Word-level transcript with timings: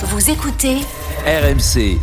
Vous 0.00 0.30
écoutez 0.30 0.76
RMC, 1.26 1.98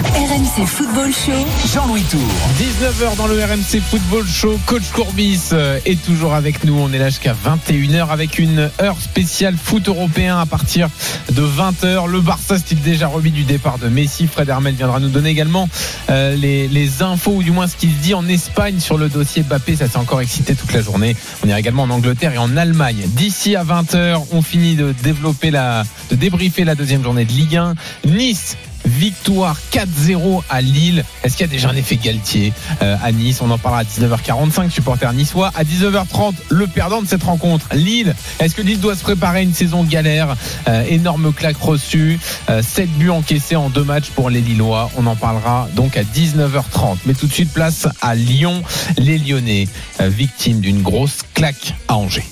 RMC 0.00 0.66
Football 0.66 1.12
Show. 1.12 1.46
Jean-Louis 1.74 2.02
Tour. 2.04 2.20
19h 2.58 3.16
dans 3.16 3.26
le 3.26 3.34
RMC 3.44 3.80
Football 3.82 4.26
Show. 4.26 4.58
Coach 4.64 4.88
Courbis 4.94 5.50
euh, 5.52 5.78
est 5.84 6.02
toujours 6.02 6.32
avec 6.32 6.64
nous. 6.64 6.78
On 6.78 6.90
est 6.92 6.98
là 6.98 7.10
jusqu'à 7.10 7.34
21h 7.34 8.08
avec 8.08 8.38
une 8.38 8.70
heure 8.80 8.98
spéciale 8.98 9.56
foot 9.62 9.88
européen 9.88 10.38
à 10.38 10.46
partir 10.46 10.88
de 11.32 11.42
20h. 11.42 12.08
Le 12.08 12.20
Barça 12.22 12.56
s'est 12.58 12.76
déjà 12.76 13.08
remis 13.08 13.30
du 13.30 13.44
départ 13.44 13.78
de 13.78 13.88
Messi? 13.88 14.26
Fred 14.26 14.48
Hermel 14.48 14.74
viendra 14.74 15.00
nous 15.00 15.10
donner 15.10 15.30
également 15.30 15.68
euh, 16.08 16.34
les, 16.34 16.66
les 16.68 17.02
infos 17.02 17.32
ou 17.32 17.42
du 17.42 17.50
moins 17.50 17.66
ce 17.66 17.76
qu'il 17.76 17.90
se 17.90 17.98
dit 18.02 18.14
en 18.14 18.26
Espagne 18.26 18.80
sur 18.80 18.96
le 18.96 19.10
dossier 19.10 19.42
Mbappé. 19.42 19.76
Ça 19.76 19.88
s'est 19.88 19.98
encore 19.98 20.22
excité 20.22 20.54
toute 20.54 20.72
la 20.72 20.80
journée. 20.80 21.14
On 21.44 21.48
ira 21.48 21.60
également 21.60 21.82
en 21.82 21.90
Angleterre 21.90 22.32
et 22.32 22.38
en 22.38 22.56
Allemagne. 22.56 23.04
D'ici 23.08 23.54
à 23.54 23.64
20h, 23.64 24.22
on 24.32 24.40
finit 24.40 24.76
de 24.76 24.94
développer 25.02 25.50
la, 25.50 25.84
de 26.10 26.16
débriefer 26.16 26.64
la 26.64 26.74
deuxième 26.74 27.02
journée 27.02 27.26
de 27.26 27.32
Ligue 27.32 27.56
1. 27.56 27.74
Nice 28.06 28.56
Victoire 28.84 29.56
4-0 29.72 30.42
à 30.48 30.60
Lille. 30.60 31.04
Est-ce 31.22 31.36
qu'il 31.36 31.46
y 31.46 31.48
a 31.48 31.52
déjà 31.52 31.68
un 31.70 31.76
effet 31.76 31.96
Galtier 31.96 32.52
euh, 32.82 32.96
à 33.02 33.12
Nice? 33.12 33.40
On 33.42 33.50
en 33.50 33.58
parlera 33.58 33.82
à 33.82 33.84
19h45, 33.84 34.70
supporter 34.70 35.12
niçois. 35.12 35.50
À 35.54 35.64
19h30, 35.64 36.34
le 36.48 36.66
perdant 36.66 37.02
de 37.02 37.06
cette 37.06 37.22
rencontre, 37.22 37.66
Lille. 37.72 38.14
Est-ce 38.38 38.54
que 38.54 38.62
Lille 38.62 38.80
doit 38.80 38.96
se 38.96 39.02
préparer 39.02 39.40
à 39.40 39.42
une 39.42 39.54
saison 39.54 39.84
galère? 39.84 40.36
Euh, 40.68 40.84
Énorme 40.88 41.32
claque 41.32 41.58
reçue. 41.58 42.18
Euh, 42.48 42.62
7 42.62 42.90
buts 42.98 43.10
encaissés 43.10 43.56
en 43.56 43.70
deux 43.70 43.84
matchs 43.84 44.10
pour 44.10 44.30
les 44.30 44.40
Lillois. 44.40 44.90
On 44.96 45.06
en 45.06 45.16
parlera 45.16 45.68
donc 45.74 45.96
à 45.96 46.02
19h30. 46.02 46.98
Mais 47.06 47.14
tout 47.14 47.26
de 47.26 47.32
suite, 47.32 47.52
place 47.52 47.86
à 48.00 48.14
Lyon. 48.14 48.62
Les 48.96 49.18
Lyonnais, 49.18 49.68
euh, 50.00 50.08
victimes 50.08 50.60
d'une 50.60 50.82
grosse 50.82 51.18
claque 51.34 51.74
à 51.88 51.96
Angers. 51.96 52.26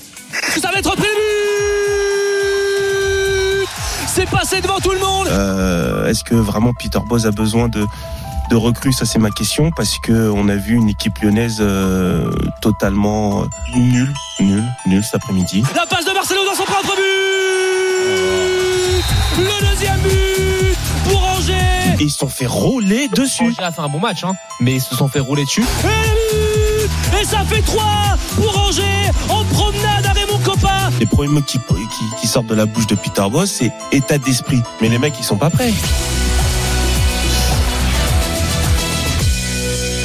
Ça 0.59 0.71
va 0.71 0.79
être 0.79 0.95
C'est 4.19 4.29
passé 4.29 4.59
devant 4.61 4.79
tout 4.79 4.91
le 4.91 4.99
monde 4.99 5.27
Euh, 5.31 6.07
Est-ce 6.07 6.25
que 6.25 6.35
vraiment 6.35 6.73
Peter 6.73 6.99
Bosz 7.07 7.25
a 7.25 7.31
besoin 7.31 7.69
de, 7.69 7.85
de 8.49 8.55
recrues? 8.57 8.91
Ça, 8.91 9.05
c'est 9.05 9.17
ma 9.19 9.29
question. 9.29 9.71
Parce 9.71 9.97
que 9.99 10.29
on 10.29 10.49
a 10.49 10.55
vu 10.55 10.75
une 10.75 10.89
équipe 10.89 11.19
lyonnaise 11.19 11.59
euh, 11.61 12.29
totalement 12.61 13.45
nulle, 13.75 14.13
nulle, 14.41 14.65
nulle 14.87 15.03
cet 15.03 15.15
après-midi. 15.15 15.63
La 15.73 15.85
passe 15.85 16.03
de 16.05 16.11
Marcelo 16.11 16.41
dans 16.45 16.53
son 16.55 16.63
propre 16.63 16.95
but 16.97 17.03
Le 19.37 19.69
deuxième 19.69 19.99
but 20.01 20.77
pour 21.09 21.23
Angers 21.23 21.95
Et 21.99 22.03
ils 22.03 22.09
se 22.11 22.17
sont 22.17 22.27
fait 22.27 22.45
rouler 22.47 23.07
dessus. 23.15 23.43
Angers 23.43 23.63
a 23.63 23.71
fait 23.71 23.81
un 23.81 23.87
bon 23.89 23.99
match, 23.99 24.25
hein, 24.25 24.33
mais 24.59 24.73
ils 24.75 24.81
se 24.81 24.95
sont 24.95 25.07
fait 25.07 25.19
rouler 25.21 25.45
dessus. 25.45 25.63
Et 25.63 27.21
Et 27.21 27.25
ça 27.25 27.39
fait 27.45 27.61
3 27.61 27.83
pour 28.35 28.57
Angers 28.67 29.11
en 29.29 29.43
promenade 29.45 30.08
Les 30.99 31.05
premiers 31.05 31.29
mots 31.29 31.41
qui, 31.41 32.27
sortent 32.27 32.47
de 32.47 32.55
la 32.55 32.65
bouche 32.65 32.87
de 32.87 32.95
Peter 32.95 33.23
Bosz, 33.31 33.49
c'est 33.49 33.71
état 33.93 34.17
d'esprit. 34.17 34.61
Mais 34.81 34.89
les 34.89 34.97
mecs, 34.97 35.13
ils 35.17 35.23
sont 35.23 35.37
pas 35.37 35.49
prêts. 35.49 35.71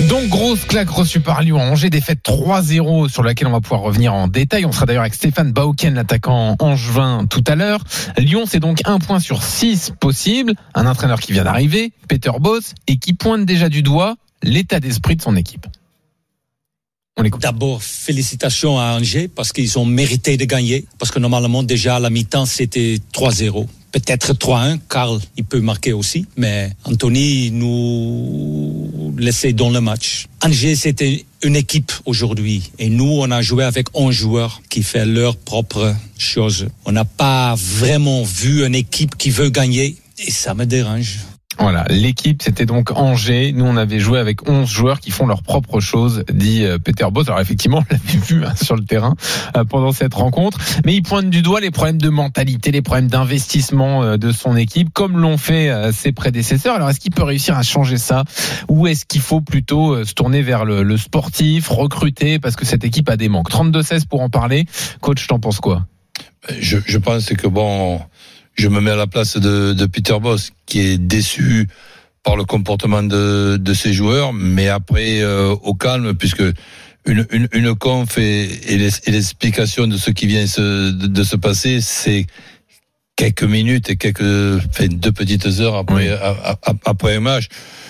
Donc 0.09 0.29
grosse 0.29 0.65
claque 0.65 0.91
reçue 0.91 1.19
par 1.19 1.43
Lyon. 1.43 1.59
Angers 1.59 1.91
défaite 1.91 2.21
3-0 2.25 3.09
sur 3.09 3.25
laquelle 3.25 3.49
on 3.49 3.53
va 3.53 3.61
pouvoir 3.61 3.81
revenir 3.81 4.15
en 4.15 4.29
détail. 4.29 4.67
On 4.67 4.73
sera 4.73 4.87
d'ailleurs 4.87 5.03
avec 5.03 5.15
Stéphane 5.15 5.53
Bauken, 5.53 5.95
l'attaquant 5.95 6.55
angevin, 6.61 7.27
tout 7.29 7.43
à 7.49 7.57
l'heure. 7.57 7.83
Lyon, 8.17 8.45
c'est 8.47 8.61
donc 8.61 8.81
un 8.85 9.01
point 9.01 9.19
sur 9.19 9.43
six 9.43 9.93
possible. 9.99 10.55
Un 10.75 10.87
entraîneur 10.87 11.19
qui 11.19 11.33
vient 11.33 11.45
d'arriver, 11.45 11.93
Peter 12.09 12.33
Boss, 12.39 12.75
et 12.87 12.99
qui 12.99 13.15
pointe 13.15 13.45
déjà 13.45 13.69
du 13.69 13.83
doigt 13.83 14.15
l'état 14.45 14.79
d'esprit 14.79 15.17
de 15.17 15.23
son 15.23 15.35
équipe. 15.35 15.67
D'abord, 17.17 17.81
félicitations 17.81 18.77
à 18.77 18.97
Angers 18.99 19.29
parce 19.29 19.53
qu'ils 19.53 19.79
ont 19.79 19.85
mérité 19.85 20.37
de 20.37 20.45
gagner. 20.45 20.85
Parce 20.99 21.13
que 21.13 21.21
normalement, 21.21 21.63
déjà 21.63 21.97
à 21.97 22.01
la 22.01 22.11
mi-temps, 22.11 22.45
c'était 22.45 22.99
3-0. 23.13 23.69
Peut-être 23.93 24.33
3-1, 24.33 24.81
Karl, 24.89 25.21
il 25.37 25.45
peut 25.45 25.61
marquer 25.61 25.93
aussi. 25.93 26.27
Mais 26.37 26.73
Anthony 26.83 27.53
nous 27.53 29.15
laissait 29.17 29.53
dans 29.53 29.71
le 29.71 29.81
match. 29.81 30.27
Angers, 30.43 30.75
c'était 30.75 31.25
une 31.45 31.55
équipe 31.55 31.93
aujourd'hui. 32.05 32.73
Et 32.81 32.89
nous, 32.89 33.19
on 33.21 33.31
a 33.31 33.43
joué 33.43 33.63
avec 33.63 33.87
11 33.95 34.13
joueurs 34.13 34.61
qui 34.69 34.83
font 34.83 35.07
leur 35.07 35.37
propre 35.37 35.95
chose. 36.19 36.67
On 36.85 36.91
n'a 36.91 37.05
pas 37.05 37.55
vraiment 37.55 38.25
vu 38.25 38.67
une 38.67 38.75
équipe 38.75 39.17
qui 39.17 39.31
veut 39.31 39.51
gagner. 39.51 39.95
Et 40.19 40.33
ça 40.33 40.55
me 40.55 40.67
dérange. 40.67 41.21
Voilà, 41.59 41.85
l'équipe 41.89 42.43
c'était 42.43 42.67
donc 42.67 42.91
Angers. 42.91 43.53
Nous 43.53 43.65
on 43.65 43.77
avait 43.77 44.01
joué 44.01 44.19
avec 44.19 44.49
11 44.49 44.69
joueurs 44.69 45.01
qui 45.01 45.11
font 45.11 45.27
leur 45.27 45.43
propre 45.43 45.81
chose, 45.81 46.25
dit 46.33 46.65
euh, 46.65 46.79
Peter 46.79 47.07
Bosz. 47.13 47.29
Alors 47.29 47.41
effectivement, 47.41 47.79
on 47.79 47.93
l'avait 47.93 48.19
vu 48.19 48.45
hein, 48.45 48.55
sur 48.61 48.77
le 48.77 48.85
terrain 48.85 49.15
euh, 49.57 49.65
pendant 49.65 49.93
cette 49.93 50.15
rencontre, 50.15 50.59
mais 50.85 50.95
il 50.95 51.03
pointe 51.03 51.31
du 51.31 51.43
doigt 51.43 51.61
les 51.61 51.71
problèmes 51.71 52.01
de 52.01 52.09
mentalité, 52.09 52.71
les 52.71 52.83
problèmes 52.83 53.09
d'investissement 53.09 54.03
euh, 54.03 54.17
de 54.17 54.33
son 54.33 54.57
équipe, 54.57 54.93
comme 54.93 55.19
l'ont 55.19 55.39
fait 55.39 55.71
ses 55.93 56.13
prédécesseurs. 56.13 56.75
Alors 56.75 56.91
est-ce 56.91 57.01
qu'il 57.01 57.13
peut 57.13 57.23
réussir 57.23 57.57
à 57.57 57.63
changer 57.63 57.99
ça, 57.99 58.25
ou 58.69 58.87
est-ce 58.87 59.05
qu'il 59.05 59.21
faut 59.21 59.41
plutôt 59.41 60.05
se 60.05 60.13
tourner 60.15 60.43
vers 60.43 60.65
le, 60.65 60.83
le 60.83 60.97
sportif, 60.97 61.69
recruter, 61.69 62.39
parce 62.39 62.57
que 62.57 62.65
cette 62.65 62.85
équipe 62.85 63.09
a 63.09 63.17
des 63.17 63.29
manques? 63.29 63.51
32-16 63.51 64.07
pour 64.07 64.21
en 64.21 64.31
parler. 64.31 64.67
Coach, 65.01 65.27
t'en 65.27 65.39
penses 65.39 65.61
quoi? 65.61 65.87
Je, 66.59 66.79
je 66.85 66.99
pense 66.99 67.27
que 67.27 67.47
bon, 67.47 68.01
je 68.55 68.69
me 68.69 68.81
mets 68.81 68.91
à 68.93 68.97
la 68.97 69.07
place 69.07 69.37
de, 69.37 69.73
de 69.73 69.87
Peter 69.87 70.17
Boss, 70.21 70.51
qui 70.67 70.81
est 70.81 70.99
déçu 70.99 71.69
par 72.23 72.37
le 72.37 72.45
comportement 72.45 73.03
de, 73.03 73.57
de 73.61 73.75
ses 73.75 73.93
joueurs, 73.93 74.33
mais 74.33 74.69
après 74.69 75.21
euh, 75.21 75.51
au 75.63 75.75
calme, 75.75 76.15
puisque 76.15 76.43
une, 77.07 77.27
une, 77.31 77.49
une 77.53 77.75
conf 77.75 78.17
et, 78.17 78.73
et 78.73 78.79
l'explication 78.79 79.87
de 79.87 79.97
ce 79.99 80.11
qui 80.11 80.27
vient 80.27 80.47
se, 80.47 80.91
de, 80.91 81.07
de 81.07 81.23
se 81.23 81.37
passer, 81.37 81.81
c'est 81.83 82.27
quelques 83.17 83.45
minutes 83.45 83.91
et 83.91 83.97
quelques 83.97 84.23
enfin, 84.23 84.87
deux 84.89 85.13
petites 85.13 85.47
heures 85.61 85.77
après 85.77 85.95
Oui. 85.95 86.09
a- 86.09 86.57
a- 86.63 86.75
après 86.87 87.17
un 87.17 87.21
match. 87.21 87.49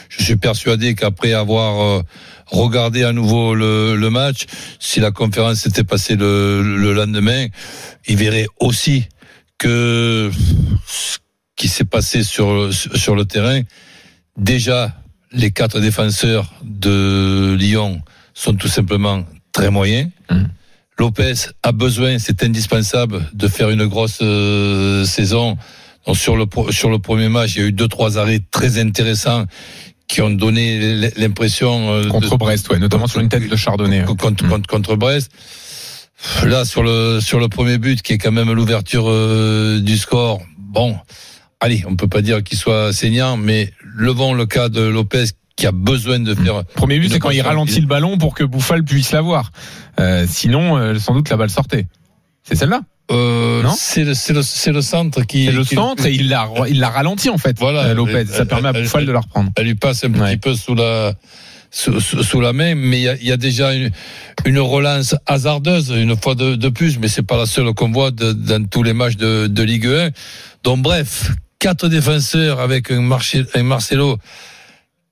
Je 0.08 0.22
suis 0.22 0.36
persuadé 0.36 0.94
qu'après 0.94 1.32
avoir 1.32 1.80
euh, 1.80 2.02
regardé 2.46 3.04
à 3.04 3.12
nouveau 3.12 3.54
le, 3.54 3.96
le 3.96 4.10
match, 4.10 4.44
si 4.80 5.00
la 5.00 5.10
conférence 5.12 5.60
s'était 5.60 5.84
passée 5.84 6.16
le, 6.16 6.62
le 6.76 6.92
lendemain, 6.92 7.46
il 8.06 8.16
verrait 8.16 8.46
aussi 8.60 9.06
que 9.58 10.30
ce 10.86 11.18
qui 11.56 11.68
s'est 11.68 11.84
passé 11.84 12.22
sur, 12.22 12.72
sur 12.72 13.14
le 13.14 13.24
terrain, 13.24 13.60
déjà, 14.36 14.94
les 15.32 15.50
quatre 15.50 15.80
défenseurs 15.80 16.52
de 16.62 17.56
Lyon 17.58 18.00
sont 18.34 18.54
tout 18.54 18.68
simplement 18.68 19.24
très 19.52 19.70
moyens. 19.70 20.10
Mhm. 20.30 20.48
Lopez 20.98 21.34
a 21.64 21.72
besoin, 21.72 22.18
c'est 22.18 22.42
indispensable, 22.44 23.28
de 23.32 23.48
faire 23.48 23.70
une 23.70 23.86
grosse 23.86 24.18
euh, 24.22 25.04
saison. 25.04 25.56
Donc 26.06 26.16
sur 26.16 26.36
le 26.36 26.44
sur 26.70 26.90
le 26.90 26.98
premier 26.98 27.28
match, 27.28 27.56
il 27.56 27.62
y 27.62 27.64
a 27.64 27.68
eu 27.68 27.72
deux 27.72 27.88
trois 27.88 28.16
arrêts 28.18 28.40
très 28.50 28.78
intéressants 28.78 29.46
qui 30.06 30.20
ont 30.20 30.30
donné 30.30 31.10
l'impression 31.16 31.92
euh, 31.94 32.06
Contre 32.08 32.30
de- 32.32 32.36
Brest, 32.36 32.68
ouais, 32.70 32.78
notamment 32.78 33.06
sur 33.08 33.20
une 33.20 33.28
tête 33.28 33.48
de 33.48 33.56
Chardonnay. 33.56 34.00
ouais. 34.00 34.04
contre, 34.06 34.46
contre, 34.46 34.68
contre 34.68 34.96
Brest. 34.96 35.32
Là, 36.44 36.64
sur 36.64 36.82
le, 36.82 37.20
sur 37.20 37.38
le 37.38 37.48
premier 37.48 37.78
but, 37.78 38.02
qui 38.02 38.12
est 38.14 38.18
quand 38.18 38.32
même 38.32 38.50
l'ouverture 38.52 39.04
euh, 39.08 39.80
du 39.80 39.96
score, 39.98 40.40
bon, 40.58 40.96
allez, 41.60 41.84
on 41.88 41.96
peut 41.96 42.08
pas 42.08 42.22
dire 42.22 42.42
qu'il 42.42 42.58
soit 42.58 42.92
saignant, 42.92 43.36
mais 43.36 43.72
levons 43.96 44.32
le 44.34 44.46
cas 44.46 44.68
de 44.68 44.80
Lopez 44.82 45.24
qui 45.56 45.66
a 45.66 45.72
besoin 45.72 46.18
de 46.18 46.34
faire. 46.34 46.64
Premier 46.74 46.98
but, 46.98 47.12
c'est 47.12 47.18
quand 47.18 47.30
il 47.30 47.40
ralentit 47.42 47.80
le 47.80 47.86
ballon 47.86 48.18
pour 48.18 48.34
que 48.34 48.42
Bouffal 48.44 48.84
puisse 48.84 49.12
l'avoir. 49.12 49.52
Euh, 50.00 50.26
sinon, 50.28 50.76
euh, 50.76 50.98
sans 50.98 51.14
doute 51.14 51.28
la 51.30 51.36
balle 51.36 51.50
sortait. 51.50 51.86
C'est 52.42 52.56
celle-là. 52.56 52.80
Euh, 53.10 53.62
Non 53.62 53.74
c'est 53.78 54.02
le, 54.02 54.14
c'est 54.14 54.32
le, 54.32 54.42
c'est 54.42 54.72
le 54.72 54.80
centre 54.80 55.22
qui. 55.26 55.44
C'est 55.44 55.52
le 55.52 55.62
qui- 55.64 55.74
centre 55.74 56.06
et 56.06 56.12
il 56.14 56.28
l'a, 56.30 56.48
il 56.68 56.80
l'a 56.80 56.88
ralenti 56.88 57.28
en 57.28 57.36
fait. 57.36 57.56
Voilà. 57.58 57.80
euh, 57.84 57.94
Lopez. 57.94 58.24
Ça 58.26 58.38
Elle- 58.40 58.46
permet 58.48 58.68
à 58.68 58.72
elle- 58.74 58.82
Bouffal 58.84 59.04
de 59.04 59.12
la 59.12 59.20
reprendre. 59.20 59.50
Elle 59.56 59.66
lui 59.66 59.74
passe 59.74 60.04
un 60.04 60.12
Ouais. 60.14 60.30
petit 60.30 60.36
peu 60.38 60.54
sous 60.54 60.74
la. 60.74 61.12
Sous, 61.76 61.98
sous- 62.00 62.22
sous 62.22 62.40
la 62.40 62.52
main, 62.52 62.76
mais 62.76 63.00
il 63.02 63.18
y 63.24 63.26
y 63.30 63.32
a 63.32 63.36
déjà 63.36 63.74
une, 63.74 63.90
une 64.44 64.60
relance 64.60 65.16
hasardeuse 65.26 65.90
une 65.96 66.16
fois 66.16 66.36
de, 66.36 66.54
de 66.54 66.68
plus, 66.68 66.98
mais 67.00 67.08
c'est 67.08 67.24
pas 67.26 67.36
la 67.36 67.46
seule 67.46 67.74
qu'on 67.74 67.90
voit 67.90 68.12
de- 68.12 68.32
dans 68.32 68.64
tous 68.64 68.84
les 68.84 68.92
matchs 68.92 69.16
de, 69.16 69.48
de 69.48 69.62
Ligue 69.64 69.86
1. 69.88 70.10
Donc 70.62 70.82
bref, 70.82 71.32
quatre 71.58 71.88
défenseurs 71.88 72.60
avec 72.60 72.92
un, 72.92 73.00
Marche- 73.00 73.44
un 73.54 73.62
Marcelo 73.64 74.18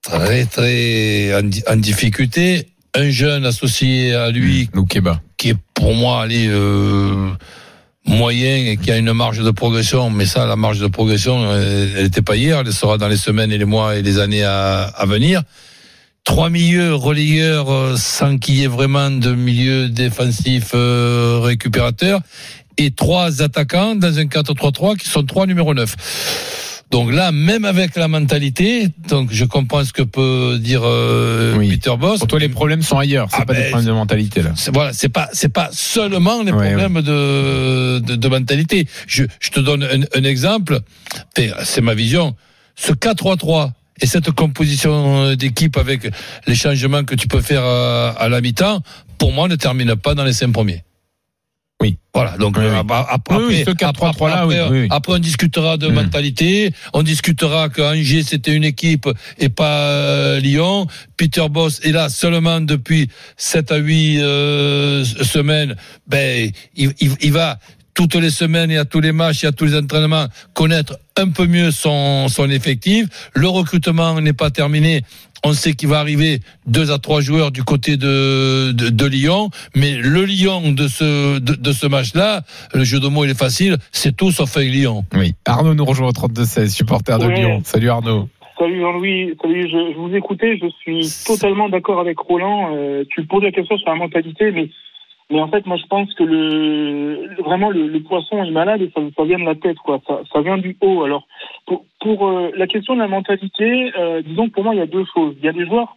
très 0.03 0.45
très 0.47 1.35
en, 1.35 1.73
en 1.73 1.77
difficulté, 1.77 2.69
un 2.95 3.11
jeune 3.11 3.45
associé 3.45 4.15
à 4.15 4.31
lui 4.31 4.69
Loukeba. 4.73 5.21
qui 5.39 5.49
est 5.51 5.57
pour 5.75 5.95
moi 5.95 6.23
allez, 6.23 6.47
euh, 6.49 7.31
moyen 8.07 8.57
et 8.71 8.77
qui 8.77 8.93
a 8.93 8.99
une 8.99 9.13
marge 9.13 9.43
de 9.43 9.51
progression, 9.51 10.11
mais 10.11 10.27
ça, 10.27 10.47
la 10.47 10.55
marge 10.57 10.79
de 10.79 10.87
progression, 10.87 11.53
elle 11.57 12.05
n'était 12.05 12.23
pas 12.23 12.37
hier, 12.37 12.61
elle 12.65 12.73
sera 12.73 12.99
dans 12.99 13.09
les 13.09 13.17
semaines 13.17 13.51
et 13.51 13.59
les 13.59 13.65
mois 13.65 13.97
et 13.97 14.03
les 14.03 14.21
années 14.21 14.45
à, 14.45 14.83
à 14.85 15.07
venir. 15.07 15.43
Trois 16.25 16.51
milieux 16.51 16.95
relayeurs 16.95 17.71
euh, 17.71 17.97
sans 17.97 18.39
qu'il 18.39 18.55
y 18.57 18.63
ait 18.63 18.69
vraiment 18.69 19.11
de 19.11 19.35
milieu 19.35 19.89
défensif 19.89 20.71
euh, 20.75 21.41
récupérateur 21.43 22.21
et 22.79 22.93
trois 22.93 23.43
attaquants 23.43 23.97
dans 23.97 24.19
un 24.19 24.25
4-3-3 24.25 24.97
qui 24.97 25.09
sont 25.09 25.25
trois 25.25 25.47
numéro 25.47 25.75
9. 25.75 25.95
Donc 26.93 27.11
là, 27.11 27.33
même 27.33 27.65
avec 27.65 27.97
la 27.97 28.07
mentalité, 28.07 28.89
donc 29.09 29.31
je 29.33 29.45
comprends 29.47 29.85
ce 29.85 29.93
que 29.93 30.03
peut 30.03 30.59
dire 30.61 30.83
euh, 30.85 31.57
Oui. 31.57 31.71
Peter 31.71 31.95
Boss. 31.99 32.21
Pour 32.21 32.29
toi, 32.29 32.39
les 32.39 32.49
problèmes 32.51 32.83
sont 32.83 32.99
ailleurs. 32.99 33.29
C'est 33.31 33.39
Ah 33.41 33.45
pas 33.47 33.55
des 33.55 33.61
ben, 33.63 33.71
problèmes 33.71 33.89
de 33.89 33.93
mentalité 33.93 34.43
là. 34.43 34.51
Voilà, 34.73 34.93
c'est 34.93 35.09
pas 35.09 35.29
c'est 35.33 35.49
pas 35.49 35.71
seulement 35.73 36.43
les 36.43 36.53
Ouais, 36.53 36.69
problèmes 36.75 37.03
De, 37.03 37.99
de 37.99 38.15
de 38.15 38.29
mentalité. 38.29 38.87
Je 39.09 39.25
je 39.41 39.51
te 39.51 39.59
donne 39.59 39.83
un, 39.83 40.19
un 40.19 40.25
exemple. 40.25 40.81
C'est 41.65 41.81
ma 41.81 41.95
vision. 41.95 42.37
Ce 42.77 42.93
4-3-3 42.93 43.71
et 44.03 44.07
cette 44.07 44.31
composition 44.33 45.35
d'équipe 45.35 45.77
avec 45.79 46.11
les 46.47 46.55
changements 46.55 47.05
que 47.05 47.15
tu 47.15 47.29
peux 47.29 47.41
faire 47.41 47.63
à, 47.65 48.11
à 48.11 48.29
la 48.29 48.41
mi-temps, 48.41 48.81
pour 49.19 49.33
moi, 49.33 49.49
ne 49.49 49.57
termine 49.57 49.95
pas 49.97 50.15
dans 50.15 50.25
les 50.25 50.33
cinq 50.33 50.53
premiers. 50.53 50.83
Oui. 51.81 51.99
Voilà. 52.15 52.37
Donc 52.37 52.57
Oui, 52.59 52.65
oui. 52.65 52.71
euh, 52.77 53.03
après, 53.09 53.65
ce 53.65 53.71
4-3-3 53.71 54.29
là, 54.31 54.47
oui, 54.47 54.87
après, 54.91 55.15
on 55.15 55.19
discutera 55.19 55.77
de 55.79 55.89
Mm. 55.89 55.95
mentalité, 55.95 56.73
on 56.93 57.03
discutera 57.03 57.71
que 57.71 57.83
Angers 57.83 58.23
c'était 58.23 58.55
une 58.55 58.63
équipe 58.63 59.09
et 59.39 59.49
pas 59.49 59.79
euh, 59.89 60.39
Lyon. 60.39 60.87
Peter 61.17 61.49
Boss 61.51 61.81
est 61.83 61.91
là 61.91 62.09
seulement 62.09 62.61
depuis 62.61 63.09
7 63.37 63.73
à 63.73 63.77
8 63.79 64.21
euh, 64.21 65.05
semaines. 65.05 65.75
Ben, 66.07 66.53
il, 66.77 66.93
il, 67.01 67.13
il 67.21 67.33
va 67.33 67.59
toutes 67.95 68.15
les 68.15 68.31
semaines 68.31 68.71
et 68.71 68.79
à 68.79 68.85
tous 68.85 69.01
les 69.01 69.13
matchs 69.13 69.45
et 69.45 69.47
à 69.47 69.53
tous 69.53 69.67
les 69.67 69.77
entraînements 69.77 70.27
connaître 70.55 70.99
un 71.17 71.29
peu 71.29 71.47
mieux 71.47 71.71
son, 71.71 72.29
son 72.29 72.49
effectif. 72.51 73.07
Le 73.35 73.49
recrutement 73.49 74.21
n'est 74.21 74.33
pas 74.33 74.51
terminé. 74.51 75.03
On 75.45 75.53
sait 75.55 75.73
qu'il 75.73 75.89
va 75.89 75.99
arriver 75.99 76.39
deux 76.67 76.93
à 76.93 76.99
trois 76.99 77.21
joueurs 77.21 77.51
du 77.51 77.65
côté 77.65 77.97
de, 77.97 78.71
de, 78.73 78.91
de 78.91 79.07
Lyon, 79.07 79.51
mais 79.75 79.97
le 79.97 80.25
Lyon 80.25 80.71
de 80.71 80.87
ce, 80.87 81.41
de, 81.41 81.55
de 81.55 81.73
ce 81.73 81.87
match-là, 81.89 82.43
le 82.75 82.85
jeu 82.85 83.01
de 83.01 83.09
mots 83.09 83.25
il 83.25 83.31
est 83.31 83.39
facile, 83.39 83.77
c'est 83.91 84.17
tout 84.17 84.31
sauf 84.31 84.57
un 84.57 84.61
Lyon. 84.63 85.05
Oui. 85.15 85.35
Arnaud 85.45 85.75
nous 85.75 85.85
rejoint 85.85 86.09
au 86.09 86.13
32-16, 86.13 86.69
supporter 86.69 87.19
de 87.19 87.27
Ouais. 87.27 87.35
Lyon. 87.35 87.61
Salut 87.65 87.91
Arnaud. 87.91 88.29
Salut 88.57 88.81
Jean-Louis, 88.81 89.35
salut, 89.43 89.63
je, 89.69 89.93
je 89.95 89.99
vous 89.99 90.15
écoutais, 90.15 90.57
je 90.63 90.69
suis 90.81 91.25
totalement 91.27 91.69
d'accord 91.69 91.99
avec 91.99 92.17
Roland. 92.19 92.71
Euh, 92.77 93.03
tu 93.11 93.25
poses 93.27 93.43
la 93.43 93.51
question 93.51 93.77
sur 93.79 93.89
la 93.91 93.97
mentalité, 93.97 94.53
mais, 94.53 94.71
mais 95.33 95.41
en 95.41 95.49
fait, 95.49 95.65
moi 95.65 95.79
je 95.79 95.87
pense 95.87 96.13
que 96.15 96.25
le, 96.25 97.35
vraiment 97.43 97.71
le, 97.71 97.99
poisson 98.01 98.45
est 98.45 98.51
malade 98.51 98.83
et 98.83 98.93
ça, 98.95 99.25
vient 99.25 99.39
de 99.39 99.45
la 99.45 99.55
tête, 99.55 99.79
quoi. 99.79 100.01
Ça, 100.07 100.41
vient 100.43 100.59
du 100.59 100.77
haut. 100.83 101.05
Alors, 101.05 101.27
pour, 102.01 102.29
euh, 102.29 102.51
la 102.55 102.67
question 102.67 102.95
de 102.95 103.01
la 103.01 103.09
mentalité, 103.09 103.93
euh, 103.99 104.21
disons 104.21 104.49
que 104.49 104.53
pour 104.53 104.65
moi 104.65 104.75
il 104.75 104.79
y 104.79 104.83
a 104.83 104.87
deux 104.87 105.07
choses. 105.15 105.35
Il 105.39 105.45
y 105.45 105.49
a 105.49 105.53
des 105.53 105.67
joueurs 105.67 105.97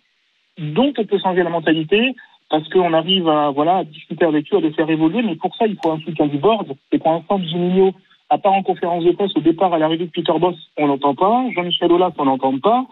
dont 0.58 0.94
on 0.98 1.06
peut 1.06 1.20
changer 1.20 1.44
la 1.44 1.50
mentalité 1.50 2.16
parce 2.50 2.68
qu'on 2.70 2.94
arrive 2.94 3.28
à 3.28 3.50
voilà 3.50 3.78
à 3.78 3.84
discuter 3.84 4.24
avec 4.24 4.52
eux, 4.54 4.58
à 4.58 4.62
les 4.62 4.72
faire 4.72 4.90
évoluer, 4.90 5.22
mais 5.22 5.36
pour 5.36 5.54
ça 5.58 5.68
il 5.68 5.78
faut 5.84 5.92
un 5.92 6.00
soutien 6.00 6.28
du 6.28 6.38
board. 6.38 6.74
Et 6.94 6.98
pour 6.98 7.12
l'instant, 7.12 7.38
Juninho, 7.40 7.94
à 8.30 8.38
part 8.38 8.54
en 8.54 8.64
conférence 8.64 9.04
de 9.04 9.12
presse 9.12 9.36
au 9.36 9.42
départ 9.42 9.74
à 9.74 9.78
l'arrivée 9.78 10.06
de 10.06 10.12
Peter 10.12 10.34
Boss, 10.40 10.56
on 10.78 10.88
l'entend 10.88 11.14
pas. 11.14 11.46
Jean-Michel 11.54 11.92
Aulas, 11.92 12.12
on 12.18 12.24
l'entend 12.24 12.58
pas. 12.60 12.86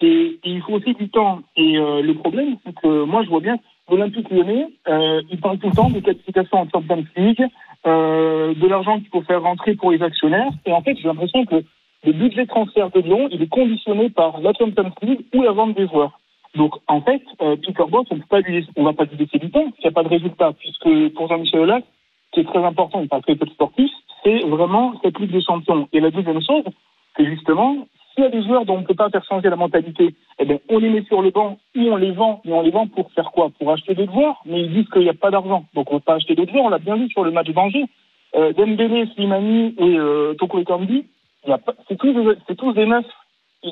Et, 0.00 0.38
il 0.44 0.62
faut 0.62 0.72
aussi 0.72 0.94
du 0.94 1.10
temps. 1.10 1.40
Et 1.56 1.76
euh, 1.76 2.00
le 2.00 2.14
problème, 2.14 2.56
c'est 2.64 2.74
que 2.74 3.04
moi, 3.04 3.22
je 3.22 3.28
vois 3.28 3.40
bien 3.40 3.58
l'Olympique 3.90 4.30
lyonnais, 4.30 4.68
euh, 4.88 5.22
il 5.30 5.40
parle 5.40 5.58
tout 5.58 5.68
le 5.68 5.74
temps 5.74 5.90
de 5.90 6.00
qualification 6.00 6.58
en 6.58 6.68
Champions 6.68 7.04
League, 7.16 7.44
euh, 7.86 8.54
de 8.54 8.66
l'argent 8.66 8.98
qu'il 8.98 9.08
faut 9.08 9.22
faire 9.22 9.42
rentrer 9.42 9.74
pour 9.74 9.90
les 9.90 10.02
actionnaires. 10.02 10.50
Et 10.66 10.72
en 10.72 10.82
fait, 10.82 10.96
j'ai 10.96 11.08
l'impression 11.08 11.44
que 11.44 11.62
le 12.04 12.12
budget 12.12 12.46
transfert 12.46 12.90
de 12.90 13.00
Lyon, 13.00 13.28
il 13.30 13.42
est 13.42 13.48
conditionné 13.48 14.10
par 14.10 14.40
la 14.40 14.52
Champions 14.52 14.92
League 15.02 15.26
ou 15.34 15.42
la 15.42 15.52
vente 15.52 15.76
des 15.76 15.86
joueurs. 15.86 16.18
Donc, 16.54 16.74
en 16.88 17.00
fait, 17.00 17.22
euh, 17.42 17.56
Peter 17.56 17.84
Boss, 17.88 18.06
on 18.10 18.16
ne 18.16 18.20
va 18.20 18.92
pas 18.92 19.04
lui 19.04 19.18
laisser 19.18 19.38
du 19.38 19.50
temps 19.50 19.64
s'il 19.74 19.84
n'y 19.84 19.88
a 19.88 19.92
pas 19.92 20.02
de 20.02 20.08
résultat, 20.08 20.52
puisque 20.58 21.14
pour 21.14 21.28
Jean-Michel 21.28 21.60
Aulas, 21.60 21.80
ce 21.80 22.30
qui 22.32 22.40
est 22.40 22.50
très 22.50 22.64
important, 22.64 23.00
il 23.00 23.08
parle 23.08 23.22
très 23.22 23.34
sportif, 23.34 23.90
c'est 24.24 24.40
vraiment 24.40 24.94
cette 25.02 25.18
Ligue 25.18 25.32
des 25.32 25.42
Champions. 25.42 25.88
Et 25.92 26.00
la 26.00 26.10
deuxième 26.10 26.42
chose, 26.42 26.64
c'est 27.16 27.26
justement, 27.26 27.86
s'il 28.20 28.24
y 28.24 28.36
a 28.38 28.40
des 28.40 28.46
joueurs 28.46 28.64
dont 28.66 28.76
on 28.76 28.80
ne 28.80 28.86
peut 28.86 28.94
pas 28.94 29.08
faire 29.08 29.24
changer 29.24 29.48
la 29.48 29.56
mentalité, 29.56 30.14
eh 30.38 30.44
bien, 30.44 30.58
on 30.68 30.78
les 30.78 30.90
met 30.90 31.02
sur 31.04 31.22
le 31.22 31.30
banc 31.30 31.58
ou 31.76 31.80
on 31.80 31.96
les 31.96 32.10
vend. 32.10 32.42
Mais 32.44 32.52
on 32.52 32.60
les 32.62 32.70
vend 32.70 32.86
pour 32.86 33.10
faire 33.12 33.30
quoi? 33.32 33.50
Pour 33.58 33.70
acheter 33.72 33.94
d'autres 33.94 34.12
joueurs? 34.12 34.40
Mais 34.44 34.62
ils 34.62 34.72
disent 34.72 34.88
qu'il 34.92 35.02
n'y 35.02 35.08
a 35.08 35.14
pas 35.14 35.30
d'argent. 35.30 35.64
Donc 35.74 35.90
on 35.90 35.94
ne 35.94 35.98
peut 36.00 36.04
pas 36.04 36.14
acheter 36.16 36.34
d'autres 36.34 36.52
joueurs. 36.52 36.64
On 36.64 36.68
l'a 36.68 36.78
bien 36.78 36.96
vu 36.96 37.08
sur 37.08 37.24
le 37.24 37.30
match 37.30 37.48
d'Angers. 37.48 37.86
Euh, 38.36 38.52
Dembélé, 38.52 39.06
Slimani 39.14 39.74
et 39.78 39.98
euh, 39.98 40.34
Toko 40.34 40.58
Ekambi, 40.60 41.06
c'est 41.88 41.96
tous, 41.98 42.12
des- 42.12 42.54
tous 42.56 42.72
des 42.74 42.86
neufs. 42.86 43.04
Euh, 43.64 43.70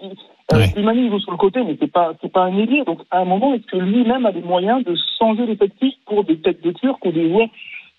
Ouais. 0.51 0.67
Slimani, 0.69 1.03
il 1.05 1.11
joue 1.11 1.21
sur 1.21 1.33
le 1.33 1.37
côté, 1.37 1.62
mais 1.62 1.77
c'est 1.79 1.93
pas, 1.93 2.12
c'est 2.23 2.33
pas 2.33 2.44
un 2.44 2.56
ailier. 2.56 2.83
Donc, 2.85 3.01
à 3.11 3.19
un 3.21 3.27
moment, 3.27 3.53
est-ce 3.53 3.67
que 3.67 3.77
lui-même 3.77 4.25
a 4.25 4.31
les 4.31 4.41
moyens 4.41 4.83
de 4.83 4.94
changer 5.19 5.44
l'effectif 5.44 5.93
pour 6.06 6.25
des 6.25 6.39
têtes 6.39 6.62
de 6.62 6.73
Turc 6.73 7.05
ou 7.05 7.12
des 7.12 7.29
joueurs 7.29 7.49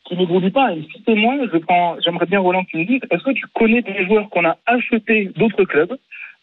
qui 0.10 0.18
n'évoluent 0.18 0.52
pas 0.52 0.74
Et 0.74 0.82
si 0.82 1.02
c'est 1.06 1.16
moi, 1.16 1.36
je 1.52 1.58
prends, 1.60 1.96
j'aimerais 2.04 2.26
bien 2.26 2.40
Roland 2.40 2.64
tu 2.66 2.78
me 2.78 2.86
dises, 2.86 3.02
est-ce 3.10 3.24
que 3.24 3.32
tu 3.32 3.46
connais 3.54 3.82
des 3.82 4.06
joueurs 4.06 4.30
qu'on 4.30 4.44
a 4.44 4.58
achetés 4.66 5.32
d'autres 5.38 5.64
clubs, 5.64 5.96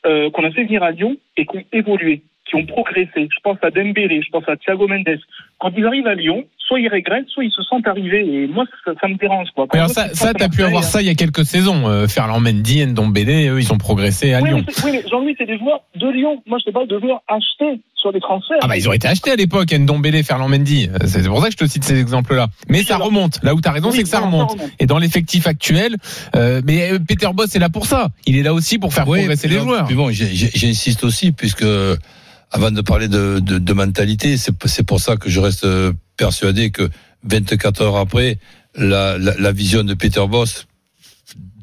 euh, 0.07 0.31
qu'on 0.31 0.45
a 0.45 0.51
fait 0.53 0.65
venir 0.65 0.83
à 0.83 0.93
Lyon 0.93 1.17
et 1.37 1.45
qui 1.45 1.59
ont 1.59 1.65
évolué, 1.73 2.23
qui 2.47 2.55
ont 2.55 2.65
progressé? 2.65 3.29
Je 3.31 3.41
pense 3.43 3.59
à 3.63 3.71
Dembélé, 3.71 4.23
je 4.23 4.31
pense 4.31 4.49
à 4.49 4.57
Thiago 4.57 4.87
Mendes. 4.87 5.19
Quand 5.59 5.73
ils 5.77 5.85
arrivent 5.85 6.07
à 6.07 6.15
Lyon, 6.15 6.45
soit 6.67 6.81
ils 6.81 6.89
regrettent, 6.89 7.29
soit 7.29 7.45
ils 7.45 7.53
se 7.53 7.63
sentent 7.63 7.87
arrivés. 7.87 8.27
Et 8.27 8.47
moi, 8.49 8.65
ça, 8.85 8.93
ça 9.01 9.09
me 9.09 9.17
dérange. 9.17 9.49
Quoi. 9.55 9.67
Mais 9.73 9.79
alors 9.79 9.91
ça, 9.91 10.13
ça 10.15 10.35
t'as 10.35 10.49
pu 10.49 10.63
avoir 10.65 10.83
ça 10.85 11.01
il 11.01 11.07
y 11.07 11.11
a 11.11 11.15
quelques 11.15 11.45
saisons. 11.45 11.87
Euh, 11.89 12.09
Ferland 12.09 12.41
Mendy, 12.41 12.85
Ndombele, 12.87 13.49
eux, 13.51 13.61
ils 13.61 13.73
ont 13.73 13.79
progressé 13.79 14.35
à 14.35 14.41
Oui, 14.41 14.49
Lyon. 14.51 14.65
mais, 14.67 14.75
oui, 14.85 14.91
mais 14.93 15.09
Jean-Louis, 15.09 15.35
c'est 15.39 15.47
des 15.47 15.59
joueurs 15.59 15.81
de 15.95 16.09
Lyon. 16.11 16.43
Moi, 16.47 16.59
je 16.61 16.65
sais 16.65 16.73
pas 16.73 16.85
de 16.87 16.99
joueurs 16.99 17.23
achetés 17.29 17.81
sur 17.95 18.13
des 18.13 18.21
transferts. 18.21 18.59
Ah 18.63 18.69
bah 18.69 18.77
ils 18.77 18.89
ont 18.89 18.93
été 18.93 19.09
achetés 19.09 19.31
à 19.31 19.37
l'époque, 19.37 19.73
Ndombele, 19.73 20.23
Ferland 20.23 20.49
Mendy. 20.51 20.89
Euh, 20.93 21.07
C'est 21.07 21.27
pour 21.27 21.41
ça 21.41 21.47
que 21.47 21.53
je 21.53 21.57
te 21.57 21.67
cite 21.67 21.85
ces 21.85 21.99
exemples-là. 21.99 22.49
Mais 22.69 22.79
Oui, 22.81 22.85
ça 22.85 22.97
alors- 22.97 23.07
remonte. 23.09 23.39
Là 23.43 23.55
où 23.55 23.61
t'as 23.61 23.73
raison, 23.73 23.89
Oui, 23.91 23.97
c'est 23.97 24.03
que 24.03 24.09
ça 24.09 24.19
ça 24.19 24.25
remonte. 24.27 24.51
remonte. 24.53 24.71
Et 24.79 24.87
dans 24.87 24.99
l'effectif 24.99 25.47
actuel, 25.47 25.97
euh, 26.35 26.61
mais 26.67 26.93
euh, 26.93 26.99
Peter 26.99 27.29
Boss 27.33 27.55
est 27.57 27.59
là 27.59 27.69
pour 27.71 27.87
ça. 27.87 28.09
Il 28.27 28.37
est 28.37 28.43
là 28.43 28.53
aussi 28.53 28.79
pour 28.79 28.93
faire 28.93 29.09
Oui, 29.09 29.19
progresser 29.21 29.49
les 29.49 29.59
joueurs. 29.59 29.87
Puis 29.87 29.95
bon, 29.97 30.11
j'insiste 30.11 31.05
aussi, 31.05 31.33
puisque 31.33 31.65
avant 32.51 32.71
de 32.71 32.81
parler 32.81 33.09
de, 33.09 33.41
de, 33.41 33.73
mentalité, 33.73 34.37
c'est 34.37 34.53
c'est 34.67 34.85
pour 34.85 35.01
ça 35.01 35.17
que 35.17 35.29
je 35.29 35.41
reste 35.41 35.65
euh, 35.65 35.93
persuadé 36.17 36.71
que 36.71 36.89
24 37.25 37.83
heures 37.83 37.97
après, 37.97 38.39
la, 38.77 39.19
la, 39.19 39.35
la 39.37 39.53
vision 39.53 39.85
de 39.85 39.95
Peter 39.95 40.25
Boss 40.29 40.67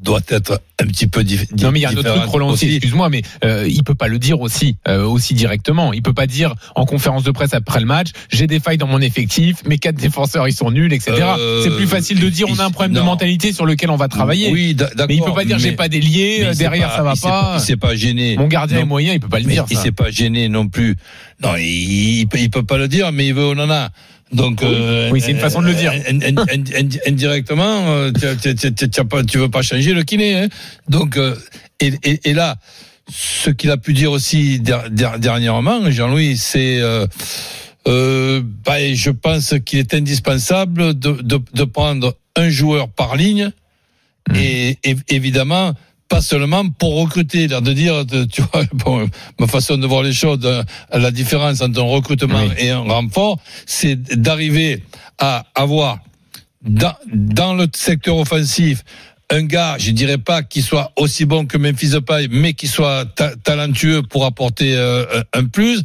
doit 0.02 0.20
être 0.28 0.60
un 0.78 0.86
petit 0.86 1.06
peu 1.06 1.22
dif- 1.22 1.46
Non 1.62 1.72
mais 1.72 1.78
il 1.78 1.82
y 1.82 1.86
a 1.86 1.88
un 1.90 1.96
autre 1.96 2.14
truc 2.14 2.24
Roland 2.30 2.48
aussi, 2.50 2.66
excuse-moi 2.74 3.08
mais 3.08 3.22
euh, 3.44 3.66
il 3.66 3.82
peut 3.82 3.94
pas 3.94 4.08
le 4.08 4.18
dire 4.18 4.40
aussi 4.40 4.76
euh, 4.86 5.04
aussi 5.06 5.32
directement. 5.32 5.94
Il 5.94 6.02
peut 6.02 6.12
pas 6.12 6.26
dire 6.26 6.54
en 6.74 6.84
conférence 6.84 7.22
de 7.24 7.30
presse 7.30 7.54
après 7.54 7.80
le 7.80 7.86
match, 7.86 8.08
j'ai 8.30 8.46
des 8.46 8.60
failles 8.60 8.76
dans 8.76 8.86
mon 8.86 9.00
effectif, 9.00 9.64
mes 9.64 9.78
quatre 9.78 9.96
défenseurs 9.96 10.46
ils 10.46 10.52
sont 10.52 10.70
nuls, 10.70 10.92
etc. 10.92 11.12
Euh, 11.38 11.62
c'est 11.64 11.74
plus 11.74 11.86
facile 11.86 12.20
de 12.20 12.28
dire 12.28 12.46
on 12.50 12.58
a 12.58 12.64
un 12.66 12.70
problème 12.70 12.92
de 12.92 13.00
mentalité 13.00 13.52
sur 13.54 13.64
lequel 13.64 13.88
on 13.90 13.96
va 13.96 14.08
travailler. 14.08 14.50
Oui, 14.52 14.74
d'a- 14.74 14.86
d'accord. 14.90 15.06
mais 15.08 15.16
il 15.16 15.22
peut 15.22 15.32
pas 15.32 15.44
dire 15.46 15.58
j'ai 15.58 15.72
pas 15.72 15.86
il 15.86 16.02
s'est 16.02 16.54
derrière 16.56 16.90
pas- 16.90 16.96
ça 16.96 17.02
va 17.02 17.12
il 17.14 17.20
pas. 17.20 17.54
Il 17.56 17.60
s'est 17.62 17.76
pas 17.76 17.94
gêné. 17.96 18.36
Mon 18.36 18.48
gardien 18.48 18.76
Non. 18.78 18.82
est 18.82 18.86
moyen, 18.86 19.12
il 19.14 19.20
peut 19.20 19.28
pas 19.28 19.38
le 19.38 19.46
Mais 19.46 19.54
dire 19.54 19.64
il 19.70 19.76
s'est 19.78 19.92
pas 19.92 20.10
gêné 20.10 20.48
non 20.50 20.68
plus. 20.68 20.96
Non, 21.42 21.56
il, 21.56 22.20
il, 22.20 22.26
peut, 22.26 22.38
il 22.38 22.50
peut 22.50 22.62
pas 22.62 22.76
le 22.78 22.88
dire, 22.88 23.10
mais 23.12 23.26
il 23.26 23.34
veut, 23.34 23.44
on 23.46 23.58
en 23.58 23.70
a. 23.70 23.88
Donc, 24.34 24.62
euh, 24.62 25.10
Oui, 25.10 25.20
c'est 25.20 25.30
une 25.30 25.38
façon 25.38 25.62
de 25.62 25.66
le 25.68 25.74
dire. 25.74 25.92
in- 25.92 26.20
in- 26.20 26.44
in- 26.52 26.86
in- 26.86 26.98
indirectement, 27.10 28.10
tu- 28.12 29.38
veux 29.38 29.48
pas 29.48 29.62
changer 29.62 29.92
le 29.94 30.02
kiné. 30.02 30.34
Hein. 30.36 30.48
Donc, 30.88 31.16
euh, 31.16 31.34
et, 31.80 31.92
et, 32.02 32.20
et 32.30 32.32
là, 32.34 32.56
ce 33.10 33.50
qu'il 33.50 33.70
a 33.70 33.76
pu 33.76 33.92
dire 33.92 34.10
aussi 34.12 34.58
der- 34.60 34.90
der- 34.90 35.18
dernièrement, 35.18 35.90
Jean-Louis, 35.90 36.36
c'est, 36.36 36.80
euh, 36.80 37.06
euh, 37.86 38.42
bah, 38.64 38.92
je 38.92 39.10
pense 39.10 39.54
qu'il 39.64 39.78
est 39.78 39.94
indispensable 39.94 40.98
de, 40.98 41.12
de, 41.22 41.40
de 41.52 41.64
prendre 41.64 42.16
un 42.36 42.48
joueur 42.48 42.88
par 42.88 43.16
ligne 43.16 43.50
et, 44.34 44.78
et- 44.84 44.96
évidemment 45.10 45.74
pas 46.14 46.20
seulement 46.20 46.68
pour 46.68 46.94
recruter, 47.02 47.48
de 47.48 47.72
dire, 47.72 48.04
tu 48.30 48.40
vois, 48.42 48.62
bon, 48.72 49.10
ma 49.40 49.48
façon 49.48 49.76
de 49.76 49.84
voir 49.84 50.04
les 50.04 50.12
choses, 50.12 50.38
euh, 50.44 50.62
la 50.92 51.10
différence 51.10 51.60
entre 51.60 51.80
un 51.80 51.90
recrutement 51.90 52.44
Oui. 52.44 52.54
et 52.58 52.70
un 52.70 52.82
renfort, 52.82 53.40
c'est 53.66 53.96
d'arriver 54.20 54.84
à 55.18 55.44
avoir 55.56 55.98
dans, 56.62 56.94
dans 57.12 57.54
le 57.54 57.66
secteur 57.74 58.16
offensif 58.16 58.84
un 59.30 59.42
gars, 59.42 59.76
je 59.78 59.90
dirais 59.90 60.18
pas 60.18 60.42
qu'il 60.42 60.62
soit 60.62 60.92
aussi 60.96 61.24
bon 61.24 61.46
que 61.46 61.56
Memphis 61.58 61.88
Depay, 61.88 62.28
mais 62.30 62.52
qui 62.52 62.68
soit 62.68 63.06
ta- 63.06 63.34
talentueux 63.36 64.02
pour 64.02 64.24
apporter 64.24 64.76
euh, 64.76 65.22
un 65.32 65.46
plus. 65.46 65.82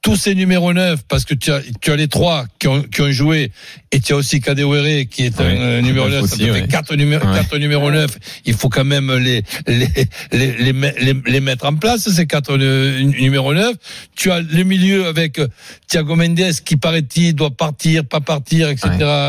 Tous 0.00 0.16
ces 0.16 0.34
numéros 0.34 0.72
9, 0.72 1.00
parce 1.08 1.24
que 1.24 1.34
tu 1.34 1.50
as, 1.50 1.60
tu 1.80 1.90
as 1.90 1.96
les 1.96 2.06
trois 2.08 2.46
qui 2.60 2.68
ont, 2.68 2.82
qui 2.82 3.02
ont 3.02 3.10
joué, 3.10 3.50
et 3.90 4.00
tu 4.00 4.12
as 4.12 4.16
aussi 4.16 4.40
Kadewere 4.40 5.06
qui 5.10 5.24
est 5.24 5.40
un 5.40 5.44
euh, 5.44 5.80
numéro 5.82 6.08
neuf 6.08 6.20
9, 6.22 6.28
ça 6.30 6.34
aussi, 6.36 6.44
te 6.46 6.52
fait 6.52 6.60
ouais. 6.62 6.68
quatre, 6.68 6.94
numéros 6.94 7.26
Ouais. 7.26 7.34
quatre 7.36 7.58
numéros 7.58 7.90
9. 7.90 8.16
Il 8.46 8.54
faut 8.54 8.68
quand 8.68 8.84
même 8.84 9.12
les, 9.16 9.42
les, 9.66 9.88
les, 10.32 10.72
les, 10.72 11.14
les 11.26 11.40
mettre 11.40 11.66
en 11.66 11.74
place, 11.74 12.08
ces 12.08 12.26
quatre 12.26 12.56
euh, 12.56 13.00
numéros 13.02 13.52
9. 13.52 13.74
Tu 14.14 14.30
as 14.30 14.40
le 14.40 14.62
milieu 14.62 15.06
avec 15.06 15.38
euh, 15.40 15.48
Thiago 15.88 16.14
Mendes 16.14 16.52
qui, 16.64 16.76
paraît-il, 16.76 17.34
doit 17.34 17.50
partir, 17.50 18.04
pas 18.04 18.20
partir, 18.20 18.68
etc., 18.68 18.88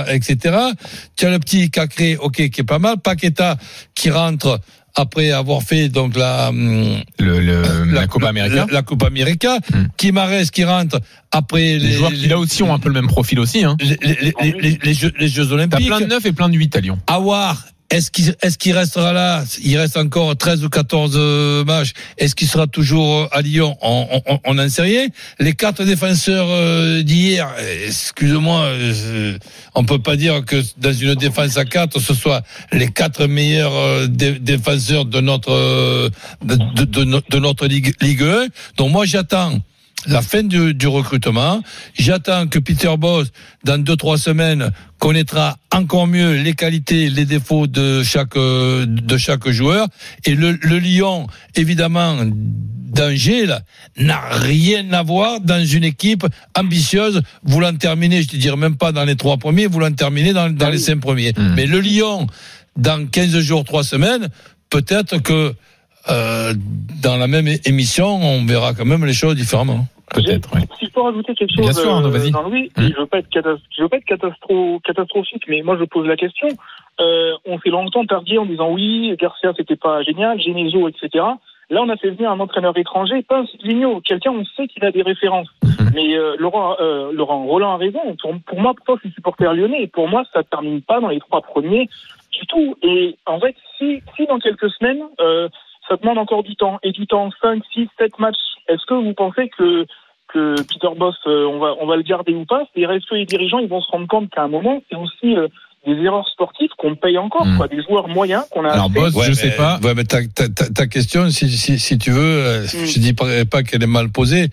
etc. 0.09 0.55
Tu 1.15 1.25
as 1.25 1.31
le 1.31 1.39
petit 1.39 1.71
Cacré, 1.71 2.15
ok, 2.15 2.49
qui 2.49 2.61
est 2.61 2.63
pas 2.63 2.79
mal. 2.79 2.97
Paqueta 2.99 3.57
qui 3.95 4.11
rentre 4.11 4.59
après 4.99 5.31
avoir 5.31 5.61
fait 5.63 5.89
donc 5.89 6.15
la 6.17 6.49
hum, 6.49 7.01
Le, 7.19 7.39
le- 7.39 7.83
la, 7.91 8.07
Copa 8.07 8.25
la, 8.25 8.29
América. 8.29 8.67
la 8.71 8.81
Coupe 8.81 9.03
América, 9.03 9.57
Hmm. 9.73 9.85
Kimares 9.97 10.49
qui 10.51 10.63
rentre 10.63 10.99
après 11.31 11.77
les, 11.77 11.91
joueurs 11.93 12.11
qui 12.11 12.27
là 12.27 12.37
aussi 12.37 12.63
ont 12.63 12.73
un 12.73 12.79
peu 12.79 12.89
le 12.89 12.95
même 12.95 13.07
profil 13.07 13.39
aussi. 13.39 13.63
Hein. 13.63 13.75
les, 13.79 13.97
les, 14.01 14.33
les, 14.41 14.51
les- 14.61 14.79
les 14.83 14.93
Jeux, 14.93 15.11
les 15.19 15.27
Jeux 15.27 15.45
T'as 15.47 15.53
Olympiques. 15.53 15.87
plein 15.87 15.99
de 16.01 16.05
9 16.05 16.25
et 16.25 16.31
plein 16.31 16.49
de 16.49 16.55
8 16.55 16.75
à 16.75 16.79
Lyon. 16.81 16.99
Awar 17.07 17.65
Est-ce 17.91 18.57
qu'il 18.57 18.73
restera 18.73 19.13
là? 19.13 19.43
Il 19.63 19.75
reste 19.77 19.97
encore 19.97 20.35
13 20.37 20.63
ou 20.63 20.69
14 20.69 21.13
euh, 21.15 21.63
matchs. 21.65 21.93
Est-ce 22.19 22.35
qu'il 22.35 22.47
sera 22.47 22.67
toujours 22.67 23.27
à 23.31 23.41
Lyon? 23.41 23.75
On 23.81 24.53
n'en 24.53 24.69
sait 24.69 24.83
rien. 24.83 25.07
Les 25.39 25.53
quatre 25.53 25.83
défenseurs 25.83 26.45
euh, 26.49 27.01
d'hier, 27.01 27.49
euh, 27.57 27.87
excuse-moi, 27.87 28.61
euh, 28.65 29.37
on 29.73 29.83
peut 29.85 29.97
pas 29.99 30.15
dire 30.15 30.45
que 30.45 30.61
dans 30.77 30.93
une 30.93 31.15
défense 31.15 31.57
à 31.57 31.65
quatre, 31.65 31.99
ce 31.99 32.13
soit 32.13 32.43
les 32.71 32.89
quatre 32.89 33.25
meilleurs 33.25 33.73
euh, 33.75 34.05
dé- 34.07 34.37
défenseurs 34.39 35.05
de 35.05 35.19
notre 35.19 35.51
euh, 35.51 36.09
de, 36.43 36.55
de- 36.75 36.83
de 36.85 37.03
no- 37.05 37.21
de 37.27 37.39
notre 37.39 37.65
Ligue 37.65 37.95
1. 38.01 38.47
Donc 38.77 38.91
moi 38.91 39.05
j'attends 39.05 39.59
la 40.07 40.21
fin 40.21 40.43
du, 40.43 40.73
du 40.73 40.87
recrutement. 40.87 41.61
J'attends 41.93 42.47
que 42.47 42.59
Peter 42.59 42.95
Boss, 42.97 43.27
dans 43.63 43.77
deux 43.77 43.95
trois 43.95 44.17
semaines, 44.17 44.71
connaîtra 44.97 45.57
encore 45.73 46.07
mieux 46.07 46.41
les 46.41 46.53
qualités, 46.53 47.09
les 47.09 47.25
défauts 47.25 47.67
de 47.67 48.03
chaque 48.03 48.35
de 48.35 49.17
chaque 49.17 49.49
joueur. 49.49 49.87
Et 50.25 50.35
le, 50.35 50.51
le 50.61 50.79
Lyon, 50.79 51.27
évidemment, 51.55 52.15
d'Angers 52.89 53.45
là, 53.45 53.61
n'a 53.97 54.21
rien 54.31 54.91
à 54.93 55.03
voir 55.03 55.41
dans 55.41 55.63
une 55.63 55.83
équipe 55.83 56.25
ambitieuse 56.57 57.21
voulant 57.43 57.75
terminer, 57.75 58.23
je 58.23 58.29
te 58.29 58.35
dirais 58.35 58.57
même 58.57 58.77
pas 58.77 58.91
dans 58.91 59.05
les 59.05 59.15
trois 59.15 59.37
premiers, 59.37 59.67
voulant 59.67 59.91
terminer 59.91 60.33
dans, 60.33 60.49
dans 60.49 60.69
les 60.69 60.77
cinq 60.77 60.99
premiers. 60.99 61.33
Hmm. 61.35 61.53
Mais 61.55 61.65
le 61.65 61.79
Lyon, 61.79 62.27
dans 62.75 63.07
15 63.07 63.39
jours, 63.39 63.63
trois 63.63 63.83
semaines, 63.83 64.29
peut-être 64.69 65.21
que 65.21 65.53
euh, 66.09 66.53
dans 67.03 67.17
la 67.17 67.27
même 67.27 67.47
émission, 67.65 68.07
on 68.07 68.45
verra 68.45 68.73
quand 68.73 68.85
même 68.85 69.05
les 69.05 69.13
choses 69.13 69.35
différemment. 69.35 69.85
Peut-être, 70.13 70.49
oui. 70.55 70.61
Si 70.79 70.85
je 70.87 70.91
peux 70.91 71.01
rajouter 71.01 71.35
quelque 71.35 71.51
chose, 71.55 71.65
Bien 71.65 71.71
sûr, 71.73 71.91
Arnaud, 71.93 72.09
vas-y. 72.09 72.31
Jean-Louis, 72.31 72.71
Hum. 72.77 72.89
je 72.91 72.99
veux 72.99 73.05
pas 73.05 73.19
être, 73.19 73.29
catas- 73.29 73.59
je 73.77 73.83
veux 73.83 73.89
pas 73.89 73.97
être 73.97 74.05
catastro- 74.07 74.81
catastrophique, 74.81 75.43
mais 75.47 75.61
moi 75.61 75.77
je 75.79 75.83
pose 75.83 76.07
la 76.07 76.15
question. 76.15 76.47
Euh, 76.99 77.33
on 77.45 77.59
s'est 77.59 77.69
longtemps 77.69 78.03
targué 78.05 78.39
en 78.39 78.45
disant 78.47 78.71
oui, 78.71 79.15
Garcia 79.19 79.53
c'était 79.55 79.75
pas 79.75 80.01
génial, 80.01 80.41
Genesio, 80.41 80.87
etc. 80.89 81.23
Là, 81.71 81.81
on 81.83 81.89
a 81.89 81.97
fait 81.97 82.09
venir 82.09 82.31
un 82.31 82.39
entraîneur 82.39 82.75
étranger, 82.75 83.21
pas 83.21 83.41
un 83.41 83.45
Vigneault, 83.63 84.01
quelqu'un 84.01 84.31
on 84.31 84.43
sait 84.57 84.67
qu'il 84.67 84.83
a 84.83 84.91
des 84.91 85.03
références. 85.03 85.47
Mhm. 85.63 85.91
Mais 85.93 86.17
euh, 86.17 86.35
Laurent, 86.39 86.75
euh, 86.81 87.11
Laurent 87.13 87.45
Roland 87.45 87.73
a 87.73 87.77
raison. 87.77 87.99
Pour, 88.19 88.33
pour 88.47 88.59
moi, 88.59 88.73
pourtant, 88.75 88.95
je 88.95 89.07
suis 89.09 89.13
supporter 89.13 89.53
lyonnais, 89.53 89.83
et 89.83 89.87
pour 89.87 90.07
moi, 90.07 90.23
ça 90.33 90.41
termine 90.43 90.81
pas 90.81 90.99
dans 90.99 91.09
les 91.09 91.19
trois 91.19 91.41
premiers 91.43 91.87
du 92.31 92.47
tout. 92.47 92.75
Et 92.81 93.15
en 93.27 93.39
fait, 93.39 93.55
si, 93.77 94.01
si 94.17 94.25
dans 94.25 94.39
quelques 94.39 94.71
semaines, 94.71 95.03
euh, 95.21 95.47
ça 95.89 95.95
demande 95.97 96.17
encore 96.19 96.43
du 96.43 96.55
temps, 96.55 96.77
et 96.83 96.91
du 96.91 97.07
temps, 97.07 97.29
5, 97.41 97.61
6, 97.73 97.87
7 97.99 98.19
matchs, 98.19 98.37
est-ce 98.67 98.85
que 98.87 98.93
vous 98.93 99.13
pensez 99.13 99.49
que 99.57 99.85
que 100.31 100.55
Peter 100.61 100.89
Boss, 100.95 101.15
euh, 101.25 101.47
on 101.47 101.57
va 101.57 101.73
on 101.81 101.87
va 101.87 101.95
le 101.97 102.03
garder 102.03 102.33
ou 102.33 102.45
pas? 102.45 102.61
C'est 102.75 102.81
est-ce 102.81 103.09
que 103.09 103.15
les 103.15 103.25
dirigeants 103.25 103.57
ils 103.59 103.67
vont 103.67 103.81
se 103.81 103.89
rendre 103.89 104.07
compte 104.07 104.29
qu'à 104.29 104.43
un 104.43 104.47
moment, 104.47 104.79
c'est 104.89 104.95
aussi 104.95 105.35
euh, 105.35 105.47
des 105.87 105.93
erreurs 106.03 106.27
sportives 106.27 106.69
qu'on 106.77 106.95
paye 106.95 107.17
encore, 107.17 107.45
Mm. 107.47 107.57
quoi, 107.57 107.67
des 107.67 107.81
joueurs 107.81 108.07
moyens 108.09 108.43
qu'on 108.51 108.63
a. 108.65 108.69
Alors, 108.73 108.85
achetés? 108.95 108.99
Boss, 108.99 109.23
je 109.23 109.29
mais- 109.29 109.33
sais 109.33 109.51
pas. 109.55 109.79
Ouais, 109.81 109.93
mais 109.95 110.03
ta, 110.03 110.19
ta, 110.27 110.47
ta, 110.49 110.69
ta 110.69 110.87
question, 110.87 111.29
si, 111.31 111.49
si, 111.49 111.79
si 111.79 111.97
tu 111.97 112.11
veux, 112.11 112.21
euh, 112.21 112.63
Mm. 112.63 112.85
je 112.85 112.99
dis 112.99 113.13
pas, 113.13 113.25
pas 113.49 113.63
qu'elle 113.63 113.81
est 113.81 113.87
mal 113.87 114.09
posée, 114.11 114.49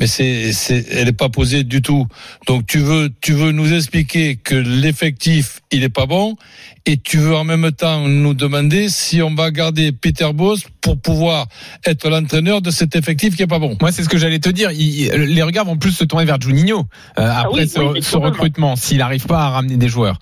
mais 0.00 0.06
c'est, 0.06 0.52
c'est, 0.52 0.84
elle 0.92 1.08
est 1.08 1.12
pas 1.12 1.28
posée 1.28 1.64
du 1.64 1.82
tout. 1.82 2.06
Donc 2.46 2.66
tu 2.66 2.78
veux, 2.78 3.10
tu 3.20 3.32
veux 3.32 3.52
nous 3.52 3.72
expliquer 3.72 4.36
que 4.36 4.54
l'effectif 4.54 5.60
il 5.70 5.84
est 5.84 5.88
pas 5.88 6.06
bon, 6.06 6.36
et 6.86 6.96
tu 6.96 7.18
veux 7.18 7.34
en 7.36 7.44
même 7.44 7.70
temps 7.72 8.00
nous 8.08 8.32
demander 8.34 8.88
si 8.88 9.20
on 9.20 9.34
va 9.34 9.50
garder 9.50 9.92
Peter 9.92 10.30
Boss 10.32 10.62
pour 10.80 10.98
pouvoir 10.98 11.46
être 11.86 12.08
l'entraîneur 12.08 12.62
de 12.62 12.70
cet 12.70 12.96
effectif 12.96 13.36
qui 13.36 13.42
est 13.42 13.46
pas 13.46 13.58
bon. 13.58 13.76
Moi, 13.80 13.92
c'est 13.92 14.02
ce 14.02 14.08
que 14.08 14.16
j'allais 14.16 14.38
te 14.38 14.48
dire. 14.48 14.70
Il- 14.70 15.10
les 15.10 15.42
regards 15.42 15.66
vont 15.66 15.76
plus 15.76 15.90
se 15.92 16.04
tourner 16.04 16.24
vers 16.24 16.40
Juninho 16.40 16.84
euh, 17.18 17.30
après 17.30 17.62
oui, 17.62 17.68
ce, 17.68 17.80
oui, 17.80 18.00
recrutement, 18.24 18.76
s'il 18.76 18.98
n'arrive 18.98 19.26
pas 19.26 19.40
à 19.40 19.48
ramener 19.50 19.76
des 19.76 19.88
joueurs. 19.88 20.18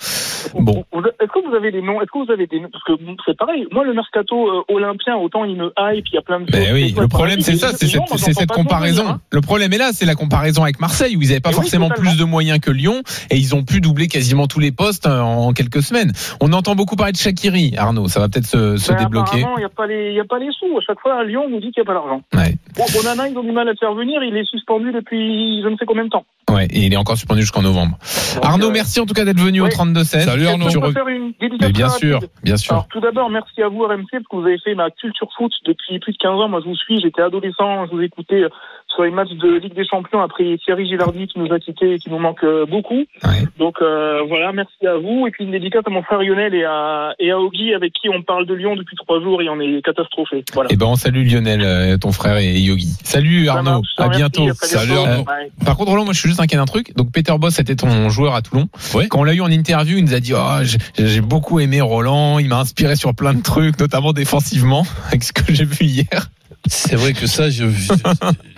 Bon. 0.58 0.84
Est-ce 1.20 1.32
que 1.32 1.48
vous 1.48 1.54
avez 1.54 1.70
des 1.70 1.82
noms 1.82 2.00
Est-ce 2.00 2.10
que 2.12 2.24
vous 2.24 2.32
avez 2.32 2.46
des 2.48 2.58
noms 2.60 2.68
Parce 2.72 2.82
que 2.84 2.92
c'est 3.26 3.36
pareil. 3.36 3.66
Moi, 3.72 3.84
le 3.84 3.94
mercato 3.94 4.34
euh, 4.48 4.62
olympien, 4.74 5.14
autant 5.16 5.44
il 5.44 5.56
me 5.56 5.72
hype, 5.78 6.04
il 6.10 6.14
y 6.14 6.18
a 6.18 6.22
plein 6.22 6.40
de 6.40 6.46
Ben 6.50 6.64
choses. 6.64 6.72
oui, 6.72 6.94
le 6.98 7.08
problème 7.08 7.40
c'est 7.40 7.56
ça, 7.56 7.70
c'est 7.76 7.86
cette, 7.86 8.04
trop 8.48 8.62
comparaison. 8.62 9.06
hein. 9.08 9.20
Le 9.30 9.40
problème 9.40 9.65
est 9.72 9.78
là, 9.78 9.90
c'est 9.92 10.04
la 10.06 10.14
comparaison 10.14 10.62
avec 10.62 10.80
Marseille 10.80 11.16
où 11.16 11.22
ils 11.22 11.28
n'avaient 11.28 11.40
pas 11.40 11.50
Et 11.50 11.54
oui, 11.54 11.60
forcément 11.62 11.88
plus 11.90 12.16
de 12.16 12.24
moyens 12.24 12.58
que 12.60 12.70
Lyon 12.70 13.02
et 13.30 13.36
ils 13.36 13.54
ont 13.54 13.64
pu 13.64 13.80
doubler 13.80 14.08
quasiment 14.08 14.46
tous 14.46 14.60
les 14.60 14.72
postes 14.72 15.06
euh, 15.06 15.20
en 15.20 15.52
quelques 15.52 15.82
semaines. 15.82 16.12
On 16.40 16.52
entend 16.52 16.74
beaucoup 16.74 16.96
parler 16.96 17.12
de 17.12 17.16
Shakiri, 17.18 17.74
Arnaud, 17.76 18.08
ça 18.08 18.20
va 18.20 18.28
peut-être 18.28 18.46
se, 18.46 18.76
se 18.76 18.92
Ben, 18.92 19.04
débloquer. 19.04 19.38
il 19.40 19.58
n'y 19.58 19.64
a, 19.64 19.68
pas 19.68 19.86
les- 19.86 20.10
il 20.10 20.14
y 20.14 20.20
a 20.20 20.24
pas 20.24 20.38
les 20.38 20.50
sous. 20.58 20.76
À 20.76 20.80
chaque 20.86 21.00
fois, 21.00 21.20
à 21.20 21.24
Lyon, 21.24 21.44
on 21.46 21.50
nous 21.50 21.60
dit 21.60 21.70
qu'il 21.72 21.82
n'y 21.82 21.88
a 21.88 21.92
pas 21.92 21.94
d'argent. 21.94 22.22
Ouais. 22.34 22.54
Bon, 22.76 22.84
Bonana, 22.94 23.28
ils 23.28 23.36
ont 23.36 23.42
du 23.42 23.52
mal 23.52 23.68
à 23.68 23.72
le 23.72 23.76
faire 23.78 23.94
venir. 23.94 24.22
Il 24.22 24.36
est 24.36 24.44
suspendu 24.48 24.92
depuis 24.92 25.62
je 25.62 25.68
ne 25.68 25.76
sais 25.76 25.86
combien 25.86 26.04
de 26.04 26.10
temps. 26.10 26.24
Ouais, 26.50 26.66
et 26.66 26.86
il 26.86 26.92
est 26.92 26.96
encore 26.96 27.16
suspendu 27.16 27.40
jusqu'en 27.40 27.62
novembre. 27.62 27.98
Donc, 28.36 28.44
Arnaud, 28.44 28.68
euh, 28.68 28.72
merci 28.72 29.00
en 29.00 29.06
tout 29.06 29.14
cas 29.14 29.24
d'être 29.24 29.40
venu 29.40 29.60
au 29.60 29.64
oui. 29.64 29.70
32-16. 29.70 30.24
Salut, 30.24 30.46
Arnaud. 30.46 30.68
je 30.68 30.78
faire 30.92 31.08
une 31.08 31.32
dédicace 31.40 31.68
Mais 31.68 31.72
bien 31.72 31.88
sûr, 31.88 32.20
bien 32.44 32.56
sûr. 32.56 32.72
Alors 32.74 32.86
tout 32.88 33.00
d'abord, 33.00 33.28
merci 33.30 33.62
à 33.62 33.68
vous 33.68 33.82
RMC 33.82 34.06
parce 34.12 34.24
que 34.30 34.36
vous 34.36 34.46
avez 34.46 34.58
fait 34.58 34.74
ma 34.74 34.90
culture 34.90 35.28
foot 35.36 35.52
depuis 35.66 35.98
plus 35.98 36.12
de 36.12 36.18
15 36.18 36.30
ans. 36.40 36.48
Moi, 36.48 36.60
je 36.64 36.68
vous 36.68 36.76
suis, 36.76 37.00
j'étais 37.00 37.22
adolescent, 37.22 37.86
je 37.86 37.90
vous 37.90 38.00
écoutais 38.02 38.42
euh, 38.42 38.48
sur 38.94 39.02
les 39.04 39.10
matchs 39.10 39.30
de 39.30 39.58
Ligue 39.58 39.74
des 39.74 39.86
Champions 39.86 40.22
après 40.22 40.56
Thierry 40.64 40.86
Gilardi 40.86 41.26
qui 41.26 41.38
nous 41.38 41.52
a 41.52 41.58
quittés 41.58 41.94
et 41.94 41.98
qui 41.98 42.08
nous 42.10 42.18
manque 42.18 42.42
euh, 42.44 42.64
beaucoup. 42.66 42.94
Ouais. 43.24 43.44
Donc 43.58 43.76
euh, 43.82 44.22
voilà, 44.28 44.52
merci 44.52 44.86
à 44.86 44.96
vous. 44.96 45.26
Et 45.26 45.30
puis 45.30 45.44
une 45.44 45.50
dédicace 45.50 45.82
à 45.86 45.90
mon 45.90 46.02
frère 46.02 46.20
Lionel 46.22 46.54
et 46.54 46.64
à, 46.64 47.14
et 47.18 47.30
à 47.30 47.38
Ogui 47.38 47.74
avec 47.74 47.92
qui 47.92 48.08
on 48.08 48.22
parle 48.22 48.46
de 48.46 48.54
Lyon 48.54 48.76
depuis 48.76 48.96
trois 48.96 49.20
jours 49.20 49.42
et 49.42 49.48
on 49.48 49.60
est 49.60 49.82
catastrophé. 49.84 50.44
Voilà. 50.54 50.68
Eh 50.72 50.76
ben, 50.76 50.86
on 50.86 50.96
salue 50.96 51.26
Lionel, 51.30 51.60
euh, 51.62 51.96
ton 51.98 52.12
frère 52.12 52.36
et 52.38 52.58
Yogi. 52.58 52.88
Salut 53.04 53.48
Arnaud, 53.48 53.82
à 53.98 54.08
bientôt. 54.08 54.48
Salut. 54.54 54.92
Arnaud. 54.92 55.20
Ouais. 55.24 55.50
Par 55.64 55.76
contre, 55.76 55.90
Roland, 55.90 56.04
moi, 56.04 56.14
je 56.14 56.20
suis 56.20 56.28
juste 56.28 56.40
inquiet 56.40 56.56
d'un 56.56 56.64
truc. 56.64 56.94
Donc, 56.96 57.12
Peter 57.12 57.34
Boss, 57.38 57.54
c'était 57.54 57.76
ton 57.76 58.08
joueur 58.08 58.34
à 58.34 58.42
Toulon. 58.42 58.68
Quand 59.10 59.20
on 59.20 59.24
l'a 59.24 59.34
eu 59.34 59.40
en 59.40 59.50
interview, 59.50 59.98
il 59.98 60.04
nous 60.04 60.14
a 60.14 60.20
dit, 60.20 60.32
oh, 60.34 60.62
j'ai- 60.62 60.78
j'ai 61.06 61.20
beaucoup 61.20 61.60
aimé 61.60 61.80
Roland. 61.80 62.38
Il 62.38 62.48
m'a 62.48 62.60
inspiré 62.60 62.96
sur 62.96 63.14
plein 63.14 63.34
de 63.34 63.42
trucs, 63.42 63.78
notamment 63.80 64.12
défensivement, 64.12 64.84
avec 65.08 65.22
ce 65.24 65.32
que 65.32 65.52
j'ai 65.52 65.64
vu 65.64 65.84
hier. 65.84 66.28
C'est 66.68 66.96
vrai 66.96 67.12
que 67.12 67.26
ça, 67.26 67.50
je, 67.50 67.66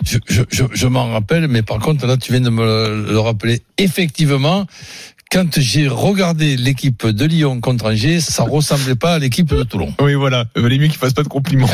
je, 0.05 0.17
je, 0.27 0.41
je, 0.49 0.63
je 0.71 0.87
m'en 0.87 1.11
rappelle, 1.11 1.47
mais 1.47 1.61
par 1.61 1.79
contre, 1.79 2.05
là, 2.05 2.17
tu 2.17 2.31
viens 2.31 2.41
de 2.41 2.49
me 2.49 2.63
le, 2.63 3.11
le 3.11 3.19
rappeler. 3.19 3.61
Effectivement, 3.77 4.65
quand 5.31 5.59
j'ai 5.59 5.87
regardé 5.87 6.57
l'équipe 6.57 7.05
de 7.05 7.25
Lyon 7.25 7.61
contre 7.61 7.91
Angers, 7.91 8.19
ça 8.19 8.41
ressemblait 8.41 8.95
pas 8.95 9.13
à 9.13 9.19
l'équipe 9.19 9.47
de 9.47 9.61
Toulon. 9.61 9.93
Oui, 10.01 10.15
voilà. 10.15 10.45
Il 10.55 10.63
valait 10.63 10.79
mieux 10.79 10.87
qu'il 10.87 10.97
fasse 10.97 11.13
pas 11.13 11.21
de 11.21 11.27
compliments. 11.27 11.69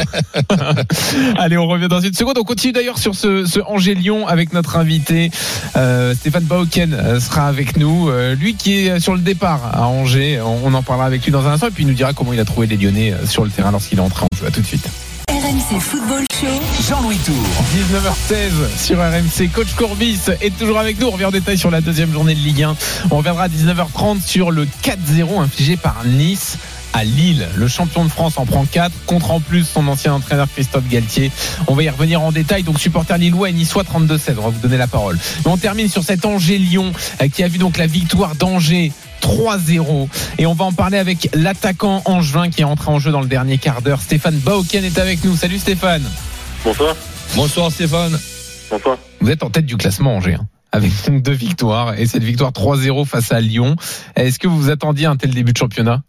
Allez, 1.37 1.57
on 1.57 1.65
revient 1.65 1.87
dans 1.87 2.01
une 2.01 2.13
seconde. 2.13 2.37
On 2.37 2.43
continue 2.43 2.73
d'ailleurs 2.73 2.97
sur 2.97 3.15
ce, 3.15 3.45
ce 3.45 3.61
Angers-Lyon 3.61 4.27
avec 4.27 4.51
notre 4.51 4.75
invité. 4.75 5.31
Euh, 5.77 6.13
Stéphane 6.15 6.43
Bauken 6.43 6.93
euh, 6.93 7.19
sera 7.21 7.47
avec 7.47 7.77
nous. 7.77 8.09
Euh, 8.09 8.35
lui 8.35 8.55
qui 8.55 8.73
est 8.73 8.99
sur 8.99 9.13
le 9.13 9.21
départ 9.21 9.61
à 9.73 9.87
Angers. 9.87 10.41
On, 10.41 10.59
on 10.65 10.73
en 10.73 10.83
parlera 10.83 11.07
avec 11.07 11.23
lui 11.23 11.31
dans 11.31 11.47
un 11.47 11.53
instant. 11.53 11.67
Et 11.67 11.71
puis 11.71 11.85
il 11.85 11.87
nous 11.87 11.93
dira 11.93 12.11
comment 12.11 12.33
il 12.33 12.39
a 12.41 12.45
trouvé 12.45 12.67
les 12.67 12.75
Lyonnais 12.75 13.13
euh, 13.13 13.25
sur 13.25 13.45
le 13.45 13.51
terrain 13.51 13.71
lorsqu'il 13.71 13.99
est 13.99 14.01
entré 14.01 14.25
en 14.25 14.37
jeu. 14.37 14.45
À 14.45 14.51
tout 14.51 14.59
de 14.59 14.67
suite. 14.67 14.89
RMC 15.29 15.79
Football 15.79 16.23
Show. 16.31 16.47
Jean-Louis 16.87 17.17
Tour. 17.17 17.35
19h16 17.73 18.77
sur 18.77 18.97
RMC. 18.97 19.49
Coach 19.51 19.73
Courbis 19.75 20.19
est 20.41 20.55
toujours 20.57 20.79
avec 20.79 20.99
nous. 20.99 21.07
On 21.07 21.11
revient 21.11 21.25
en 21.25 21.31
détail 21.31 21.57
sur 21.57 21.71
la 21.71 21.81
deuxième 21.81 22.11
journée 22.11 22.35
de 22.35 22.39
Ligue 22.39 22.63
1. 22.63 22.75
On 23.11 23.17
reviendra 23.17 23.43
à 23.43 23.47
19h30 23.47 24.21
sur 24.21 24.51
le 24.51 24.65
4-0 24.83 25.39
infligé 25.39 25.77
par 25.77 26.03
Nice 26.05 26.57
à 26.93 27.03
Lille. 27.03 27.47
Le 27.55 27.67
champion 27.67 28.05
de 28.05 28.09
France 28.09 28.37
en 28.37 28.45
prend 28.45 28.65
4 28.65 28.91
contre 29.05 29.31
en 29.31 29.39
plus 29.39 29.65
son 29.65 29.87
ancien 29.87 30.13
entraîneur 30.13 30.47
Christophe 30.53 30.87
Galtier. 30.87 31.31
On 31.67 31.75
va 31.75 31.83
y 31.83 31.89
revenir 31.89 32.21
en 32.21 32.31
détail. 32.31 32.63
Donc 32.63 32.79
supporter 32.79 33.17
lillois 33.17 33.49
et 33.49 33.53
niçois 33.53 33.83
32-16. 33.83 34.35
On 34.37 34.41
va 34.43 34.49
vous 34.49 34.59
donner 34.61 34.77
la 34.77 34.87
parole. 34.87 35.17
Mais 35.45 35.51
on 35.51 35.57
termine 35.57 35.89
sur 35.89 36.03
cet 36.03 36.25
Angers-Lyon 36.25 36.91
euh, 37.21 37.27
qui 37.29 37.43
a 37.43 37.47
vu 37.47 37.57
donc 37.57 37.77
la 37.77 37.87
victoire 37.87 38.35
d'Angers 38.35 38.91
3-0 39.25 40.07
et 40.37 40.45
on 40.45 40.53
va 40.53 40.65
en 40.65 40.71
parler 40.71 40.99
avec 40.99 41.29
l'attaquant 41.33 42.03
angevin 42.05 42.49
qui 42.49 42.61
est 42.61 42.65
entré 42.65 42.91
en 42.91 42.99
jeu 42.99 43.11
dans 43.11 43.21
le 43.21 43.27
dernier 43.27 43.57
quart 43.57 43.81
d'heure. 43.81 44.01
Stéphane 44.01 44.37
Bauken 44.37 44.85
est 44.85 44.99
avec 44.99 45.23
nous. 45.23 45.35
Salut 45.35 45.57
Stéphane. 45.57 46.03
Bonsoir. 46.63 46.95
Bonsoir 47.35 47.71
Stéphane. 47.71 48.19
Bonsoir. 48.69 48.97
Vous 49.19 49.31
êtes 49.31 49.41
en 49.41 49.49
tête 49.49 49.65
du 49.65 49.77
classement 49.77 50.15
Angers, 50.15 50.35
hein, 50.35 50.47
avec 50.71 50.91
donc 51.07 51.21
deux 51.23 51.33
victoires 51.33 51.99
et 51.99 52.05
cette 52.05 52.23
victoire 52.23 52.51
3-0 52.51 53.05
face 53.05 53.31
à 53.31 53.41
Lyon. 53.41 53.75
Est-ce 54.15 54.37
que 54.37 54.47
vous 54.47 54.57
vous 54.57 54.69
attendiez 54.69 55.07
à 55.07 55.11
un 55.11 55.15
tel 55.15 55.31
début 55.31 55.53
de 55.53 55.57
championnat? 55.57 56.03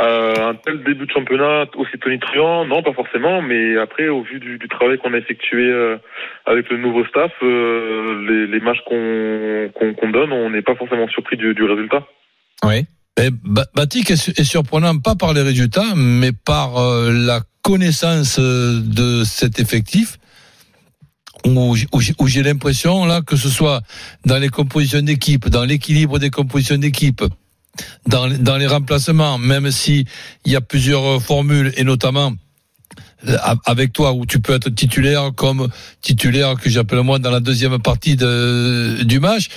Euh, 0.00 0.50
un 0.50 0.54
tel 0.54 0.84
début 0.84 1.06
de 1.06 1.10
championnat 1.10 1.64
aussi 1.74 1.98
tonitruant, 1.98 2.64
non, 2.64 2.82
pas 2.82 2.92
forcément, 2.92 3.42
mais 3.42 3.76
après, 3.78 4.08
au 4.08 4.22
vu 4.22 4.38
du, 4.38 4.58
travail 4.68 4.98
qu'on 4.98 5.12
a 5.12 5.18
effectué 5.18 5.64
euh, 5.64 5.96
avec 6.46 6.70
le 6.70 6.76
nouveau 6.76 7.04
staff, 7.06 7.32
euh, 7.42 8.46
les, 8.48 8.60
matchs 8.60 8.78
qu'on 8.84 10.10
donne, 10.10 10.32
on 10.32 10.50
n'est 10.50 10.62
pas 10.62 10.76
forcément 10.76 11.08
surpris 11.08 11.36
du, 11.36 11.52
résultat. 11.64 12.06
Oui. 12.64 12.84
Eh, 13.20 13.30
Ba- 13.44 13.66
Batik 13.74 14.10
est, 14.12 14.16
su- 14.16 14.30
est 14.30 14.44
surprenant 14.44 14.96
pas 14.98 15.16
par 15.16 15.32
les 15.32 15.42
résultats, 15.42 15.94
mais 15.96 16.30
par 16.32 16.74
la 17.10 17.40
connaissance 17.62 18.38
de 18.38 19.24
cet 19.24 19.58
effectif. 19.58 20.18
Où 21.44 22.26
j'ai 22.26 22.42
l'impression 22.42 23.04
là 23.06 23.20
que 23.22 23.36
ce 23.36 23.48
soit 23.48 23.80
dans 24.26 24.38
les 24.38 24.48
compositions 24.48 25.02
d'équipe, 25.02 25.48
dans 25.48 25.64
l'équilibre 25.64 26.18
des 26.18 26.30
compositions 26.30 26.78
d'équipe, 26.78 27.22
dans, 28.06 28.28
dans 28.28 28.56
les 28.56 28.66
remplacements, 28.66 29.38
même 29.38 29.70
si 29.70 30.04
il 30.44 30.52
y 30.52 30.56
a 30.56 30.60
plusieurs 30.60 31.04
euh, 31.04 31.18
formules 31.18 31.72
et 31.76 31.84
notamment 31.84 32.32
avec 33.64 33.92
toi 33.92 34.12
où 34.12 34.26
tu 34.26 34.38
peux 34.38 34.54
être 34.54 34.70
titulaire 34.70 35.32
comme 35.34 35.68
titulaire 36.00 36.54
que 36.54 36.70
j'appelle 36.70 37.02
moi 37.02 37.18
dans 37.18 37.32
la 37.32 37.40
deuxième 37.40 37.78
partie 37.80 38.14
de, 38.14 39.02
du 39.02 39.18
match. 39.18 39.48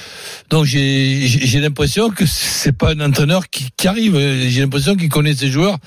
Donc 0.50 0.66
j'ai 0.66 1.28
j'ai 1.28 1.60
l'impression 1.60 2.10
que 2.10 2.26
c'est 2.26 2.72
pas 2.72 2.94
un 2.94 3.00
entraîneur 3.02 3.50
qui, 3.50 3.70
qui 3.78 3.88
arrive. 3.88 4.18
J'ai 4.48 4.62
l'impression 4.62 4.96
qu'il 4.96 5.10
connaît 5.10 5.36
ses 5.36 5.50
joueurs 5.50 5.78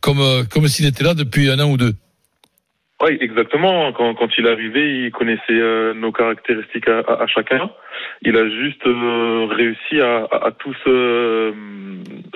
comme 0.00 0.46
comme 0.50 0.68
s'il 0.68 0.84
était 0.84 1.04
là 1.04 1.14
depuis 1.14 1.48
un 1.50 1.58
an 1.58 1.70
ou 1.70 1.78
deux. 1.78 1.94
Oui, 3.02 3.18
exactement. 3.20 3.92
Quand, 3.92 4.14
quand 4.14 4.28
il 4.38 4.46
arrivé, 4.46 5.06
il 5.06 5.10
connaissait 5.10 5.42
euh, 5.50 5.92
nos 5.92 6.12
caractéristiques 6.12 6.88
à, 6.88 7.00
à, 7.00 7.26
chacun. 7.26 7.68
Il 8.22 8.36
a 8.36 8.48
juste 8.48 8.86
euh, 8.86 9.46
réussi 9.50 10.00
à, 10.00 10.28
à, 10.30 10.52
tous 10.52 10.76
euh, 10.86 11.52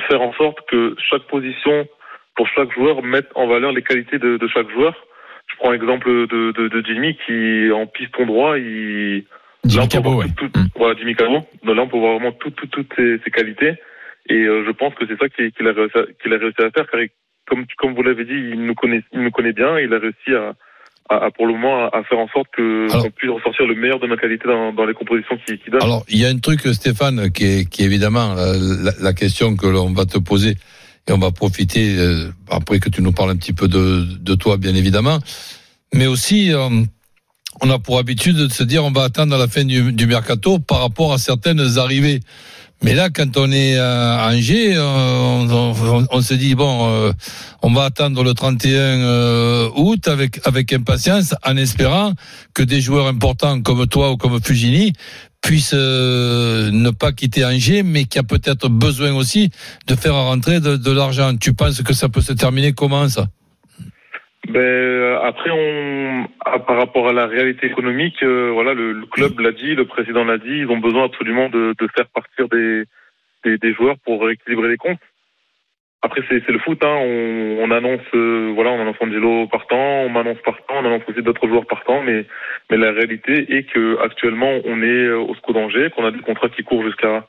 faire 0.08 0.22
en 0.22 0.32
sorte 0.32 0.58
que 0.68 0.96
chaque 0.98 1.22
position 1.28 1.86
pour 2.34 2.48
chaque 2.48 2.72
joueur 2.72 3.04
mette 3.04 3.28
en 3.36 3.46
valeur 3.46 3.70
les 3.70 3.82
qualités 3.82 4.18
de, 4.18 4.38
de 4.38 4.48
chaque 4.48 4.68
joueur. 4.70 4.94
Je 5.46 5.56
prends 5.56 5.70
l'exemple 5.70 6.10
de, 6.26 6.50
de, 6.50 6.68
de, 6.68 6.84
Jimmy 6.84 7.16
qui 7.24 7.70
en 7.70 7.86
piston 7.86 8.26
droit, 8.26 8.58
il 8.58 9.24
Jimmy 9.64 9.88
Cabo, 9.88 10.16
ouais. 10.16 10.26
tout, 10.36 10.48
tout, 10.48 10.58
mm. 10.58 10.68
voilà, 10.74 10.98
Jimmy 10.98 11.14
Cabo. 11.14 11.46
Là, 11.64 11.82
on 11.82 11.88
peut 11.88 11.98
voir 11.98 12.14
vraiment 12.14 12.32
toutes 12.32 12.56
tout, 12.56 12.66
toutes 12.66 12.92
ses, 12.96 13.18
ses, 13.24 13.30
qualités. 13.30 13.74
Et 14.28 14.42
je 14.42 14.70
pense 14.72 14.92
que 14.94 15.06
c'est 15.06 15.18
ça 15.18 15.28
qu'il 15.28 15.52
qu 15.52 15.68
a, 15.68 15.72
réussi 15.72 15.96
à, 15.96 16.02
qu'il 16.20 16.34
a 16.34 16.38
réussi 16.38 16.60
à 16.60 16.70
faire, 16.72 16.90
car 16.90 17.00
il 17.00 17.10
comme, 17.46 17.64
comme 17.78 17.94
vous 17.94 18.02
l'avez 18.02 18.24
dit, 18.24 18.34
il 18.34 18.64
nous 18.64 18.74
connaît, 18.74 19.02
il 19.12 19.22
nous 19.22 19.30
connaît 19.30 19.52
bien. 19.52 19.78
Il 19.78 19.92
a 19.92 19.98
réussi 19.98 20.34
à, 20.34 20.54
à, 21.08 21.26
à 21.26 21.30
pour 21.30 21.46
le 21.46 21.54
moment 21.54 21.88
à, 21.88 22.02
faire 22.04 22.18
en 22.18 22.28
sorte 22.28 22.48
que 22.56 22.86
qu'on 22.90 23.10
puisse 23.10 23.30
ressortir 23.30 23.66
le 23.66 23.74
meilleur 23.74 24.00
de 24.00 24.06
nos 24.06 24.16
qualités 24.16 24.48
dans, 24.48 24.72
dans 24.72 24.84
les 24.84 24.94
compositions 24.94 25.38
qu'il 25.46 25.58
qui 25.58 25.70
donne. 25.70 25.82
Alors, 25.82 26.04
il 26.08 26.18
y 26.18 26.24
a 26.24 26.28
un 26.28 26.38
truc, 26.38 26.60
Stéphane, 26.60 27.30
qui 27.30 27.44
est, 27.44 27.70
qui 27.70 27.82
est 27.82 27.86
évidemment 27.86 28.34
la, 28.34 28.92
la, 29.00 29.12
question 29.12 29.56
que 29.56 29.66
l'on 29.66 29.92
va 29.92 30.06
te 30.06 30.18
poser 30.18 30.56
et 31.08 31.12
on 31.12 31.18
va 31.18 31.30
profiter 31.30 31.96
euh, 31.98 32.30
après 32.50 32.80
que 32.80 32.88
tu 32.88 33.02
nous 33.02 33.12
parles 33.12 33.30
un 33.30 33.36
petit 33.36 33.52
peu 33.52 33.68
de, 33.68 34.04
de 34.18 34.34
toi, 34.34 34.56
bien 34.56 34.74
évidemment, 34.74 35.18
mais 35.94 36.06
aussi. 36.06 36.52
Euh, 36.52 36.68
on 37.62 37.70
a 37.70 37.78
pour 37.78 37.98
habitude 37.98 38.36
de 38.36 38.48
se 38.48 38.62
dire 38.62 38.84
on 38.84 38.90
va 38.90 39.04
attendre 39.04 39.36
la 39.36 39.48
fin 39.48 39.64
du, 39.64 39.92
du 39.92 40.06
mercato 40.06 40.58
par 40.58 40.80
rapport 40.80 41.12
à 41.12 41.18
certaines 41.18 41.78
arrivées. 41.78 42.20
Mais 42.82 42.94
là, 42.94 43.08
quand 43.08 43.36
on 43.36 43.50
est 43.50 43.78
à 43.78 44.28
Angers, 44.28 44.74
euh, 44.76 46.04
on, 46.10 46.20
se 46.20 46.34
dit 46.34 46.54
bon, 46.54 46.88
euh, 46.88 47.12
on 47.62 47.72
va 47.72 47.84
attendre 47.84 48.22
le 48.22 48.34
31 48.34 48.70
euh, 48.70 49.70
août 49.76 50.06
avec 50.08 50.40
avec 50.44 50.72
impatience, 50.72 51.34
en 51.44 51.56
espérant 51.56 52.12
que 52.54 52.62
des 52.62 52.80
joueurs 52.80 53.06
importants 53.06 53.62
comme 53.62 53.86
toi 53.86 54.12
ou 54.12 54.16
comme 54.16 54.40
Fugini 54.42 54.92
puissent 55.40 55.72
ne 55.72 56.90
pas 56.90 57.12
quitter 57.12 57.44
Angers, 57.44 57.82
mais 57.82 58.04
qui 58.04 58.18
a 58.18 58.22
peut-être 58.22 58.68
besoin 58.68 59.12
aussi 59.14 59.50
de 59.86 59.94
faire 59.94 60.14
rentrer 60.14 60.60
de 60.60 60.90
l'argent. 60.90 61.36
Tu 61.36 61.54
penses 61.54 61.82
que 61.82 61.94
ça 61.94 62.08
peut 62.08 62.20
se 62.20 62.32
terminer 62.32 62.72
comment 62.72 63.08
ça? 63.08 63.28
Ben, 64.48 65.18
après, 65.24 65.50
on, 65.50 66.26
par 66.66 66.76
rapport 66.76 67.08
à 67.08 67.12
la 67.12 67.26
réalité 67.26 67.66
économique, 67.66 68.22
euh, 68.22 68.50
voilà, 68.52 68.74
le, 68.74 68.92
le 68.92 69.06
club 69.06 69.40
l'a 69.40 69.52
dit, 69.52 69.74
le 69.74 69.86
président 69.86 70.24
l'a 70.24 70.38
dit, 70.38 70.58
ils 70.58 70.68
ont 70.68 70.78
besoin 70.78 71.04
absolument 71.04 71.48
de, 71.48 71.74
de 71.78 71.88
faire 71.96 72.06
partir 72.08 72.48
des, 72.48 72.84
des, 73.44 73.58
des, 73.58 73.74
joueurs 73.74 73.96
pour 74.04 74.22
rééquilibrer 74.22 74.68
les 74.68 74.76
comptes. 74.76 75.00
Après, 76.02 76.20
c'est 76.28 76.48
le 76.48 76.58
foot, 76.60 76.78
hein. 76.84 76.96
on, 77.00 77.58
on, 77.60 77.70
annonce, 77.72 78.06
euh, 78.14 78.52
voilà, 78.54 78.70
on 78.70 78.80
annonce 78.80 78.96
Angelo 79.00 79.48
partant, 79.48 80.02
on 80.04 80.10
m'annonce 80.10 80.38
partant, 80.44 80.74
on 80.76 80.84
annonce 80.84 81.02
aussi 81.08 81.22
d'autres 81.22 81.48
joueurs 81.48 81.66
partant, 81.66 82.02
mais, 82.02 82.24
mais 82.70 82.76
la 82.76 82.92
réalité 82.92 83.56
est 83.56 83.64
que 83.64 83.98
actuellement, 84.04 84.60
on 84.64 84.82
est 84.82 85.08
au 85.08 85.34
SCO 85.34 85.54
d'Angers, 85.54 85.90
qu'on 85.96 86.04
a 86.04 86.12
des 86.12 86.20
contrats 86.20 86.50
qui 86.50 86.62
courent 86.62 86.84
jusqu'à 86.84 87.26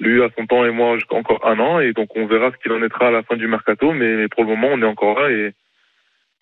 lui 0.00 0.22
à 0.22 0.28
son 0.36 0.46
temps 0.46 0.64
et 0.64 0.70
moi 0.70 0.96
jusqu'à 0.96 1.16
encore 1.16 1.46
un 1.46 1.58
an, 1.58 1.80
et 1.80 1.92
donc 1.92 2.16
on 2.16 2.26
verra 2.26 2.50
ce 2.52 2.56
qu'il 2.62 2.72
en 2.72 2.82
être 2.82 3.02
à 3.02 3.10
la 3.10 3.22
fin 3.22 3.36
du 3.36 3.48
mercato, 3.48 3.92
mais, 3.92 4.16
mais 4.16 4.28
pour 4.28 4.44
le 4.44 4.50
moment, 4.50 4.68
on 4.72 4.80
est 4.80 4.86
encore 4.86 5.20
là 5.20 5.30
et 5.30 5.52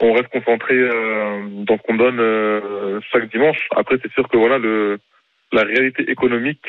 on 0.00 0.12
reste 0.12 0.28
concentré 0.28 0.74
euh, 0.74 1.64
dans 1.66 1.76
ce 1.76 1.82
qu'on 1.82 1.96
donne 1.96 2.18
euh, 2.18 3.00
chaque 3.12 3.30
dimanche. 3.30 3.68
Après, 3.76 3.96
c'est 4.02 4.12
sûr 4.12 4.28
que 4.28 4.36
voilà, 4.36 4.58
le, 4.58 4.98
la 5.52 5.62
réalité 5.62 6.10
économique 6.10 6.64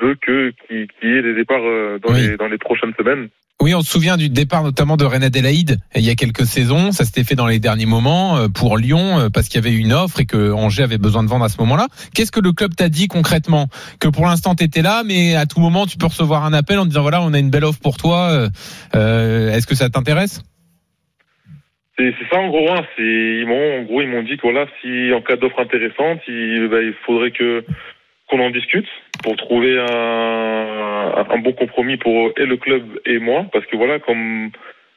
veut 0.00 0.16
que 0.20 0.52
qu'il 0.66 0.86
y 1.02 1.16
ait 1.16 1.22
des 1.22 1.34
départs 1.34 1.62
euh, 1.62 1.98
dans, 1.98 2.12
oui. 2.14 2.28
les, 2.28 2.36
dans 2.36 2.48
les 2.48 2.58
prochaines 2.58 2.94
semaines. 2.98 3.28
Oui, 3.60 3.74
on 3.74 3.80
se 3.82 3.90
souvient 3.90 4.16
du 4.16 4.28
départ 4.28 4.62
notamment 4.62 4.96
de 4.96 5.04
René 5.04 5.26
Adelaide 5.26 5.78
il 5.96 6.02
y 6.02 6.10
a 6.10 6.14
quelques 6.14 6.46
saisons. 6.46 6.92
Ça 6.92 7.04
s'était 7.04 7.24
fait 7.24 7.34
dans 7.34 7.48
les 7.48 7.58
derniers 7.58 7.86
moments 7.86 8.48
pour 8.54 8.78
Lyon 8.78 9.30
parce 9.34 9.48
qu'il 9.48 9.56
y 9.56 9.66
avait 9.66 9.76
une 9.76 9.92
offre 9.92 10.20
et 10.20 10.26
que 10.26 10.52
Angers 10.52 10.84
avait 10.84 10.96
besoin 10.96 11.24
de 11.24 11.28
vendre 11.28 11.44
à 11.44 11.48
ce 11.48 11.58
moment-là. 11.62 11.88
Qu'est-ce 12.14 12.30
que 12.30 12.38
le 12.38 12.52
club 12.52 12.76
t'a 12.76 12.88
dit 12.88 13.08
concrètement? 13.08 13.66
Que 13.98 14.06
pour 14.06 14.26
l'instant 14.26 14.54
tu 14.54 14.62
étais 14.62 14.80
là, 14.80 15.02
mais 15.04 15.34
à 15.34 15.46
tout 15.46 15.58
moment 15.58 15.86
tu 15.86 15.98
peux 15.98 16.06
recevoir 16.06 16.44
un 16.44 16.52
appel 16.52 16.78
en 16.78 16.86
disant 16.86 17.02
voilà 17.02 17.20
on 17.20 17.32
a 17.32 17.38
une 17.40 17.50
belle 17.50 17.64
offre 17.64 17.80
pour 17.80 17.96
toi. 17.96 18.48
Euh, 18.94 19.50
Est-ce 19.50 19.66
que 19.66 19.74
ça 19.74 19.90
t'intéresse? 19.90 20.40
C'est 21.98 22.28
ça 22.30 22.40
en 22.40 22.48
gros. 22.48 22.70
Hein. 22.70 22.86
Ils 22.98 23.46
m'ont 23.46 23.80
en 23.80 23.82
gros 23.82 24.02
ils 24.02 24.08
m'ont 24.08 24.22
dit 24.22 24.36
que 24.36 24.42
voilà 24.42 24.66
si 24.80 25.12
en 25.12 25.20
cas 25.20 25.36
d'offre 25.36 25.58
intéressante, 25.60 26.20
il, 26.28 26.68
bah, 26.68 26.82
il 26.82 26.94
faudrait 27.04 27.32
que 27.32 27.64
qu'on 28.28 28.40
en 28.40 28.50
discute 28.50 28.86
pour 29.22 29.36
trouver 29.36 29.78
un, 29.78 31.24
un, 31.30 31.38
bon 31.38 31.52
compromis 31.52 31.96
pour 31.96 32.32
et 32.36 32.44
le 32.44 32.56
club 32.56 32.84
et 33.06 33.18
moi 33.18 33.46
parce 33.52 33.66
que 33.66 33.76
voilà 33.76 33.98
comme 33.98 34.50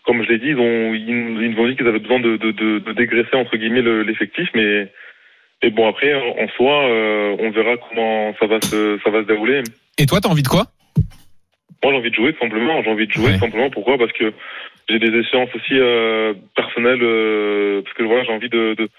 comme 0.06 0.24
je 0.24 0.30
l'ai 0.30 0.38
dit 0.38 0.50
ils 0.50 0.60
ont 0.60 0.94
ils, 0.94 1.10
ils 1.10 1.52
nous 1.52 1.62
ont 1.62 1.68
dit 1.68 1.76
qu'ils 1.76 1.88
avaient 1.88 2.00
besoin 2.00 2.20
de, 2.20 2.38
de, 2.38 2.52
de, 2.52 2.80
de 2.80 2.92
dégraisser 2.94 3.36
entre 3.36 3.58
guillemets 3.58 3.82
l'effectif 4.04 4.50
mais 4.54 4.92
et 5.64 5.70
bon 5.70 5.88
après 5.88 6.14
en 6.14 6.48
soi 6.50 6.84
euh, 6.90 7.36
on 7.40 7.52
verra 7.52 7.78
comment 7.78 8.34
ça 8.40 8.48
va 8.48 8.60
se 8.62 9.00
ça 9.04 9.10
va 9.10 9.22
se 9.22 9.28
dérouler. 9.28 9.64
Et 9.98 10.06
toi 10.06 10.20
t'as 10.22 10.30
envie 10.30 10.44
de 10.44 10.48
quoi? 10.48 10.66
Moi 11.84 11.94
j'ai 11.94 11.98
envie 11.98 12.12
de 12.12 12.16
jouer 12.16 12.36
simplement 12.40 12.84
j'ai 12.84 12.92
envie 12.92 13.08
de 13.08 13.14
jouer 13.14 13.32
ouais. 13.32 13.38
simplement 13.38 13.70
pourquoi? 13.70 13.98
Parce 13.98 14.12
que 14.12 14.34
j'ai 14.90 15.00
des 15.00 15.18
échéances 15.18 15.50
aussi 15.56 15.74
euh, 15.74 16.34
personnelles 16.56 17.02
euh, 17.02 17.82
parce 17.82 17.96
que 17.96 18.04
voilà 18.04 18.24
j'ai 18.24 18.34
envie 18.34 18.50
de, 18.50 18.76
de 18.76 18.90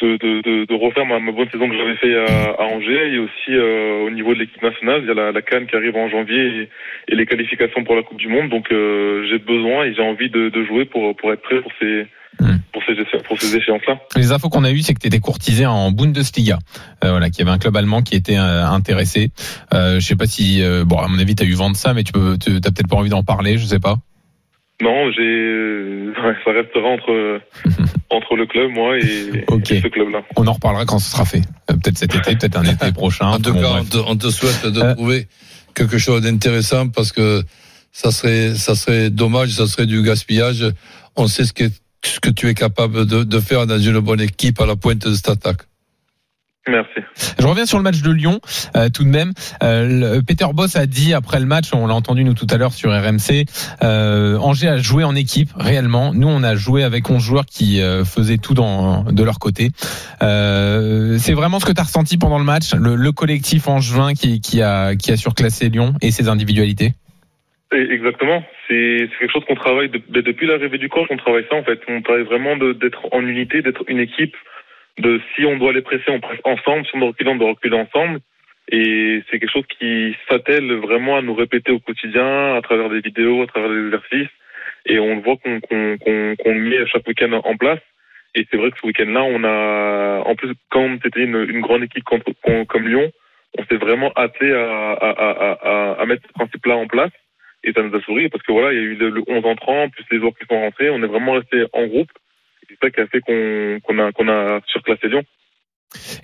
de, 0.00 0.16
de, 0.18 0.66
de, 0.66 0.74
refaire 0.74 1.06
ma, 1.06 1.18
ma, 1.18 1.32
bonne 1.32 1.48
saison 1.50 1.68
que 1.68 1.76
j'avais 1.76 1.96
fait 1.96 2.14
à, 2.16 2.54
à, 2.58 2.64
Angers 2.64 3.14
et 3.14 3.18
aussi 3.18 3.50
euh, 3.50 4.06
au 4.06 4.10
niveau 4.10 4.34
de 4.34 4.40
l'équipe 4.40 4.62
nationale. 4.62 5.00
Il 5.02 5.08
y 5.08 5.10
a 5.10 5.14
la, 5.14 5.32
la 5.32 5.42
Cannes 5.42 5.66
qui 5.66 5.76
arrive 5.76 5.96
en 5.96 6.08
janvier 6.08 6.36
et, 6.36 6.68
et, 7.08 7.16
les 7.16 7.24
qualifications 7.24 7.82
pour 7.84 7.96
la 7.96 8.02
Coupe 8.02 8.18
du 8.18 8.28
Monde. 8.28 8.50
Donc 8.50 8.70
euh, 8.70 9.26
j'ai 9.30 9.38
besoin 9.38 9.84
et 9.84 9.94
j'ai 9.94 10.02
envie 10.02 10.28
de, 10.28 10.50
de, 10.50 10.64
jouer 10.64 10.84
pour, 10.84 11.16
pour 11.16 11.32
être 11.32 11.40
prêt 11.40 11.62
pour 11.62 11.72
ces, 11.80 12.06
mmh. 12.40 12.56
pour 12.72 12.82
ces, 12.84 13.18
pour 13.26 13.40
ces 13.40 13.56
échéances-là. 13.56 13.98
Les 14.16 14.32
infos 14.32 14.50
qu'on 14.50 14.64
a 14.64 14.70
eues, 14.70 14.80
c'est 14.80 14.92
que 14.92 15.00
tu 15.00 15.06
étais 15.06 15.20
courtisé 15.20 15.64
en 15.64 15.90
Bundesliga. 15.90 16.58
Euh, 17.02 17.12
voilà, 17.12 17.30
qu'il 17.30 17.46
y 17.46 17.48
avait 17.48 17.56
un 17.56 17.58
club 17.58 17.76
allemand 17.76 18.02
qui 18.02 18.16
était 18.16 18.38
euh, 18.38 18.66
intéressé. 18.66 19.30
je 19.72 20.00
sais 20.00 20.16
pas 20.16 20.26
si, 20.26 20.62
bon, 20.84 20.98
à 20.98 21.08
mon 21.08 21.18
avis, 21.18 21.34
tu 21.34 21.42
as 21.42 21.46
eu 21.46 21.54
vent 21.54 21.70
de 21.70 21.76
ça, 21.76 21.94
mais 21.94 22.04
tu 22.04 22.12
peux, 22.12 22.36
tu 22.38 22.50
as 22.50 22.70
peut-être 22.70 22.88
pas 22.88 22.96
envie 22.96 23.10
d'en 23.10 23.22
parler, 23.22 23.56
je 23.56 23.64
sais 23.64 23.80
pas. 23.80 23.96
Non, 24.82 25.10
j'ai, 25.10 26.12
ça 26.44 26.52
restera 26.52 26.88
entre 26.88 27.40
entre 28.10 28.36
le 28.36 28.46
club, 28.46 28.70
moi 28.70 28.98
et, 28.98 29.44
okay. 29.48 29.76
et 29.76 29.80
ce 29.80 29.88
club-là. 29.88 30.22
On 30.36 30.46
en 30.46 30.52
reparlera 30.52 30.84
quand 30.84 30.98
ce 30.98 31.10
sera 31.10 31.24
fait. 31.24 31.42
Euh, 31.70 31.74
peut-être 31.74 31.98
cet 31.98 32.14
été, 32.14 32.36
peut-être 32.36 32.58
un 32.58 32.64
été 32.64 32.92
prochain. 32.94 33.26
En 33.26 33.38
tout 33.38 33.54
cas, 33.54 33.78
on 33.80 33.84
te, 33.84 33.96
on 33.96 34.16
te, 34.16 34.28
souhaite 34.28 34.66
de 34.66 34.80
euh... 34.80 34.94
trouver 34.94 35.28
quelque 35.74 35.98
chose 35.98 36.22
d'intéressant 36.22 36.88
parce 36.88 37.10
que 37.10 37.42
ça 37.92 38.10
serait 38.10 38.54
ça 38.54 38.74
serait 38.74 39.08
dommage, 39.10 39.50
ça 39.50 39.66
serait 39.66 39.86
du 39.86 40.02
gaspillage. 40.02 40.66
On 41.16 41.26
sait 41.26 41.44
ce 41.44 41.54
que 41.54 41.64
ce 42.04 42.20
que 42.20 42.30
tu 42.30 42.48
es 42.48 42.54
capable 42.54 43.06
de, 43.06 43.24
de 43.24 43.40
faire 43.40 43.66
dans 43.66 43.78
une 43.78 43.98
bonne 44.00 44.20
équipe 44.20 44.60
à 44.60 44.66
la 44.66 44.76
pointe 44.76 45.06
de 45.06 45.14
cette 45.14 45.30
attaque. 45.30 45.62
Merci. 46.68 47.00
Je 47.38 47.46
reviens 47.46 47.64
sur 47.64 47.78
le 47.78 47.84
match 47.84 48.02
de 48.02 48.10
Lyon 48.10 48.40
euh, 48.76 48.88
tout 48.88 49.04
de 49.04 49.08
même. 49.08 49.32
Euh, 49.62 50.20
Peter 50.26 50.46
Boss 50.52 50.74
a 50.74 50.86
dit 50.86 51.14
après 51.14 51.38
le 51.38 51.46
match, 51.46 51.72
on 51.72 51.86
l'a 51.86 51.94
entendu 51.94 52.24
nous 52.24 52.34
tout 52.34 52.46
à 52.50 52.56
l'heure 52.56 52.72
sur 52.72 52.90
RMC, 52.90 53.44
euh, 53.82 54.36
Angers 54.38 54.68
a 54.68 54.78
joué 54.78 55.04
en 55.04 55.14
équipe 55.14 55.50
réellement. 55.56 56.12
Nous 56.12 56.28
on 56.28 56.42
a 56.42 56.56
joué 56.56 56.82
avec 56.82 57.08
11 57.08 57.22
joueurs 57.22 57.46
qui 57.46 57.80
euh, 57.80 58.04
faisaient 58.04 58.38
tout 58.38 58.54
dans, 58.54 59.04
de 59.04 59.22
leur 59.22 59.38
côté. 59.38 59.70
Euh, 60.22 61.18
c'est 61.18 61.34
vraiment 61.34 61.60
ce 61.60 61.66
que 61.66 61.72
tu 61.72 61.80
as 61.80 61.84
ressenti 61.84 62.18
pendant 62.18 62.38
le 62.38 62.44
match, 62.44 62.74
le, 62.74 62.96
le 62.96 63.12
collectif 63.12 63.68
angevin 63.68 64.14
qui, 64.14 64.40
qui, 64.40 64.60
a, 64.60 64.96
qui 64.96 65.12
a 65.12 65.16
surclassé 65.16 65.68
Lyon 65.68 65.94
et 66.02 66.10
ses 66.10 66.28
individualités? 66.28 66.92
Exactement. 67.72 68.42
C'est 68.68 69.08
quelque 69.18 69.32
chose 69.32 69.44
qu'on 69.46 69.54
travaille 69.54 69.88
de, 69.88 70.00
depuis 70.20 70.46
l'arrivée 70.46 70.78
du 70.78 70.88
coach. 70.88 71.06
On 71.10 71.16
travaille 71.16 71.44
ça 71.50 71.56
en 71.56 71.64
fait. 71.64 71.80
On 71.88 72.00
travaille 72.02 72.24
vraiment 72.24 72.56
d'être 72.56 73.06
en 73.12 73.20
unité, 73.20 73.62
d'être 73.62 73.82
une 73.88 73.98
équipe 73.98 74.34
de 74.98 75.20
si 75.34 75.44
on 75.44 75.56
doit 75.56 75.72
les 75.72 75.82
presser, 75.82 76.04
on 76.08 76.20
presse 76.20 76.40
ensemble, 76.44 76.86
si 76.86 76.92
on 76.94 77.00
doit 77.00 77.08
reculer, 77.08 77.30
on 77.30 77.36
doit 77.36 77.50
reculer 77.50 77.76
ensemble. 77.76 78.20
Et 78.68 79.22
c'est 79.30 79.38
quelque 79.38 79.52
chose 79.52 79.66
qui 79.78 80.16
s'attelle 80.28 80.72
vraiment 80.74 81.16
à 81.16 81.22
nous 81.22 81.34
répéter 81.34 81.70
au 81.70 81.78
quotidien, 81.78 82.56
à 82.56 82.62
travers 82.62 82.88
des 82.88 83.00
vidéos, 83.00 83.42
à 83.42 83.46
travers 83.46 83.70
des 83.70 83.86
exercices. 83.86 84.34
Et 84.86 84.98
on 84.98 85.20
voit 85.20 85.36
qu'on 85.36 85.60
qu 85.60 85.98
qu 85.98 86.36
qu 86.36 86.54
met 86.54 86.86
chaque 86.86 87.06
week-end 87.06 87.32
en 87.32 87.56
place. 87.56 87.80
Et 88.34 88.46
c'est 88.50 88.56
vrai 88.56 88.70
que 88.70 88.78
ce 88.78 88.86
week-end-là, 88.86 89.22
on 89.22 89.44
a, 89.44 90.22
en 90.26 90.34
plus, 90.34 90.52
quand 90.70 90.98
c'était 91.02 91.22
une, 91.22 91.46
une, 91.48 91.60
grande 91.60 91.84
équipe 91.84 92.04
contre, 92.04 92.32
comme 92.68 92.86
Lyon, 92.86 93.10
on 93.58 93.64
s'est 93.64 93.76
vraiment 93.76 94.12
attelé 94.14 94.52
à, 94.52 94.92
à, 94.92 95.10
à, 95.10 96.02
à, 96.02 96.06
mettre 96.06 96.26
ce 96.26 96.32
principe-là 96.34 96.76
en 96.76 96.86
place. 96.86 97.12
Et 97.64 97.72
ça 97.72 97.82
nous 97.82 97.96
a 97.96 98.00
souri 98.02 98.28
parce 98.28 98.42
que 98.44 98.52
voilà, 98.52 98.72
il 98.72 98.78
y 98.78 98.80
a 98.80 98.84
eu 98.84 98.94
le, 98.94 99.08
le 99.08 99.22
11 99.26 99.44
entrant, 99.46 99.88
plus 99.88 100.04
les 100.10 100.18
autres 100.18 100.38
qui 100.38 100.46
sont 100.46 100.60
rentrés. 100.60 100.90
On 100.90 101.02
est 101.02 101.06
vraiment 101.06 101.32
resté 101.32 101.64
en 101.72 101.86
groupe 101.86 102.10
c'est 102.80 102.86
ça 102.86 102.90
qui 102.90 103.00
a 103.00 103.06
fait 103.06 103.20
qu'on 103.20 103.80
qu 103.94 104.00
a, 104.00 104.12
qu'on 104.12 104.28
a 104.28 104.60
surclassé 104.66 105.08
Lyon. 105.08 105.22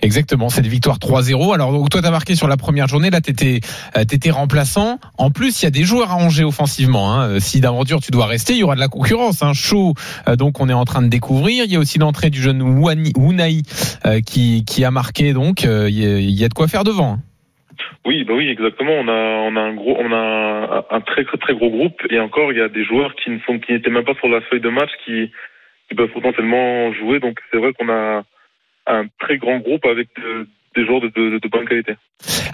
Exactement, 0.01 0.49
c'est 0.49 0.61
des 0.61 0.69
victoires 0.69 0.97
3-0. 0.99 1.53
Alors 1.53 1.71
donc 1.71 1.89
toi 1.89 2.01
t'as 2.01 2.11
marqué 2.11 2.35
sur 2.35 2.47
la 2.47 2.57
première 2.57 2.87
journée, 2.87 3.09
là 3.09 3.21
t'étais 3.21 3.61
euh, 3.97 4.03
t'étais 4.03 4.29
remplaçant. 4.29 4.99
En 5.17 5.31
plus 5.31 5.61
il 5.61 5.65
y 5.65 5.67
a 5.67 5.71
des 5.71 5.83
joueurs 5.83 6.11
à 6.11 6.15
Angers 6.15 6.43
offensivement. 6.43 7.13
Hein. 7.13 7.39
Si 7.39 7.61
d'aventure 7.61 8.01
tu 8.01 8.11
dois 8.11 8.25
rester, 8.27 8.53
il 8.53 8.59
y 8.59 8.63
aura 8.63 8.75
de 8.75 8.81
la 8.81 8.89
concurrence. 8.89 9.41
Hein. 9.41 9.53
Chaud, 9.53 9.93
euh, 10.27 10.35
donc 10.35 10.59
on 10.59 10.69
est 10.69 10.73
en 10.73 10.85
train 10.85 11.01
de 11.01 11.07
découvrir. 11.07 11.63
Il 11.65 11.71
y 11.71 11.75
a 11.75 11.79
aussi 11.79 11.97
l'entrée 11.97 12.29
du 12.29 12.41
jeune 12.41 12.61
euh, 12.61 14.19
qui 14.21 14.65
qui 14.65 14.83
a 14.83 14.91
marqué. 14.91 15.33
Donc 15.33 15.65
euh, 15.65 15.89
il 15.89 15.97
y, 15.99 16.05
a- 16.05 16.19
il 16.19 16.39
y 16.39 16.43
a 16.43 16.49
de 16.49 16.53
quoi 16.53 16.67
faire 16.67 16.83
devant. 16.83 17.13
hein. 17.13 17.19
Oui, 18.05 18.25
bah 18.25 18.33
oui, 18.35 18.49
exactement. 18.49 18.91
On 18.91 19.07
a, 19.07 19.11
on 19.49 19.55
a 19.55 19.61
un 19.61 19.73
gros, 19.73 19.95
on 19.97 20.11
a 20.11 20.85
un 20.91 21.01
très 21.01 21.23
très 21.23 21.37
très 21.37 21.55
gros 21.55 21.69
groupe 21.69 21.99
et 22.09 22.19
encore, 22.19 22.51
il 22.51 22.57
y 22.57 22.61
a 22.61 22.67
des 22.67 22.83
joueurs 22.83 23.15
qui 23.15 23.29
ne 23.31 23.39
sont, 23.47 23.59
qui 23.59 23.71
n'étaient 23.71 23.89
même 23.89 24.03
pas 24.03 24.13
sur 24.15 24.27
la 24.27 24.41
feuille 24.41 24.59
de 24.61 24.69
match, 24.69 24.89
qui, 25.05 25.31
qui 25.89 25.95
peuvent 25.95 26.11
potentiellement 26.13 26.93
jouer. 26.93 27.19
Donc 27.19 27.39
c'est 27.51 27.57
vrai 27.57 27.71
qu'on 27.73 27.89
a 27.89 28.23
un 28.87 29.05
très 29.19 29.37
grand 29.37 29.59
groupe 29.59 29.85
avec 29.85 30.07
de- 30.17 30.47
des 30.75 30.85
joueurs 30.87 31.01
de, 31.01 31.07
de, 31.09 31.37
de 31.37 31.47
bonne 31.49 31.67
qualité. 31.67 31.93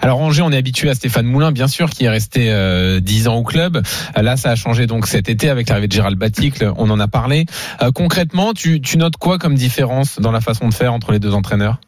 Alors 0.02 0.20
Angers, 0.20 0.42
on 0.42 0.52
est 0.52 0.56
habitué 0.58 0.90
à 0.90 0.94
Stéphane 0.94 1.24
Moulin, 1.24 1.52
bien 1.52 1.68
sûr, 1.68 1.88
qui 1.88 2.04
est 2.04 2.10
resté 2.10 2.50
euh, 2.52 3.00
10 3.00 3.28
ans 3.28 3.36
au 3.36 3.44
club. 3.44 3.78
Euh, 3.78 4.22
Là, 4.22 4.36
ça 4.36 4.50
a 4.50 4.56
changé 4.56 4.86
donc 4.86 5.06
cet 5.06 5.30
été 5.30 5.48
avec 5.48 5.70
l'arrivée 5.70 5.88
de 5.88 5.92
Gérald 5.92 6.18
Baticle. 6.18 6.70
On 6.76 6.90
en 6.90 7.00
a 7.00 7.08
parlé. 7.08 7.46
Euh, 7.82 7.90
concrètement, 7.94 8.52
tu, 8.52 8.82
tu 8.82 8.98
notes 8.98 9.16
quoi 9.18 9.38
comme 9.38 9.54
différence 9.54 10.20
dans 10.20 10.32
la 10.32 10.42
façon 10.42 10.68
de 10.68 10.74
faire 10.74 10.92
entre 10.92 11.12
les 11.12 11.18
deux 11.18 11.34
entraîneurs? 11.34 11.78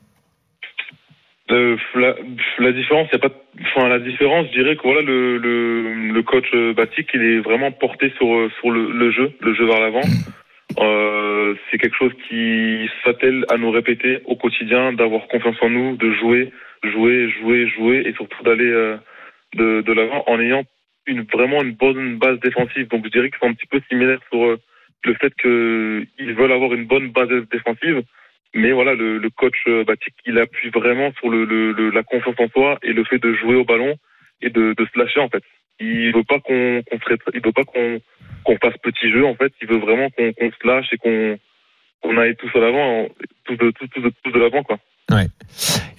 Euh, 1.51 1.77
la, 1.97 2.15
la 2.61 2.73
différence, 2.73 3.09
y 3.13 3.17
a 3.17 3.19
pas, 3.19 3.29
enfin 3.77 3.89
la 3.89 3.99
différence, 3.99 4.47
je 4.55 4.59
dirais 4.59 4.77
que 4.77 4.83
voilà 4.85 5.03
le 5.03 5.37
le, 5.37 6.13
le 6.13 6.23
coach 6.23 6.47
Batik, 6.75 7.09
il 7.13 7.21
est 7.21 7.39
vraiment 7.41 7.73
porté 7.73 8.11
sur 8.17 8.49
sur 8.59 8.71
le, 8.71 8.91
le 8.91 9.11
jeu, 9.11 9.33
le 9.41 9.53
jeu 9.55 9.67
vers 9.67 9.81
l'avant. 9.81 10.01
Euh, 10.79 11.55
c'est 11.71 11.79
quelque 11.79 11.97
chose 11.97 12.13
qui 12.29 12.89
s'attelle 13.05 13.45
à 13.51 13.57
nous 13.59 13.71
répéter 13.71 14.21
au 14.25 14.37
quotidien, 14.37 14.93
d'avoir 14.93 15.29
confiance 15.29 15.57
en 15.61 15.71
nous, 15.71 15.97
de 15.97 16.13
jouer, 16.13 16.51
jouer, 16.83 17.31
jouer, 17.31 17.69
jouer, 17.69 18.03
et 18.07 18.13
surtout 18.15 18.43
d'aller 18.43 18.71
euh, 18.71 18.97
de 19.55 19.83
de 19.83 19.93
l'avant 19.93 20.25
en 20.27 20.41
ayant 20.41 20.65
une 21.07 21.23
vraiment 21.23 21.63
une 21.63 21.73
bonne 21.73 22.17
base 22.19 22.41
défensive. 22.41 22.89
Donc 22.89 23.05
je 23.05 23.11
dirais 23.11 23.31
que 23.31 23.37
c'est 23.41 23.47
un 23.49 23.53
petit 23.55 23.67
peu 23.67 23.81
similaire 23.91 24.21
sur 24.31 24.45
euh, 24.45 24.59
le 25.05 25.15
fait 25.15 25.35
que 25.37 26.05
ils 26.19 26.35
veulent 26.35 26.53
avoir 26.53 26.73
une 26.75 26.87
bonne 26.87 27.09
base 27.11 27.29
défensive. 27.51 28.03
Mais 28.55 28.73
voilà, 28.73 28.95
le, 28.95 29.19
le 29.19 29.31
coach 29.31 29.57
euh, 29.67 29.85
Batik, 29.85 30.15
il 30.27 30.39
appuie 30.39 30.71
vraiment 30.71 31.13
sur 31.19 31.31
le, 31.31 31.45
le- 31.47 31.91
la 31.91 32.03
confiance 32.03 32.37
en 32.39 32.49
soi 32.49 32.79
et 32.83 32.93
le 32.93 33.03
fait 33.05 33.19
de 33.19 33.33
jouer 33.35 33.55
au 33.57 33.65
ballon 33.65 33.97
et 34.43 34.51
de, 34.51 34.75
de 34.77 34.87
se 34.93 34.99
lâcher 34.99 35.21
en 35.21 35.29
fait. 35.29 35.43
Il 35.81 36.13
veut 36.15 36.25
pas 36.25 36.41
qu'on 36.41 36.83
il 37.35 37.41
veut 37.45 37.53
pas 37.53 37.65
qu'on 37.65 38.01
qu'on 38.45 38.57
fasse 38.59 38.79
petit 38.83 39.11
jeu 39.11 39.27
en 39.27 39.35
fait. 39.35 39.53
Il 39.61 39.69
veut 39.69 39.79
vraiment 39.79 40.11
qu'on 40.11 40.33
qu'on 40.33 40.51
se 40.51 40.67
lâche 40.67 40.87
et 40.93 40.99
qu'on 40.99 41.39
qu'on 42.03 42.19
aille 42.19 42.37
tous 42.37 42.51
à 42.57 42.61
l'avant, 42.61 43.09
tous 43.45 43.57
de 43.57 43.71
tous, 43.71 43.87
tous 43.89 44.01
de, 44.01 44.13
tous 44.23 44.33
de 44.33 44.39
l'avant 44.39 44.63
quoi. 44.63 44.79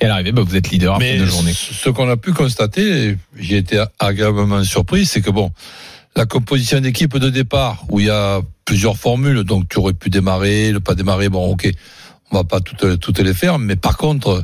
Et 0.02 0.06
à 0.06 0.08
l'arrivée, 0.08 0.32
bah, 0.32 0.42
vous 0.42 0.56
êtes 0.56 0.70
leader 0.70 0.96
après 0.96 1.14
Mais 1.14 1.20
deux 1.20 1.26
journées. 1.26 1.54
ce 1.54 1.90
qu'on 1.90 2.10
a 2.10 2.18
pu 2.18 2.34
constater, 2.34 3.16
j'ai 3.38 3.58
été 3.58 3.84
agréablement 4.00 4.64
surpris, 4.64 5.06
c'est 5.06 5.22
que 5.22 5.30
bon, 5.30 5.52
la 6.16 6.26
composition 6.26 6.80
d'équipe 6.80 7.18
de 7.18 7.30
départ, 7.30 7.84
où 7.90 8.00
il 8.00 8.08
y 8.08 8.10
a 8.10 8.42
plusieurs 8.66 8.98
formules, 8.98 9.44
donc 9.44 9.70
tu 9.70 9.78
aurais 9.80 9.94
pu 9.94 10.10
démarrer, 10.10 10.72
le 10.72 10.80
pas 10.80 10.96
démarrer, 10.96 11.30
bon, 11.30 11.50
ok, 11.52 11.70
on 12.32 12.38
va 12.38 12.44
pas 12.44 12.60
toutes, 12.60 13.00
toutes 13.00 13.20
les 13.20 13.34
faire, 13.34 13.60
mais 13.60 13.76
par 13.76 13.98
contre, 13.98 14.44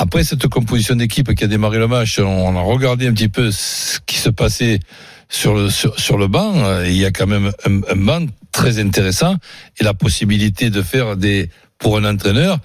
après 0.00 0.24
cette 0.24 0.48
composition 0.48 0.96
d'équipe 0.96 1.34
qui 1.34 1.44
a 1.44 1.46
démarré 1.46 1.78
le 1.78 1.86
match, 1.86 2.18
on 2.20 2.56
a 2.56 2.62
regardé 2.62 3.06
un 3.06 3.12
petit 3.12 3.28
peu 3.28 3.50
ce 3.50 3.98
qui 4.06 4.16
se 4.16 4.30
passait 4.30 4.80
sur 5.28 5.54
le, 5.54 5.68
sur, 5.68 6.16
le 6.16 6.26
banc, 6.26 6.54
il 6.84 6.96
y 6.96 7.04
a 7.04 7.10
quand 7.10 7.26
même 7.26 7.52
un 7.66 7.96
banc 7.96 8.24
très 8.50 8.78
intéressant 8.80 9.36
et 9.78 9.84
la 9.84 9.92
possibilité 9.92 10.70
de 10.70 10.80
faire 10.80 11.18
des, 11.18 11.50
pour 11.78 11.98
un 11.98 12.04
entraîneur, 12.06 12.58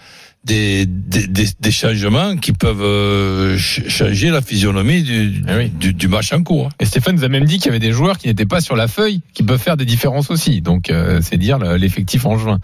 des, 0.46 0.86
des, 0.86 1.28
des, 1.28 1.46
des 1.60 1.72
changements 1.72 2.36
qui 2.38 2.54
peuvent 2.54 2.82
euh, 2.84 3.58
ch- 3.58 3.88
changer 3.90 4.30
la 4.30 4.42
physionomie 4.42 5.02
du, 5.04 5.42
Ah 5.48 5.54
oui. 5.58 5.70
du, 5.70 5.94
du 5.94 6.08
match 6.08 6.32
en 6.34 6.44
cours. 6.44 6.68
hein. 6.68 6.76
Et 6.80 6.86
Stéphane 6.86 7.16
nous 7.16 7.24
a 7.26 7.30
même 7.30 7.46
dit 7.46 7.58
qu'il 7.58 7.68
y 7.68 7.70
avait 7.70 7.80
des 7.80 7.92
joueurs 7.92 8.18
qui 8.18 8.28
n'étaient 8.28 8.46
pas 8.46 8.62
sur 8.62 8.76
la 8.76 8.88
feuille, 8.88 9.22
qui 9.34 9.44
peuvent 9.44 9.62
faire 9.62 9.78
des 9.78 9.86
différences 9.86 10.30
aussi. 10.32 10.62
Donc 10.62 10.90
euh, 10.90 11.20
c'est 11.22 11.38
dire 11.38 11.58
le- 11.60 11.78
l'effectif 11.78 12.26
en 12.26 12.38
juin. 12.38 12.60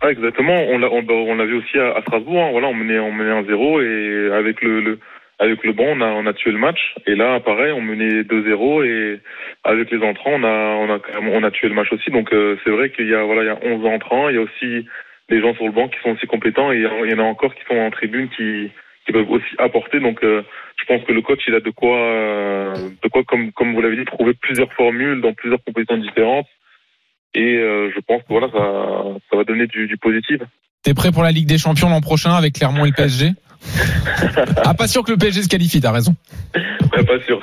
Ah, 0.00 0.10
exactement. 0.10 0.54
On 0.70 0.78
l'a 0.78 0.88
on, 0.90 1.00
l'a- 1.02 1.14
on 1.14 1.34
l'a 1.34 1.44
vu 1.46 1.54
aussi 1.58 1.78
à, 1.78 1.96
à 1.98 2.02
Strasbourg. 2.02 2.42
hein. 2.42 2.48
Voilà, 2.52 2.68
on 2.68 2.74
menait 2.74 2.98
on 2.98 3.12
menait 3.12 3.32
un 3.32 3.44
0 3.44 3.80
et 3.82 4.30
avec 4.36 4.62
le, 4.62 4.80
le 4.80 4.98
avec 5.40 5.62
le 5.62 5.72
banc, 5.72 5.84
on 5.86 6.00
a 6.00 6.06
on 6.06 6.26
a 6.26 6.32
tué 6.32 6.50
le 6.50 6.58
match. 6.58 6.78
Et 7.06 7.14
là, 7.14 7.38
pareil, 7.40 7.70
on 7.72 7.80
menait 7.80 8.22
2-0 8.22 8.84
et 8.84 9.20
avec 9.64 9.90
les 9.92 9.98
entrants, 9.98 10.32
on 10.32 10.42
a 10.42 10.48
on 10.48 10.90
a 10.90 10.98
on 11.32 11.42
a 11.44 11.50
tué 11.50 11.68
le 11.68 11.74
match 11.74 11.92
aussi. 11.92 12.10
Donc 12.10 12.32
euh, 12.32 12.56
c'est 12.64 12.70
vrai 12.70 12.90
qu'il 12.90 13.06
y 13.08 13.14
a 13.14 13.22
voilà, 13.24 13.42
il 13.42 13.46
y 13.46 13.50
a 13.50 13.58
11 13.62 13.86
entrants. 13.86 14.28
Il 14.30 14.34
y 14.34 14.38
a 14.38 14.42
aussi 14.42 14.86
des 15.28 15.40
gens 15.40 15.54
sur 15.54 15.66
le 15.66 15.72
banc 15.72 15.88
qui 15.88 15.98
sont 16.02 16.10
aussi 16.10 16.26
compétents 16.26 16.72
et 16.72 16.76
il 16.76 16.82
y 16.82 16.86
en- 16.86 17.04
il 17.04 17.10
y 17.10 17.14
en 17.14 17.18
a 17.18 17.22
encore 17.28 17.54
qui 17.54 17.62
sont 17.68 17.76
en 17.78 17.90
tribune 17.90 18.28
qui 18.36 18.70
qui 19.06 19.12
peuvent 19.12 19.30
aussi 19.30 19.46
apporter. 19.58 20.00
Donc 20.00 20.22
euh, 20.22 20.42
je 20.78 20.84
pense 20.84 21.02
que 21.04 21.12
le 21.12 21.22
coach, 21.22 21.40
il 21.48 21.54
a 21.54 21.60
de 21.60 21.70
quoi 21.70 21.96
euh, 21.98 22.74
de 23.02 23.08
quoi 23.08 23.22
comme 23.24 23.52
comme 23.52 23.74
vous 23.74 23.80
l'avez 23.80 23.96
dit, 23.96 24.04
trouver 24.04 24.34
plusieurs 24.34 24.72
formules 24.74 25.20
dans 25.20 25.32
plusieurs 25.32 25.62
compétitions 25.64 25.96
différentes. 25.98 26.46
Et 27.34 27.56
euh, 27.58 27.90
je 27.94 28.00
pense 28.00 28.22
que 28.22 28.28
voilà, 28.30 28.48
ça, 28.50 29.18
ça 29.30 29.36
va 29.36 29.44
donner 29.44 29.66
du, 29.66 29.86
du 29.86 29.96
positif. 29.98 30.40
T'es 30.82 30.94
prêt 30.94 31.10
pour 31.12 31.22
la 31.22 31.30
Ligue 31.32 31.46
des 31.46 31.58
Champions 31.58 31.88
l'an 31.90 32.00
prochain 32.00 32.32
avec 32.32 32.54
Clermont 32.54 32.84
et 32.84 32.88
le 32.88 32.94
PSG 32.94 33.30
Ah, 34.64 34.74
pas 34.74 34.88
sûr 34.88 35.02
que 35.04 35.10
le 35.10 35.16
PSG 35.18 35.42
se 35.42 35.48
qualifie, 35.48 35.80
t'as 35.80 35.92
raison. 35.92 36.14
Ouais, 36.96 37.04
pas 37.04 37.22
sûr. 37.26 37.38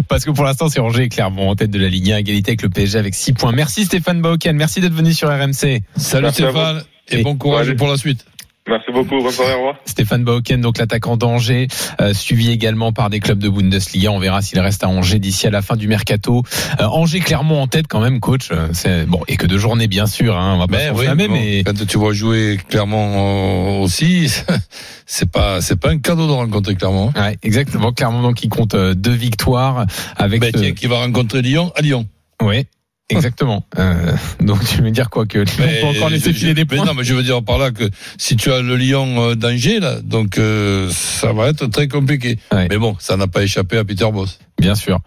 Parce 0.08 0.24
que 0.24 0.30
pour 0.30 0.42
l'instant, 0.44 0.68
c'est 0.70 0.80
Angers 0.80 1.04
et 1.04 1.08
Clermont 1.10 1.50
en 1.50 1.54
tête 1.56 1.70
de 1.70 1.78
la 1.78 1.88
Ligue 1.88 2.10
1, 2.10 2.16
égalité 2.16 2.52
avec 2.52 2.62
le 2.62 2.70
PSG 2.70 2.98
avec 2.98 3.14
6 3.14 3.34
points. 3.34 3.52
Merci 3.52 3.84
Stéphane 3.84 4.22
Bauken, 4.22 4.56
merci 4.56 4.80
d'être 4.80 4.94
venu 4.94 5.12
sur 5.12 5.28
RMC. 5.28 5.82
Salut 5.96 6.22
Merci 6.22 6.42
Stéphane 6.42 6.82
et 7.10 7.20
Et- 7.20 7.22
bon 7.22 7.36
courage 7.36 7.68
Allez. 7.68 7.76
pour 7.76 7.86
la 7.88 7.98
suite. 7.98 8.24
Merci 8.68 8.92
beaucoup. 8.92 9.22
Bonne 9.22 9.32
soirée. 9.32 9.54
Au 9.54 9.58
revoir. 9.58 9.74
Stéphane 9.84 10.24
Bauken, 10.24 10.60
donc 10.60 10.78
l'attaquant 10.78 11.16
d'Angers, 11.16 11.68
euh, 12.00 12.12
suivi 12.14 12.50
également 12.50 12.92
par 12.92 13.10
des 13.10 13.20
clubs 13.20 13.38
de 13.38 13.48
Bundesliga. 13.48 14.10
On 14.10 14.18
verra 14.18 14.42
s'il 14.42 14.58
reste 14.60 14.84
à 14.84 14.88
Angers 14.88 15.18
d'ici 15.18 15.46
à 15.46 15.50
la 15.50 15.62
fin 15.62 15.76
du 15.76 15.88
mercato. 15.88 16.42
Euh, 16.80 16.84
Angers 16.86 17.20
Clermont 17.20 17.62
en 17.62 17.66
tête 17.66 17.86
quand 17.88 18.00
même, 18.00 18.20
coach. 18.20 18.48
Euh, 18.52 18.68
C'est 18.72 19.06
bon 19.06 19.20
et 19.28 19.36
que 19.36 19.46
de 19.46 19.56
journées 19.58 19.88
bien 19.88 20.06
sûr. 20.06 20.36
Hein, 20.38 20.54
on 20.54 20.58
va 20.58 20.66
pas 20.66 20.76
Mais 20.76 20.90
oui, 20.90 20.96
s'enflammer, 21.06 21.28
bon, 21.28 21.34
mais 21.34 21.62
quand 21.64 21.86
tu 21.86 21.98
vois 21.98 22.12
jouer 22.12 22.58
Clermont 22.68 23.78
euh, 23.80 23.84
aussi, 23.84 24.30
c'est 25.06 25.30
pas 25.30 25.60
c'est 25.60 25.80
pas 25.80 25.90
un 25.90 25.98
cadeau 25.98 26.26
de 26.26 26.32
rencontrer 26.32 26.74
Clermont. 26.74 27.10
hein. 27.14 27.22
ouais, 27.28 27.38
exactement. 27.42 27.92
Clermont 27.92 28.22
donc 28.22 28.36
qui 28.36 28.48
compte 28.48 28.74
euh, 28.74 28.94
deux 28.94 29.12
victoires 29.12 29.86
avec. 30.16 30.40
Ben, 30.40 30.50
ce- 30.54 30.60
tiens, 30.60 30.72
qui 30.72 30.86
va 30.86 30.96
rencontrer 30.98 31.42
Lyon 31.42 31.72
à 31.76 31.80
Lyon. 31.82 32.06
Ouais. 32.42 32.66
Exactement. 33.10 33.64
Euh, 33.78 34.12
donc 34.40 34.62
tu 34.64 34.82
veux 34.82 34.90
dire 34.90 35.08
quoi 35.08 35.24
que 35.24 35.38
Mais 35.58 35.80
peut 35.80 35.86
encore 35.86 36.10
laisser 36.10 36.32
filer 36.32 36.52
des 36.52 36.62
mais 36.62 36.76
points 36.76 36.84
non, 36.84 36.92
mais 36.94 37.04
je 37.04 37.14
veux 37.14 37.22
dire 37.22 37.42
par 37.42 37.56
là 37.58 37.70
que 37.70 37.84
si 38.18 38.36
tu 38.36 38.52
as 38.52 38.60
le 38.60 38.76
Lyon 38.76 39.30
euh, 39.30 39.34
d'Angers 39.34 39.80
là, 39.80 40.00
donc 40.02 40.36
euh, 40.36 40.90
ça 40.90 41.32
va 41.32 41.48
être 41.48 41.66
très 41.66 41.88
compliqué. 41.88 42.38
Ouais. 42.52 42.66
Mais 42.68 42.76
bon, 42.76 42.96
ça 42.98 43.16
n'a 43.16 43.26
pas 43.26 43.42
échappé 43.42 43.78
à 43.78 43.84
Peter 43.84 44.10
Boss. 44.12 44.38
Bien 44.58 44.74
sûr. 44.74 44.98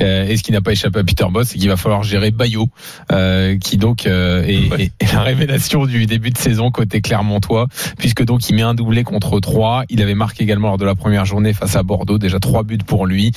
Euh, 0.00 0.26
et 0.28 0.36
ce 0.36 0.42
qui 0.42 0.52
n'a 0.52 0.60
pas 0.60 0.72
échappé 0.72 1.00
à 1.00 1.04
Peter 1.04 1.24
Boss, 1.30 1.48
c'est 1.48 1.58
qu'il 1.58 1.68
va 1.68 1.76
falloir 1.76 2.02
gérer 2.04 2.30
Bayo, 2.30 2.68
euh, 3.10 3.58
qui 3.58 3.76
donc 3.76 4.06
euh, 4.06 4.44
est, 4.44 4.70
Ouais. 4.70 4.82
est- 4.84 4.92
est 5.04 5.12
la 5.12 5.22
révélation 5.22 5.84
du 5.86 6.06
début 6.06 6.30
de 6.30 6.38
saison 6.38 6.70
côté 6.70 7.00
Clermontois, 7.00 7.66
puisque 7.98 8.22
donc 8.24 8.48
il 8.48 8.54
met 8.54 8.62
un 8.62 8.74
doublé 8.74 9.02
contre 9.02 9.40
trois. 9.40 9.84
Il 9.88 10.00
avait 10.00 10.14
marqué 10.14 10.44
également 10.44 10.68
lors 10.68 10.78
de 10.78 10.84
la 10.84 10.94
première 10.94 11.24
journée 11.24 11.52
face 11.52 11.74
à 11.76 11.82
Bordeaux, 11.82 12.18
déjà 12.18 12.38
trois 12.38 12.62
buts 12.62 12.78
pour 12.78 13.06
lui. 13.06 13.32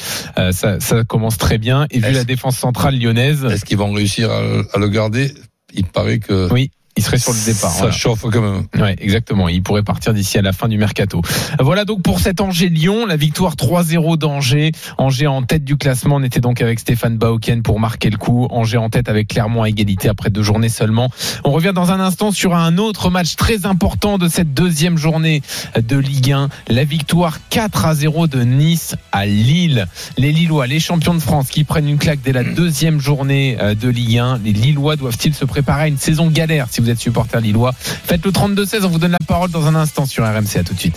Ça, 0.52 0.80
ça 0.80 1.04
commence 1.04 1.38
très 1.38 1.58
bien. 1.58 1.88
Et 1.90 2.00
vu 2.00 2.12
la 2.12 2.24
défense 2.24 2.58
centrale 2.58 3.00
lyonnaise, 3.00 3.44
Est-ce 3.46 3.66
qu'ils 3.66 3.78
vont 3.78 3.92
réussir 3.92 4.30
à, 4.32 4.42
à 4.74 4.78
le 4.80 4.88
garder? 4.90 5.32
Il 5.74 5.86
paraît 5.86 6.20
que 6.20 6.52
Oui, 6.54 6.70
il 6.96 7.04
serait 7.04 7.18
sur 7.18 7.34
le 7.34 7.46
départ. 7.46 7.72
Ça 7.72 7.78
voilà. 7.80 7.92
chauffe 7.92 8.26
quand 8.32 8.42
même. 8.42 8.68
Ouais, 8.76 8.96
exactement. 9.00 9.50
Il 9.50 9.64
pourrait 9.64 9.84
partir 9.84 10.14
d'ici 10.14 10.38
à 10.38 10.42
la 10.42 10.54
fin 10.54 10.68
du 10.68 10.78
mercato. 10.78 11.22
Voilà 11.60 11.86
donc 11.86 12.04
pour 12.04 12.20
cet 12.20 12.40
Angers-Lyon, 12.40 13.08
la 13.08 13.16
victoire 13.16 13.56
3-0 13.56 14.18
d'Angers. 14.18 14.72
Angers 15.00 15.28
en 15.28 15.42
tête 15.42 15.64
du 15.64 15.76
classement. 15.76 16.18
On 16.18 16.24
était 16.24 16.40
donc 16.40 16.62
avec 16.62 16.80
Stéphane 16.80 17.18
Bauken 17.18 17.64
pour 17.64 17.80
marquer 17.80 18.12
le 18.12 18.18
coup. 18.18 18.48
Angers 18.52 18.78
en 18.78 18.90
tête 18.90 19.10
avec 19.10 19.30
Clermont 19.30 19.64
à 19.64 19.70
égalité 19.70 20.08
après 20.08 20.30
deux 20.30 20.44
journées 20.44 20.70
seulement. 20.70 21.10
On 21.44 21.52
revient 21.52 21.72
dans 21.74 21.92
un 21.92 22.00
instant 22.00 22.32
sur 22.32 22.54
un 22.54 22.78
autre 22.78 23.10
match 23.10 23.36
très 23.38 23.66
important 23.66 24.20
de 24.20 24.28
cette 24.28 24.54
deuxième 24.54 24.98
journée 24.98 25.42
de 25.76 25.98
Ligue 25.98 26.32
1. 26.32 26.50
La 26.68 26.84
victoire 26.84 27.40
4 27.50 27.86
à 27.86 27.96
0 27.96 28.28
de 28.28 28.42
Nice 28.44 28.96
à 29.12 29.26
Lille. 29.26 29.88
Les 30.18 30.32
Lillois, 30.32 30.68
les 30.68 30.80
champions 30.80 31.16
de 31.16 31.20
France 31.20 31.50
qui 31.50 31.64
prennent 31.64 31.90
une 31.90 31.98
claque 31.98 32.20
dès 32.24 32.34
la 32.34 32.44
deuxième 32.44 33.00
journée 33.00 33.58
euh, 33.60 33.74
de 33.74 33.90
Ligue 33.90 34.20
1. 34.20 34.40
Les 34.44 34.54
Lillois 34.54 34.96
doivent-ils 34.96 35.34
se 35.34 35.46
préparer 35.46 35.84
à 35.84 35.88
une 35.88 35.98
saison 35.98 36.30
galère 36.30 36.68
si 36.70 36.83
vous 36.84 36.90
êtes 36.90 37.00
supporter 37.00 37.40
lillois 37.40 37.74
Faites 37.74 38.26
le 38.26 38.32
32-16, 38.32 38.84
on 38.84 38.90
vous 38.90 39.00
donne 39.00 39.12
la 39.12 39.26
parole 39.26 39.50
dans 39.50 39.66
un 39.66 39.76
instant 39.76 40.06
sur 40.06 40.24
RMC. 40.24 40.58
À 40.58 40.64
tout 40.64 40.74
de 40.74 40.80
suite. 40.80 40.96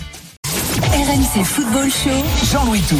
RMC 0.93 1.43
Football 1.43 1.89
Show. 1.89 2.51
Jean-Louis 2.51 2.81
Tour. 2.81 2.97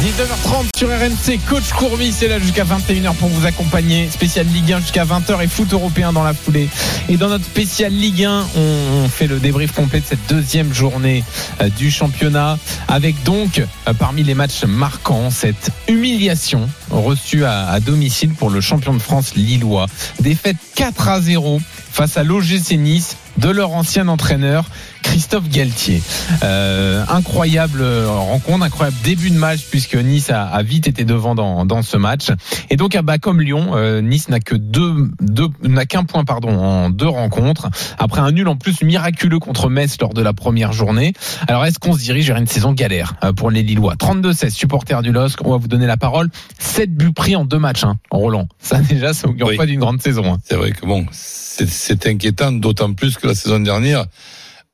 19h30 0.00 0.76
sur 0.76 0.88
RMC, 0.88 1.38
coach 1.48 1.70
Courbis 1.76 2.14
est 2.22 2.28
là 2.28 2.38
jusqu'à 2.38 2.64
21h 2.64 3.14
pour 3.14 3.28
vous 3.28 3.46
accompagner. 3.46 4.08
Spécial 4.10 4.46
Ligue 4.46 4.72
1 4.72 4.80
jusqu'à 4.80 5.04
20h 5.04 5.42
et 5.42 5.46
foot 5.46 5.72
européen 5.72 6.12
dans 6.12 6.24
la 6.24 6.34
foulée. 6.34 6.68
Et 7.08 7.16
dans 7.16 7.28
notre 7.28 7.44
spécial 7.44 7.92
Ligue 7.92 8.24
1, 8.24 8.46
on 8.56 9.08
fait 9.08 9.26
le 9.26 9.38
débrief 9.38 9.72
complet 9.72 10.00
de 10.00 10.06
cette 10.06 10.26
deuxième 10.28 10.72
journée 10.72 11.24
euh, 11.60 11.68
du 11.68 11.90
championnat 11.90 12.58
avec 12.88 13.22
donc 13.22 13.58
euh, 13.58 13.92
parmi 13.94 14.22
les 14.24 14.34
matchs 14.34 14.64
marquants 14.64 15.30
cette 15.30 15.70
humiliation 15.88 16.68
reçue 16.90 17.44
à, 17.44 17.68
à 17.68 17.80
domicile 17.80 18.34
pour 18.34 18.50
le 18.50 18.60
champion 18.60 18.94
de 18.94 19.00
France 19.00 19.34
lillois. 19.36 19.86
Défaite 20.20 20.56
4 20.74 21.08
à 21.08 21.20
0 21.20 21.60
face 21.92 22.16
à 22.16 22.24
l'OGC 22.24 22.72
Nice. 22.78 23.16
de 23.36 23.50
leur 23.50 23.72
ancien 23.72 24.08
entraîneur 24.08 24.64
Christophe 25.02 25.48
Galtier. 25.48 26.02
Euh, 26.42 27.04
incroyable 27.08 27.82
rencontre, 28.06 28.64
incroyable 28.64 28.96
début 29.04 29.30
de 29.30 29.36
match 29.38 29.60
puisque 29.70 29.94
Nice 29.96 30.30
a, 30.30 30.44
a 30.44 30.62
vite 30.62 30.86
été 30.88 31.04
devant 31.04 31.34
dans, 31.34 31.64
dans 31.66 31.82
ce 31.82 31.96
match. 31.96 32.28
Et 32.70 32.76
donc, 32.76 32.94
à 32.94 33.02
bas 33.02 33.18
comme 33.18 33.40
Lyon, 33.40 33.72
euh, 33.74 34.00
Nice 34.00 34.28
n'a 34.28 34.40
que 34.40 34.54
deux, 34.54 35.10
deux 35.20 35.48
n'a 35.62 35.86
qu'un 35.86 36.04
point 36.04 36.24
pardon 36.24 36.50
en 36.58 36.90
deux 36.90 37.08
rencontres 37.08 37.68
après 37.98 38.20
un 38.20 38.32
nul 38.32 38.48
en 38.48 38.56
plus 38.56 38.82
miraculeux 38.82 39.38
contre 39.38 39.68
Metz 39.68 39.96
lors 40.00 40.14
de 40.14 40.22
la 40.22 40.32
première 40.32 40.72
journée. 40.72 41.12
Alors, 41.48 41.64
est-ce 41.64 41.78
qu'on 41.78 41.92
se 41.94 42.00
dirige 42.00 42.26
vers 42.28 42.36
une 42.36 42.46
saison 42.46 42.72
galère 42.72 43.14
euh, 43.24 43.32
pour 43.32 43.50
les 43.50 43.62
Lillois? 43.62 43.94
32-16 43.96 44.50
supporters 44.50 45.02
du 45.02 45.12
LOSC. 45.12 45.38
On 45.44 45.50
va 45.50 45.56
vous 45.56 45.68
donner 45.68 45.86
la 45.86 45.96
parole. 45.96 46.30
7 46.58 46.94
buts 46.94 47.12
pris 47.12 47.36
en 47.36 47.44
deux 47.44 47.58
matchs, 47.58 47.84
hein, 47.84 47.96
en 48.10 48.18
Roland. 48.18 48.48
Ça 48.60 48.78
déjà, 48.80 49.12
ça 49.14 49.28
augure 49.28 49.48
Oui. 49.48 49.56
pas 49.56 49.66
d'une 49.66 49.80
grande 49.80 50.00
saison. 50.00 50.34
hein. 50.34 50.38
C'est 50.44 50.56
vrai 50.56 50.72
que 50.72 50.86
bon, 50.86 51.06
c'est 51.12 52.06
inquiétant, 52.06 52.52
d'autant 52.52 52.92
plus 52.92 53.16
que 53.16 53.26
la 53.26 53.34
saison 53.34 53.60
dernière, 53.60 54.04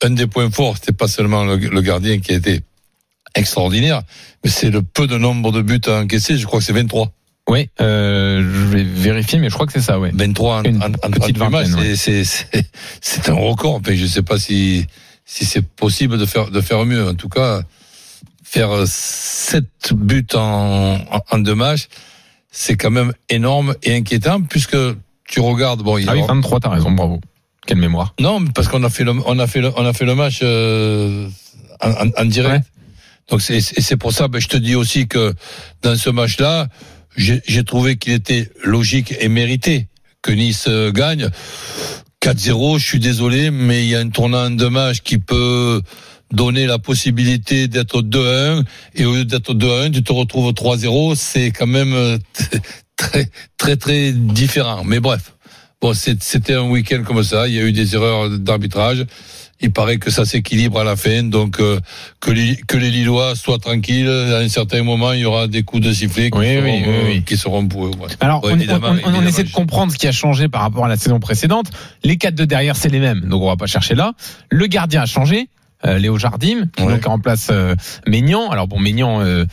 un 0.05 0.11
des 0.11 0.27
points 0.27 0.51
forts, 0.51 0.77
c'était 0.77 0.93
pas 0.93 1.09
seulement 1.09 1.45
le, 1.45 1.57
le 1.57 1.81
gardien 1.81 2.19
qui 2.21 2.33
a 2.33 2.37
été 2.37 2.61
extraordinaire, 3.35 4.03
mais 4.45 4.51
c'est 4.51 4.71
le 4.71 4.83
peu 4.83 5.07
de 5.07 5.19
nombre 5.19 5.53
de 5.53 5.63
buts 5.63 5.81
à 5.87 6.01
encaisser. 6.01 6.37
Je 6.39 6.47
crois 6.47 6.61
que 6.61 6.65
c'est 6.65 6.73
23. 6.73 7.13
Oui, 7.51 7.69
euh, 7.81 8.43
je 8.43 8.67
vais 8.77 8.83
vérifier, 8.85 9.39
mais 9.39 9.49
je 9.49 9.55
crois 9.55 9.67
que 9.67 9.73
c'est 9.73 9.81
ça, 9.81 9.99
ouais. 9.99 10.11
23 10.13 10.59
en, 10.59 10.63
Une 10.65 10.83
en, 10.83 10.87
en 10.87 10.91
petite 11.11 11.37
38 11.37 11.39
matchs, 11.39 11.67
vingtaine, 11.69 11.75
ouais. 11.81 11.97
c'est- 11.97 12.25
c'est 12.25 12.47
c'est- 12.53 12.71
c'est 13.01 13.29
un 13.31 13.35
record. 13.35 13.77
Enfin, 13.77 13.95
je 13.95 14.07
sais 14.07 14.23
pas 14.23 14.39
si 14.39 14.87
si 15.25 15.45
c'est 15.45 15.63
possible 15.67 16.19
de 16.19 16.27
faire 16.27 16.51
de 16.51 16.61
faire 16.61 16.85
mieux. 16.85 17.09
En 17.09 17.15
tout 17.15 17.29
cas, 17.31 17.63
faire 18.45 18.71
7 18.87 19.65
buts 19.93 20.27
en, 20.35 20.99
en, 21.11 21.21
en 21.31 21.39
deux 21.39 21.55
matchs, 21.55 21.89
c'est 22.51 22.77
quand 22.77 22.91
même 22.91 23.13
énorme 23.31 23.75
et 23.83 23.95
inquiétant 23.95 24.43
puisque 24.43 24.77
tu 25.27 25.41
regardes 25.41 25.83
bon, 25.83 25.97
il 25.99 26.09
Ah 26.09 26.15
oui, 26.15 26.23
23, 26.27 26.61
t'as 26.61 26.69
raison, 26.71 26.91
bravo. 26.91 27.21
Quelle 27.69 27.79
mémoire? 27.79 28.15
non, 28.19 28.45
parce 28.47 28.67
qu'on 28.69 28.83
a 28.83 28.89
fait 28.89 29.05
le, 29.05 29.13
on 29.27 29.39
a 29.39 29.47
fait 29.47 29.61
le, 29.61 29.71
on 29.77 29.85
a 29.85 29.93
fait 29.93 30.07
le 30.07 30.15
match 30.15 30.41
euh, 30.43 31.29
en, 31.83 31.91
en- 31.91 32.11
en 32.17 32.25
direct. 32.25 32.65
Donc 33.29 33.43
c'est, 33.43 33.61
c'est 33.61 33.99
pour 33.99 34.13
ça, 34.15 34.27
ben, 34.27 34.41
je 34.41 34.49
te 34.49 34.57
dis 34.57 34.75
aussi 34.75 35.07
que 35.07 35.35
dans 35.83 35.95
ce 35.95 36.09
match-là, 36.09 36.69
j'ai, 37.17 37.43
j'ai 37.47 37.65
trouvé 37.65 37.97
qu'il 37.99 38.15
était 38.15 38.51
logique 38.65 39.15
et 39.21 39.29
mérité 39.29 39.89
que 40.23 40.33
Nice 40.33 40.65
euh, 40.67 40.91
gagne. 40.93 41.29
4-0, 42.23 42.79
je 42.79 42.85
suis 42.87 42.99
désolé, 43.01 43.51
mais 43.51 43.85
il 43.85 43.91
y 43.91 43.95
a 43.95 44.01
un 44.01 44.09
tournant 44.09 44.47
en 44.47 44.51
deux 44.51 44.71
matchs 44.71 45.01
qui 45.03 45.19
peut 45.19 45.83
donner 46.33 46.67
la 46.67 46.79
possibilité 46.79 47.69
d'être 47.69 48.01
2-1 48.03 48.65
et 48.95 49.05
au 49.05 49.15
lieu 49.15 49.25
d'être 49.27 49.53
2-1, 49.55 49.93
tu 49.93 50.03
te 50.03 50.13
retrouves 50.13 50.51
3-0, 50.53 51.15
c'est 51.17 51.51
quand 51.53 51.67
même 51.67 51.93
euh, 51.95 52.19
très 52.97 53.29
très 53.59 53.77
très 53.77 54.13
différent. 54.13 54.83
Mais 54.85 55.01
bref, 55.01 55.35
bon, 55.81 55.93
c'était 55.95 56.55
un 56.55 56.69
week-end 56.69 57.03
comme 57.07 57.23
ça. 57.23 57.49
Il 57.49 57.55
y 57.55 57.59
a 57.61 57.63
eu 57.65 57.73
des 57.73 57.95
erreurs 57.95 58.31
d'arbitrage. 58.31 59.05
Il 59.61 59.73
paraît 59.73 59.97
que 59.99 60.09
ça 60.13 60.25
s'équilibre 60.25 60.79
à 60.79 60.85
la 60.85 60.95
fin, 60.95 61.25
donc 61.25 61.59
euh, 61.59 61.81
que, 62.21 62.31
les, 62.31 62.55
que 62.69 62.77
les 62.77 62.91
Lillois 62.93 63.35
soient 63.35 63.59
tranquilles. 63.59 64.09
À 64.09 64.39
un 64.39 64.49
certain 64.49 64.85
moment, 64.85 65.13
il 65.13 65.21
y 65.21 65.25
aura 65.25 65.49
des 65.49 65.65
coups 65.65 65.83
de 65.83 65.93
sifflet 65.93 66.31
qui, 66.31 66.39
Oui, 66.39 66.55
seront, 66.55 66.65
oui, 66.65 66.83
oui, 66.87 67.17
euh, 67.17 67.21
qui 67.27 67.37
seront 67.37 67.67
pour 67.67 67.87
eux. 67.87 67.91
ouais. 67.99 68.07
Alors, 68.21 68.45
Ouais, 68.45 68.53
on, 68.53 68.57
évidemment, 68.57 68.95
on- 69.05 69.15
on- 69.17 69.27
essaie 69.27 69.43
de 69.43 69.51
comprendre 69.51 69.93
ce 69.93 69.99
qui 69.99 70.07
a 70.07 70.13
changé 70.13 70.47
par 70.49 70.61
rapport 70.63 70.85
à 70.85 70.89
la 70.89 70.97
saison 70.97 71.19
précédente. 71.19 71.67
Les 72.05 72.17
quatre 72.19 72.37
de 72.37 72.45
derrière, 72.45 72.77
c'est 72.77 72.89
les 72.89 73.01
mêmes, 73.01 73.23
donc 73.23 73.43
on 73.43 73.49
va 73.49 73.57
pas 73.57 73.67
chercher 73.67 73.97
là. 73.97 74.13
Le 74.49 74.67
gardien 74.69 75.03
a 75.03 75.07
changé. 75.07 75.49
Euh, 75.87 75.99
Léo 75.99 76.19
Jardim, 76.19 76.67
qui 76.77 76.83
Ouais. 76.83 76.95
donc 76.95 77.05
remplace 77.05 77.49
euh, 77.51 77.75
Maignan. 78.07 78.49
Alors 78.51 78.67
bon, 78.69 78.79
Maignan, 78.79 79.21
euh, 79.21 79.45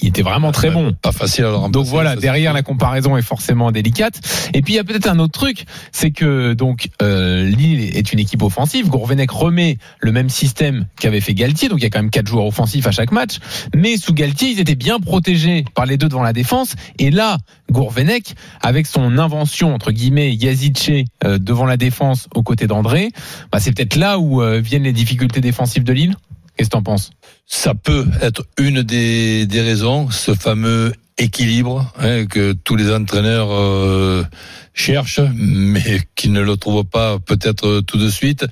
il 0.00 0.08
était 0.08 0.22
vraiment 0.22 0.52
très 0.52 0.68
Ouais, 0.68 0.74
bon. 0.74 0.92
Pas 1.00 1.12
facile 1.12 1.44
à 1.44 1.48
le 1.48 1.54
remplacer, 1.56 1.72
Donc 1.72 1.86
voilà, 1.86 2.16
derrière 2.16 2.52
la 2.52 2.62
comparaison 2.62 3.16
est 3.16 3.22
forcément 3.22 3.72
délicate. 3.72 4.20
Et 4.54 4.62
puis 4.62 4.74
il 4.74 4.76
y 4.76 4.78
a 4.78 4.84
peut-être 4.84 5.08
un 5.08 5.18
autre 5.18 5.38
truc, 5.38 5.64
c'est 5.92 6.10
que 6.10 6.52
donc 6.52 6.88
euh, 7.02 7.44
Lille 7.44 7.96
est 7.96 8.12
une 8.12 8.18
équipe 8.18 8.42
offensive. 8.42 8.88
Gourvenec 8.88 9.30
remet 9.30 9.78
le 10.00 10.12
même 10.12 10.28
système 10.28 10.86
qu'avait 11.00 11.20
fait 11.20 11.34
Galtier, 11.34 11.68
donc 11.68 11.80
il 11.80 11.82
y 11.82 11.86
a 11.86 11.90
quand 11.90 12.00
même 12.00 12.10
quatre 12.10 12.28
joueurs 12.28 12.46
offensifs 12.46 12.86
à 12.86 12.90
chaque 12.92 13.12
match. 13.12 13.38
Mais 13.74 13.96
sous 13.96 14.14
Galtier, 14.14 14.50
ils 14.50 14.60
étaient 14.60 14.74
bien 14.74 15.00
protégés 15.00 15.64
par 15.74 15.86
les 15.86 15.96
deux 15.96 16.08
devant 16.08 16.22
la 16.22 16.32
défense. 16.32 16.74
Et 16.98 17.10
là, 17.10 17.38
Gourvenec, 17.70 18.34
avec 18.60 18.86
son 18.86 19.18
invention 19.18 19.74
entre 19.74 19.90
guillemets 19.90 20.34
Yazice 20.34 21.04
euh, 21.24 21.38
devant 21.38 21.66
la 21.66 21.76
défense 21.76 22.28
aux 22.34 22.42
côtés 22.42 22.66
d'André, 22.66 23.10
bah, 23.50 23.60
c'est 23.60 23.72
peut-être 23.72 23.96
là 23.96 24.18
où 24.18 24.42
euh, 24.42 24.60
viennent 24.60 24.84
les 24.84 24.92
difficultés 24.92 25.40
défensives 25.40 25.84
de 25.84 25.92
Lille. 25.92 26.14
Qu'est-ce 26.56 26.68
que 26.68 26.76
t'en 26.76 26.82
penses? 26.82 27.10
Ça 27.46 27.74
peut 27.74 28.06
être 28.20 28.46
une 28.58 28.82
des, 28.82 29.46
des 29.46 29.60
raisons, 29.60 30.10
ce 30.10 30.34
fameux 30.34 30.92
équilibre 31.18 31.92
hein, 31.98 32.26
que 32.26 32.52
tous 32.52 32.76
les 32.76 32.92
entraîneurs 32.92 33.48
euh, 33.50 34.24
cherchent, 34.72 35.20
mais 35.34 36.00
qui 36.14 36.28
ne 36.28 36.40
le 36.40 36.56
trouvent 36.56 36.84
pas 36.84 37.18
peut-être 37.18 37.80
tout 37.80 37.98
de 37.98 38.08
suite. 38.08 38.46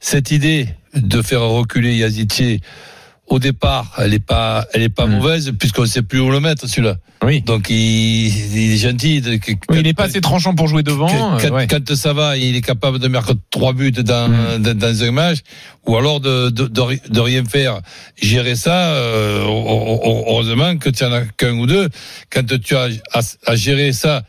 Cette 0.00 0.30
idée 0.30 0.68
de 0.94 1.22
faire 1.22 1.42
reculer 1.42 1.96
Yazici, 1.96 2.60
au 3.30 3.38
départ, 3.38 3.92
elle 3.98 4.12
est 4.12 4.18
pas, 4.18 4.66
elle 4.74 4.82
est 4.82 4.88
pas 4.90 5.06
Mm. 5.06 5.10
mauvaise 5.16 5.52
puisqu'on 5.58 5.86
sait 5.86 6.02
plus 6.02 6.20
où 6.20 6.30
le 6.30 6.40
mettre 6.40 6.66
celui-là. 6.68 6.96
Oui. 7.24 7.42
Donc 7.42 7.70
il, 7.70 7.76
il 8.26 8.72
est 8.72 8.76
gentil. 8.76 9.20
de- 9.20 9.38
il 9.72 9.82
n'est 9.82 9.94
pas 9.94 10.04
assez 10.04 10.20
tranchant 10.20 10.54
pour 10.54 10.66
jouer 10.68 10.82
devant. 10.82 11.08
euh, 11.08 11.38
quand, 11.40 11.54
ouais. 11.54 11.66
quand 11.68 11.94
ça 11.94 12.12
va, 12.12 12.36
il 12.36 12.56
est 12.56 12.60
capable 12.60 12.98
de 12.98 13.08
mettre 13.08 13.34
trois 13.50 13.72
buts 13.72 13.92
dans, 13.92 14.28
Mm. 14.28 14.58
dans, 14.62 14.76
dans 14.78 15.04
un 15.04 15.10
match, 15.12 15.38
ou 15.86 15.96
alors 15.96 16.20
de, 16.20 16.50
de, 16.50 16.66
de, 16.66 16.80
ri- 16.80 17.00
de 17.08 17.20
rien 17.20 17.44
faire. 17.44 17.80
Gérer 18.20 18.56
ça, 18.56 18.94
euh, 18.94 19.44
heu- 19.44 19.48
heu- 19.48 20.22
heureusement 20.28 20.76
que 20.76 20.90
tu 20.90 21.04
en 21.04 21.12
as 21.12 21.22
qu'un 21.36 21.54
ou 21.56 21.66
deux. 21.66 21.88
Quand 22.32 22.44
tu 22.58 22.74
as 22.76 22.88
à, 23.12 23.20
à 23.46 23.54
gérer 23.54 23.92
ça, 23.92 24.24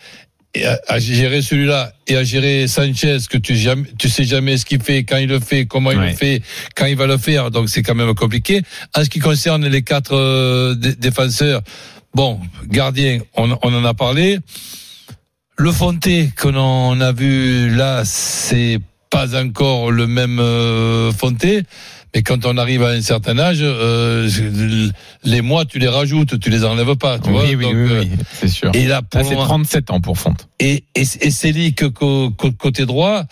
et 0.54 0.66
à, 0.66 0.80
à 0.88 1.00
gérer 1.00 1.42
celui-là, 1.42 1.94
et 2.08 2.16
à 2.18 2.24
gérer 2.24 2.68
Sanchez, 2.68 3.18
que 3.30 3.38
tu, 3.38 3.56
jamais, 3.56 3.86
tu 3.98 4.10
sais 4.10 4.24
jamais 4.26 4.58
ce 4.58 4.66
qu'il 4.66 4.82
fait, 4.84 5.04
quand 5.04 5.18
il 5.18 5.30
le 5.30 5.40
fait, 5.40 5.66
comment 5.66 5.92
il 5.92 5.98
Ouais. 5.98 6.10
le 6.12 6.16
fait, 6.16 6.42
quand 6.76 6.86
il 6.88 6.96
va 6.98 7.08
le 7.08 7.18
faire, 7.18 7.52
donc 7.52 7.70
c'est 7.70 7.82
quand 7.84 7.96
même 7.96 8.14
compliqué. 8.16 8.62
En 8.96 9.04
ce 9.04 9.10
qui 9.10 9.20
concerne 9.20 9.66
les 9.68 9.82
quatre 9.82 10.14
euh, 10.14 10.76
dé- 10.76 10.96
défenseurs, 10.96 11.62
bon, 12.14 12.40
gardien, 12.68 13.20
on, 13.36 13.58
on 13.64 13.74
en 13.74 13.86
a 13.86 13.94
parlé. 13.94 14.40
Le 15.58 15.72
Fonté 15.72 16.30
que 16.36 16.48
l'on 16.50 17.00
a 17.00 17.12
vu 17.14 17.70
là, 17.76 18.02
c'est 18.04 18.80
pas 19.10 19.42
encore 19.42 19.92
le 19.92 20.08
même 20.08 20.40
euh, 20.40 21.12
Fonté. 21.12 21.64
Mais 22.14 22.24
quand 22.24 22.46
on 22.46 22.58
arrive 22.58 22.84
à 22.84 22.90
un 22.90 23.02
certain 23.02 23.40
âge, 23.40 23.60
euh, 23.62 24.30
les 25.24 25.42
mois, 25.42 25.64
tu 25.66 25.80
les 25.80 25.88
rajoutes, 25.88 26.40
tu 26.40 26.50
les 26.50 26.66
enlèves 26.66 26.96
pas. 26.98 27.20
Tu 27.20 27.30
vois 27.30 27.44
oui, 27.46 27.56
oui, 27.56 27.64
Donc, 27.64 27.74
oui, 27.74 27.80
euh, 27.92 28.02
oui, 28.02 28.10
c'est 28.40 28.48
sûr. 28.50 28.72
Et 28.74 28.86
là, 28.86 29.02
pour 29.02 29.20
Là, 29.22 29.26
c'est 29.26 29.34
moment- 29.36 29.46
37 29.46 29.92
ans 29.92 30.02
pour 30.02 30.18
Fonte. 30.20 30.48
et, 30.60 30.84
et, 30.96 31.02
et 31.22 31.32
Célic 31.32 31.84
côté 32.58 32.86
droit, 32.86 33.24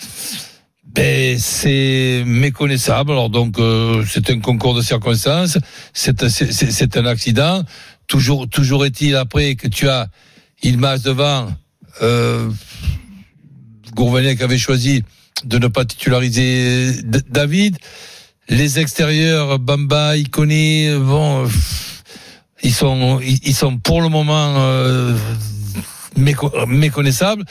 ben 0.85 1.37
c'est 1.37 2.23
méconnaissable. 2.25 3.11
Alors 3.11 3.29
donc 3.29 3.59
euh, 3.59 4.03
c'est 4.09 4.29
un 4.31 4.39
concours 4.39 4.73
de 4.75 4.81
circonstances, 4.81 5.57
c'est 5.93 6.23
un- 6.23 6.29
c'est 6.29 6.97
un 6.97 7.05
accident. 7.05 7.63
Toujours 8.07 8.49
toujours 8.49 8.85
est-il 8.85 9.15
après 9.15 9.55
que 9.55 9.67
tu 9.67 9.87
as 9.89 10.07
Ilmaz 10.63 11.03
devant. 11.03 11.51
Euh, 12.01 12.49
Gourvenec 13.93 14.41
avait 14.41 14.57
choisi 14.57 15.03
de 15.43 15.57
ne 15.57 15.67
pas 15.67 15.85
titulariser 15.85 16.93
David. 17.29 17.77
Les 18.49 18.79
extérieurs, 18.79 19.59
Bamba, 19.59 20.17
Iconi, 20.17 20.89
bon, 20.99 21.47
ils 22.63 22.73
sont 22.73 23.19
ils 23.21 23.53
sont 23.55 23.77
pour 23.77 24.01
le 24.01 24.09
moment 24.09 24.55
euh, 24.57 25.15
méco- 26.17 26.51
méconnaissables. 26.67 27.43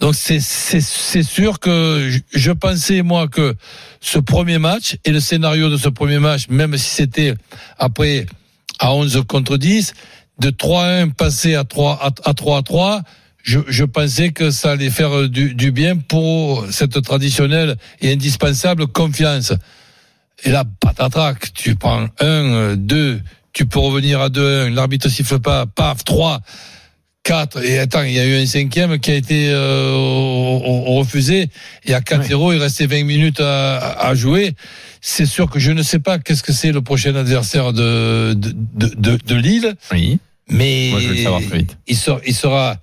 Donc 0.00 0.14
c'est 0.14 0.40
sûr 0.40 1.60
que 1.60 2.10
je, 2.32 2.52
pensais 2.52 3.02
moi 3.02 3.28
que 3.28 3.54
ce 4.00 4.18
premier 4.18 4.56
match 4.58 4.96
et 5.04 5.10
le 5.10 5.20
scénario 5.20 5.68
de 5.68 5.76
ce 5.76 5.90
premier 5.90 6.18
match, 6.18 6.48
même 6.48 6.74
si 6.78 6.88
c'était 6.88 7.34
après 7.78 8.24
à 8.78 8.94
11 8.94 9.24
contre 9.28 9.58
10, 9.58 9.92
de 10.38 10.48
3-1 10.48 11.12
passer 11.12 11.54
à 11.54 11.64
3 11.64 11.98
à, 12.00 12.30
à 12.30 12.32
3 12.32 12.58
à 12.58 12.62
3, 12.62 13.02
je, 13.42 13.60
je 13.68 13.84
pensais 13.84 14.30
que 14.30 14.50
ça 14.50 14.70
allait 14.70 14.88
faire 14.88 15.28
du, 15.28 15.54
du 15.54 15.70
bien 15.70 15.96
pour 15.98 16.64
cette 16.70 17.02
traditionnelle 17.02 17.76
et 18.00 18.10
indispensable 18.10 18.86
confiance. 18.86 19.52
Et 20.44 20.50
là, 20.50 20.64
patatrac, 20.80 21.52
tu 21.52 21.76
prends 21.76 22.06
1, 22.20 22.76
2, 22.76 23.20
tu 23.52 23.66
peux 23.66 23.78
revenir 23.78 24.20
à 24.20 24.28
2-1, 24.28 24.72
l'arbitre 24.74 25.08
siffle 25.08 25.38
pas, 25.38 25.66
paf, 25.66 26.02
3, 26.04 26.40
4, 27.24 27.62
et 27.64 27.78
attends, 27.78 28.02
il 28.02 28.12
y 28.14 28.18
a 28.18 28.24
eu 28.24 28.40
un 28.42 28.46
cinquième 28.46 28.98
qui 28.98 29.10
a 29.10 29.14
été 29.16 29.50
euh, 29.50 29.92
refusé, 30.86 31.48
et 31.84 31.92
à 31.94 32.00
4-0, 32.00 32.54
il 32.54 32.60
restait 32.62 32.86
20 32.86 33.04
minutes 33.04 33.40
à, 33.40 33.78
à 34.00 34.14
jouer. 34.14 34.54
C'est 35.02 35.26
sûr 35.26 35.50
que 35.50 35.58
je 35.58 35.72
ne 35.72 35.82
sais 35.82 35.98
pas 35.98 36.18
qu'est-ce 36.18 36.42
que 36.42 36.52
c'est 36.52 36.72
le 36.72 36.80
prochain 36.80 37.14
adversaire 37.14 37.72
de, 37.74 38.32
de, 38.34 38.52
de, 38.74 38.94
de, 38.96 39.18
de 39.24 39.34
Lille, 39.34 39.74
Oui. 39.92 40.18
mais 40.48 40.88
Moi, 40.92 41.00
je 41.00 41.08
le 41.08 41.16
savoir 41.16 41.42
très 41.42 41.58
vite. 41.58 41.76
il 41.86 41.96
sera, 41.96 42.20
il 42.26 42.34
sera 42.34 42.76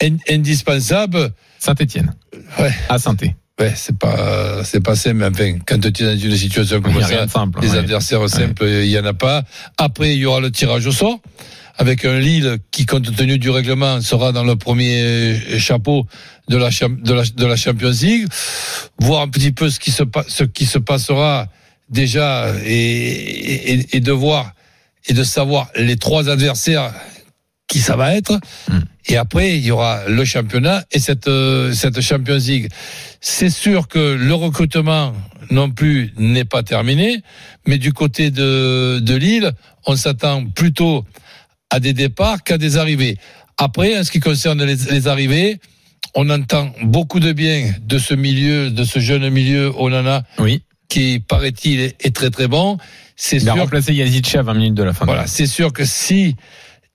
in- 0.00 0.16
indispensable. 0.28 1.32
Saint-Etienne. 1.58 2.14
Ouais. 2.58 2.72
À 2.88 2.98
saint 2.98 3.16
Ouais, 3.62 3.72
c'est 3.76 3.96
pas, 3.96 4.64
c'est 4.64 4.80
pas 4.82 4.96
simple, 4.96 5.16
mais 5.16 5.26
enfin, 5.26 5.58
quand 5.66 5.78
tu 5.80 6.02
es 6.02 6.06
dans 6.16 6.18
une 6.18 6.36
situation 6.36 6.80
comme 6.80 7.00
ça, 7.00 7.28
simple. 7.28 7.60
les 7.62 7.70
ouais. 7.70 7.78
adversaires 7.78 8.28
simples, 8.28 8.66
il 8.66 8.90
y 8.90 8.98
en 8.98 9.04
a 9.04 9.14
pas. 9.14 9.44
Après, 9.78 10.14
il 10.14 10.18
y 10.18 10.26
aura 10.26 10.40
le 10.40 10.50
tirage 10.50 10.86
au 10.86 10.92
sort. 10.92 11.20
avec 11.78 12.04
un 12.04 12.18
Lille 12.18 12.58
qui, 12.70 12.86
compte 12.86 13.14
tenu 13.14 13.38
du 13.38 13.50
règlement, 13.50 14.00
sera 14.00 14.32
dans 14.32 14.44
le 14.44 14.56
premier 14.56 15.58
chapeau 15.58 16.06
de 16.48 16.56
la, 16.56 16.70
de 16.70 17.14
la, 17.14 17.22
de 17.22 17.46
la 17.46 17.56
Champions 17.56 17.92
League, 18.02 18.26
voir 18.98 19.22
un 19.22 19.28
petit 19.28 19.52
peu 19.52 19.70
ce 19.70 19.78
qui 19.78 19.90
se, 19.90 20.02
ce 20.28 20.44
qui 20.44 20.66
se 20.66 20.78
passera 20.78 21.46
déjà 21.88 22.52
et, 22.64 23.72
et, 23.72 23.96
et 23.96 24.00
de 24.00 24.12
voir 24.12 24.52
et 25.06 25.14
de 25.14 25.24
savoir 25.24 25.68
les 25.76 25.96
trois 25.96 26.28
adversaires 26.28 26.92
qui 27.72 27.78
ça 27.78 27.96
va 27.96 28.14
être. 28.14 28.38
Mm. 28.68 28.78
Et 29.08 29.16
après, 29.16 29.56
il 29.56 29.64
y 29.64 29.70
aura 29.70 30.02
le 30.06 30.26
championnat 30.26 30.84
et 30.92 30.98
cette, 30.98 31.26
euh, 31.26 31.72
cette 31.72 32.02
Champions 32.02 32.36
League. 32.36 32.68
C'est 33.22 33.48
sûr 33.48 33.88
que 33.88 34.14
le 34.14 34.34
recrutement 34.34 35.14
non 35.50 35.70
plus 35.70 36.12
n'est 36.18 36.44
pas 36.44 36.62
terminé, 36.62 37.22
mais 37.66 37.78
du 37.78 37.94
côté 37.94 38.30
de, 38.30 38.98
de 39.00 39.14
Lille, 39.14 39.52
on 39.86 39.96
s'attend 39.96 40.44
plutôt 40.44 41.06
à 41.70 41.80
des 41.80 41.94
départs 41.94 42.42
qu'à 42.44 42.58
des 42.58 42.76
arrivées. 42.76 43.16
Après, 43.56 43.98
en 43.98 44.04
ce 44.04 44.10
qui 44.10 44.20
concerne 44.20 44.62
les, 44.62 44.76
les 44.90 45.08
arrivées, 45.08 45.58
on 46.14 46.28
entend 46.28 46.74
beaucoup 46.82 47.20
de 47.20 47.32
bien 47.32 47.72
de 47.80 47.98
ce 47.98 48.12
milieu, 48.12 48.70
de 48.70 48.84
ce 48.84 48.98
jeune 48.98 49.30
milieu 49.30 49.72
Onana. 49.78 50.24
Oui 50.38 50.62
qui 50.88 51.24
paraît-il 51.26 51.80
est 51.80 52.14
très 52.14 52.28
très 52.28 52.48
bon. 52.48 52.76
C'est 53.16 53.38
sûr. 53.38 53.54
Il 53.54 53.58
a 53.58 53.62
remplacé 53.62 53.94
Yazici 53.94 54.36
à 54.36 54.42
20 54.42 54.52
minutes 54.52 54.74
de 54.74 54.82
la 54.82 54.92
fin. 54.92 55.06
Voilà, 55.06 55.26
c'est 55.26 55.46
sûr 55.46 55.72
que 55.72 55.86
si 55.86 56.36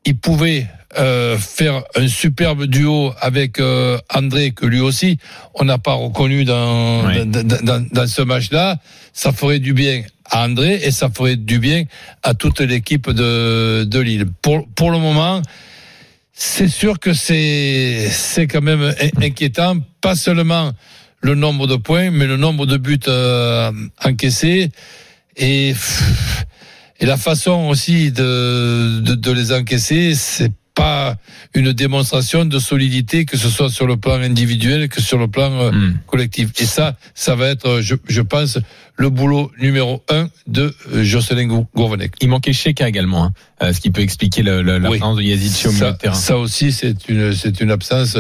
il 0.08 0.18
pouvait 0.18 0.66
euh, 0.98 1.38
faire 1.38 1.84
un 1.96 2.08
superbe 2.08 2.64
duo 2.64 3.14
avec 3.20 3.60
euh, 3.60 3.98
André, 4.14 4.52
que 4.52 4.66
lui 4.66 4.80
aussi, 4.80 5.18
on 5.54 5.66
n'a 5.66 5.78
pas 5.78 5.94
reconnu 5.94 6.46
dans, 6.46 7.04
dans, 7.26 7.44
dans, 7.44 7.86
dans, 7.92 8.08
ce 8.08 8.22
match-là, 8.22 8.78
ça 9.12 9.34
ferait 9.34 9.60
du 9.60 9.74
bien 9.74 10.04
à 10.24 10.46
André 10.46 10.80
et 10.82 10.92
ça 10.92 11.10
ferait 11.10 11.36
du 11.36 11.60
bien 11.60 11.84
à 12.24 12.34
toute 12.34 12.62
l'équipe 12.62 13.10
de, 13.10 13.84
de 13.84 14.00
Lille. 14.00 14.28
Pour, 14.42 14.66
pour 14.76 14.92
le 14.92 14.98
moment, 14.98 15.42
c'est 16.32 16.70
sûr 16.70 17.00
que 17.00 17.12
c'est, 17.12 18.08
c'est 18.10 18.48
quand 18.48 18.62
même 18.62 18.94
inquiétant, 19.22 19.76
pas 20.00 20.16
seulement 20.16 20.72
le 21.20 21.36
nombre 21.36 21.68
de 21.68 21.76
points, 21.76 22.12
mais 22.12 22.28
le 22.28 22.38
nombre 22.38 22.66
de 22.66 22.78
buts 22.78 22.98
euh, 23.10 23.74
encaissés. 24.06 24.72
Et 25.36 25.76
et 27.00 27.06
la 27.06 27.18
façon 27.18 27.68
aussi 27.70 28.12
de, 28.12 29.00
de, 29.00 29.16
de 29.16 29.32
les 29.32 29.52
encaisser, 29.52 30.16
c'est 30.16 30.52
pas 30.78 31.16
une 31.56 31.74
démonstration 31.74 32.46
de 32.46 32.60
solidité, 32.60 33.26
que 33.26 33.36
ce 33.36 33.50
soit 33.50 33.70
sur 33.72 33.88
le 33.88 33.98
plan 33.98 34.22
individuel 34.22 34.90
que 34.90 35.02
sur 35.02 35.18
le 35.18 35.28
plan 35.28 35.52
euh, 35.52 35.72
hmm. 35.72 35.98
collectif. 36.06 36.50
Et 36.60 36.66
ça, 36.66 36.96
ça 37.16 37.36
va 37.36 37.48
être, 37.48 37.82
je, 37.82 37.96
je, 38.08 38.22
pense, 38.22 38.60
le 38.96 39.10
boulot 39.10 39.52
numéro 39.60 40.04
un 40.10 40.30
de 40.46 40.76
euh, 40.94 41.04
Jocelyn 41.04 41.48
Gourvenec. 41.76 42.14
Il 42.22 42.30
manquait 42.30 42.54
Cheka 42.54 42.88
également, 42.88 43.26
hein, 43.26 43.34
euh, 43.64 43.74
ce 43.74 43.80
qui 43.80 43.90
peut 43.90 44.02
expliquer 44.02 44.44
l'absence 44.44 45.18
de 45.18 45.24
Yazid 45.24 45.68
au 45.68 45.72
milieu 45.72 45.92
de 45.92 45.98
terrain. 45.98 46.14
Ça 46.14 46.38
aussi, 46.38 46.72
c'est 46.72 47.10
une, 47.10 47.34
c'est 47.34 47.60
une 47.60 47.72
absence 47.72 48.18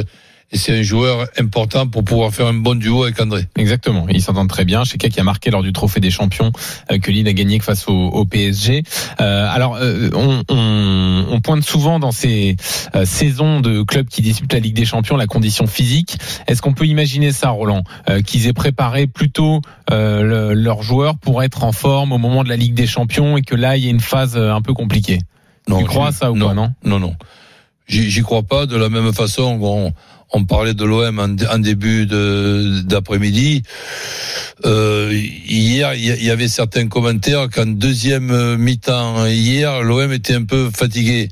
et 0.51 0.57
c'est 0.57 0.79
un 0.79 0.81
joueur 0.81 1.27
important 1.37 1.87
pour 1.87 2.05
pouvoir 2.05 2.31
faire 2.31 2.47
un 2.47 2.53
bon 2.53 2.75
duo 2.75 3.03
avec 3.03 3.19
André. 3.19 3.47
Exactement, 3.57 4.07
ils 4.07 4.21
s'entendent 4.21 4.47
très 4.47 4.63
bien. 4.63 4.85
Cheka 4.85 5.09
qui 5.09 5.19
a 5.19 5.23
marqué 5.23 5.51
lors 5.51 5.61
du 5.61 5.73
Trophée 5.73 5.99
des 5.99 6.09
Champions 6.09 6.53
euh, 6.89 6.99
que 6.99 7.11
Lille 7.11 7.27
a 7.27 7.33
gagné 7.33 7.59
face 7.59 7.87
au, 7.89 7.91
au 7.91 8.25
PSG. 8.25 8.83
Euh, 9.19 9.47
alors, 9.49 9.75
euh, 9.75 10.09
on, 10.13 10.43
on, 10.49 11.25
on, 11.29 11.41
pointe 11.41 11.63
souvent 11.63 11.99
dans 11.99 12.11
ces 12.11 12.55
euh, 12.95 13.03
saisons 13.03 13.59
de 13.59 13.83
clubs 13.83 14.07
qui 14.07 14.21
disputent 14.21 14.53
la 14.53 14.59
Ligue 14.59 14.75
des 14.75 14.85
Champions 14.85 15.17
la 15.17 15.27
condition 15.27 15.67
physique. 15.67 16.17
Est-ce 16.47 16.61
qu'on 16.61 16.73
peut 16.73 16.87
imaginer 16.87 17.33
ça, 17.33 17.49
Roland, 17.49 17.83
euh, 18.09 18.21
qu'ils 18.21 18.47
aient 18.47 18.53
préparé 18.53 19.07
plutôt 19.07 19.61
le, 19.89 20.53
leurs 20.53 20.81
joueurs 20.81 21.17
pour 21.17 21.43
être 21.43 21.63
en 21.63 21.71
forme 21.73 22.13
au 22.13 22.17
moment 22.17 22.43
de 22.43 22.49
la 22.49 22.55
Ligue 22.55 22.73
des 22.73 22.87
Champions 22.87 23.35
et 23.35 23.41
que 23.41 23.55
là, 23.55 23.75
il 23.75 23.83
y 23.83 23.87
a 23.87 23.89
une 23.89 23.99
phase 23.99 24.37
un 24.37 24.61
peu 24.61 24.73
compliquée? 24.73 25.19
Non, 25.67 25.79
Tu 25.79 25.85
crois 25.85 26.11
ça 26.11 26.31
ou 26.31 26.37
non, 26.37 26.47
pas, 26.49 26.53
non 26.53 26.73
Non, 26.83 26.99
non. 26.99 27.15
J'y 27.87 28.21
crois 28.21 28.43
pas. 28.43 28.65
De 28.65 28.75
la 28.75 28.89
même 28.89 29.13
façon, 29.13 29.57
on, 29.61 29.93
on 30.33 30.45
parlait 30.45 30.73
de 30.73 30.83
l'OM 30.83 31.19
en, 31.19 31.59
début 31.59 32.05
d'après-midi. 32.05 33.63
Euh, 34.65 35.11
hier, 35.13 35.93
il 35.93 36.23
y 36.23 36.29
avait 36.29 36.47
certains 36.47 36.87
commentaires 36.87 37.49
qu'en 37.49 37.65
deuxième 37.65 38.57
mi-temps 38.57 39.25
hier, 39.27 39.81
l'OM 39.81 40.11
était 40.11 40.35
un 40.35 40.43
peu 40.43 40.69
fatigué. 40.75 41.29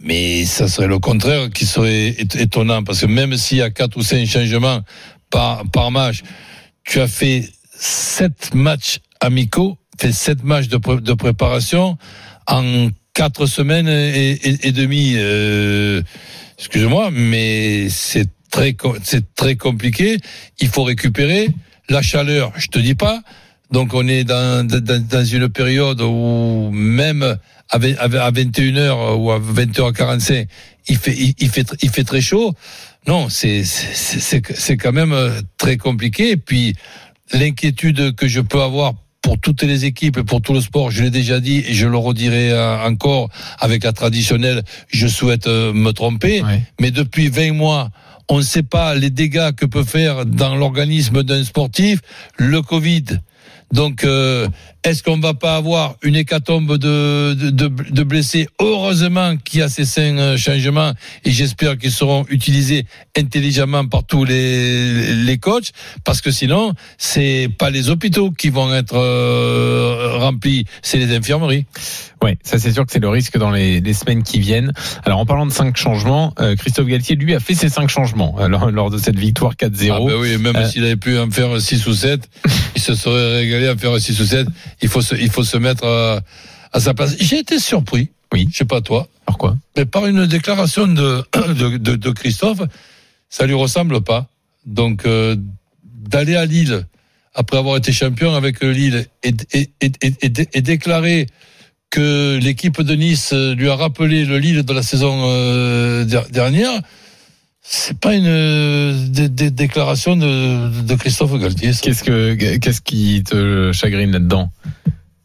Mais 0.00 0.44
ça 0.44 0.68
serait 0.68 0.88
le 0.88 0.98
contraire 0.98 1.48
qui 1.50 1.64
serait 1.64 2.08
étonnant 2.08 2.82
parce 2.82 3.00
que 3.00 3.06
même 3.06 3.36
s'il 3.36 3.58
y 3.58 3.62
a 3.62 3.70
quatre 3.70 3.96
ou 3.96 4.02
cinq 4.02 4.26
changements 4.26 4.80
par, 5.30 5.90
match, 5.90 6.22
tu 6.84 7.00
as 7.00 7.08
fait 7.08 7.48
sept 7.76 8.54
matchs 8.54 8.98
amicaux, 9.20 9.78
fait 9.98 10.12
sept 10.12 10.42
matchs 10.42 10.68
de, 10.68 11.14
préparation 11.14 11.96
en 12.46 12.88
quatre 13.14 13.46
semaines 13.46 13.88
et 13.88 14.72
demie. 14.72 15.14
Euh, 15.16 16.02
excusez-moi, 16.64 17.10
mais 17.12 17.88
c'est 17.90 18.28
très, 18.50 18.74
c'est 19.02 19.34
très 19.34 19.56
compliqué. 19.56 20.16
Il 20.60 20.68
faut 20.68 20.82
récupérer 20.82 21.50
la 21.90 22.00
chaleur. 22.00 22.52
Je 22.56 22.68
te 22.68 22.78
dis 22.78 22.94
pas. 22.94 23.20
Donc 23.70 23.92
on 23.92 24.08
est 24.08 24.24
dans, 24.24 24.66
dans, 24.66 25.06
dans 25.06 25.24
une 25.24 25.48
période 25.50 26.00
où 26.00 26.70
même 26.72 27.36
à 27.70 27.78
21h 27.78 29.16
ou 29.18 29.30
à 29.30 29.38
20h45, 29.38 30.46
il 30.88 30.96
fait, 30.96 31.34
il, 31.38 31.48
fait, 31.48 31.66
il 31.82 31.90
fait 31.90 32.04
très 32.04 32.20
chaud. 32.20 32.54
Non, 33.06 33.28
c'est, 33.28 33.64
c'est, 33.64 34.42
c'est 34.54 34.76
quand 34.76 34.92
même 34.92 35.12
euh, 35.12 35.40
très 35.58 35.76
compliqué. 35.76 36.30
Et 36.30 36.36
puis, 36.36 36.74
l'inquiétude 37.32 38.14
que 38.14 38.28
je 38.28 38.40
peux 38.40 38.62
avoir 38.62 38.94
pour 39.24 39.40
toutes 39.40 39.62
les 39.62 39.86
équipes 39.86 40.18
et 40.18 40.22
pour 40.22 40.42
tout 40.42 40.52
le 40.52 40.60
sport, 40.60 40.90
je 40.90 41.02
l'ai 41.02 41.10
déjà 41.10 41.40
dit 41.40 41.64
et 41.66 41.72
je 41.72 41.86
le 41.86 41.96
redirai 41.96 42.52
euh, 42.52 42.84
encore 42.84 43.30
avec 43.58 43.82
la 43.82 43.94
traditionnelle, 43.94 44.62
je 44.88 45.08
souhaite 45.08 45.46
euh, 45.46 45.72
me 45.72 45.92
tromper, 45.92 46.42
mais 46.78 46.90
depuis 46.90 47.28
20 47.30 47.52
mois, 47.54 47.88
on 48.28 48.36
ne 48.36 48.42
sait 48.42 48.62
pas 48.62 48.94
les 48.94 49.08
dégâts 49.08 49.52
que 49.52 49.64
peut 49.64 49.82
faire 49.82 50.26
dans 50.26 50.54
l'organisme 50.54 51.22
d'un 51.22 51.42
sportif 51.42 52.00
le 52.36 52.60
Covid. 52.60 53.04
Donc, 53.72 54.04
euh, 54.04 54.46
est-ce 54.84 55.02
qu'on 55.02 55.18
va 55.18 55.32
pas 55.32 55.56
avoir 55.56 55.96
une 56.02 56.14
hécatombe 56.14 56.76
de, 56.76 57.32
de, 57.32 57.50
de, 57.68 58.02
blessés 58.02 58.48
Heureusement 58.60 59.36
qu'il 59.38 59.60
y 59.60 59.62
a 59.62 59.68
ces 59.70 59.86
cinq 59.86 60.18
euh, 60.18 60.36
changements 60.36 60.92
et 61.24 61.30
j'espère 61.30 61.78
qu'ils 61.78 61.90
seront 61.90 62.26
utilisés 62.28 62.84
intelligemment 63.16 63.86
par 63.86 64.04
tous 64.04 64.24
les, 64.24 65.14
les 65.14 65.38
coachs 65.38 65.72
parce 66.04 66.20
que 66.20 66.30
sinon, 66.30 66.74
c'est 66.98 67.48
pas 67.58 67.70
les 67.70 67.88
hôpitaux 67.88 68.30
qui 68.30 68.50
vont 68.50 68.72
être 68.74 68.96
euh, 68.96 70.18
remplis, 70.18 70.66
c'est 70.82 70.98
les 70.98 71.16
infirmeries. 71.16 71.64
Ouais, 72.22 72.36
ça 72.42 72.58
c'est 72.58 72.72
sûr 72.72 72.84
que 72.86 72.92
c'est 72.92 73.00
le 73.00 73.08
risque 73.08 73.38
dans 73.38 73.50
les, 73.50 73.80
les, 73.80 73.92
semaines 73.92 74.22
qui 74.22 74.38
viennent. 74.38 74.72
Alors 75.04 75.18
en 75.18 75.26
parlant 75.26 75.46
de 75.46 75.52
cinq 75.52 75.76
changements, 75.76 76.34
euh, 76.40 76.56
Christophe 76.56 76.86
Galtier 76.86 77.16
lui 77.16 77.34
a 77.34 77.40
fait 77.40 77.54
ses 77.54 77.68
cinq 77.68 77.88
changements 77.88 78.36
lors, 78.48 78.70
lors, 78.70 78.90
de 78.90 78.98
cette 78.98 79.18
victoire 79.18 79.54
4-0. 79.54 79.92
Ah 79.92 79.98
ben 80.06 80.16
oui, 80.18 80.36
même 80.38 80.66
s'il 80.66 80.84
avait 80.84 80.96
pu 80.96 81.18
en 81.18 81.30
faire 81.30 81.60
6 81.60 81.86
ou 81.86 81.94
7, 81.94 82.28
il 82.76 82.82
se 82.82 82.94
serait 82.94 83.36
régalé 83.38 83.68
à 83.68 83.76
faire 83.76 83.98
6 83.98 84.20
ou 84.20 84.24
7 84.24 84.46
il 84.82 84.88
faut 84.88 85.02
se, 85.02 85.14
il 85.14 85.30
faut 85.30 85.44
se 85.44 85.56
mettre 85.56 85.86
à, 85.86 86.20
à 86.72 86.80
sa 86.80 86.94
place. 86.94 87.16
J'ai 87.18 87.38
été 87.38 87.58
surpris. 87.58 88.10
Oui. 88.32 88.48
Je 88.50 88.58
sais 88.58 88.64
pas 88.64 88.80
toi. 88.80 89.08
Pourquoi 89.26 89.56
Mais 89.76 89.84
par 89.84 90.06
une 90.06 90.26
déclaration 90.26 90.86
de, 90.86 91.24
de, 91.54 91.76
de, 91.76 91.96
de 91.96 92.10
Christophe, 92.10 92.62
ça 93.28 93.46
lui 93.46 93.54
ressemble 93.54 94.00
pas. 94.00 94.26
Donc 94.66 95.06
euh, 95.06 95.36
d'aller 95.84 96.36
à 96.36 96.46
Lille 96.46 96.86
après 97.34 97.58
avoir 97.58 97.76
été 97.76 97.92
champion 97.92 98.34
avec 98.34 98.62
Lille 98.62 99.06
et, 99.22 99.34
et, 99.52 99.70
et, 99.80 99.92
et 100.22 100.60
déclarer 100.62 101.26
que 101.90 102.38
l'équipe 102.42 102.82
de 102.82 102.94
Nice 102.94 103.32
lui 103.32 103.68
a 103.68 103.76
rappelé 103.76 104.24
le 104.24 104.38
Lille 104.38 104.64
de 104.64 104.72
la 104.72 104.82
saison 104.82 105.26
euh, 105.28 106.04
dernière, 106.30 106.72
c'est 107.66 107.98
pas 107.98 108.14
une 108.14 109.08
déclaration 109.08 110.16
de, 110.16 110.82
de, 110.82 110.94
Christophe 110.96 111.40
Galtier. 111.40 111.72
Qu'est-ce 111.80 112.04
que 112.04 112.34
qu'est-ce 112.34 112.82
qui 112.82 113.24
te 113.24 113.72
chagrine 113.72 114.12
là-dedans? 114.12 114.50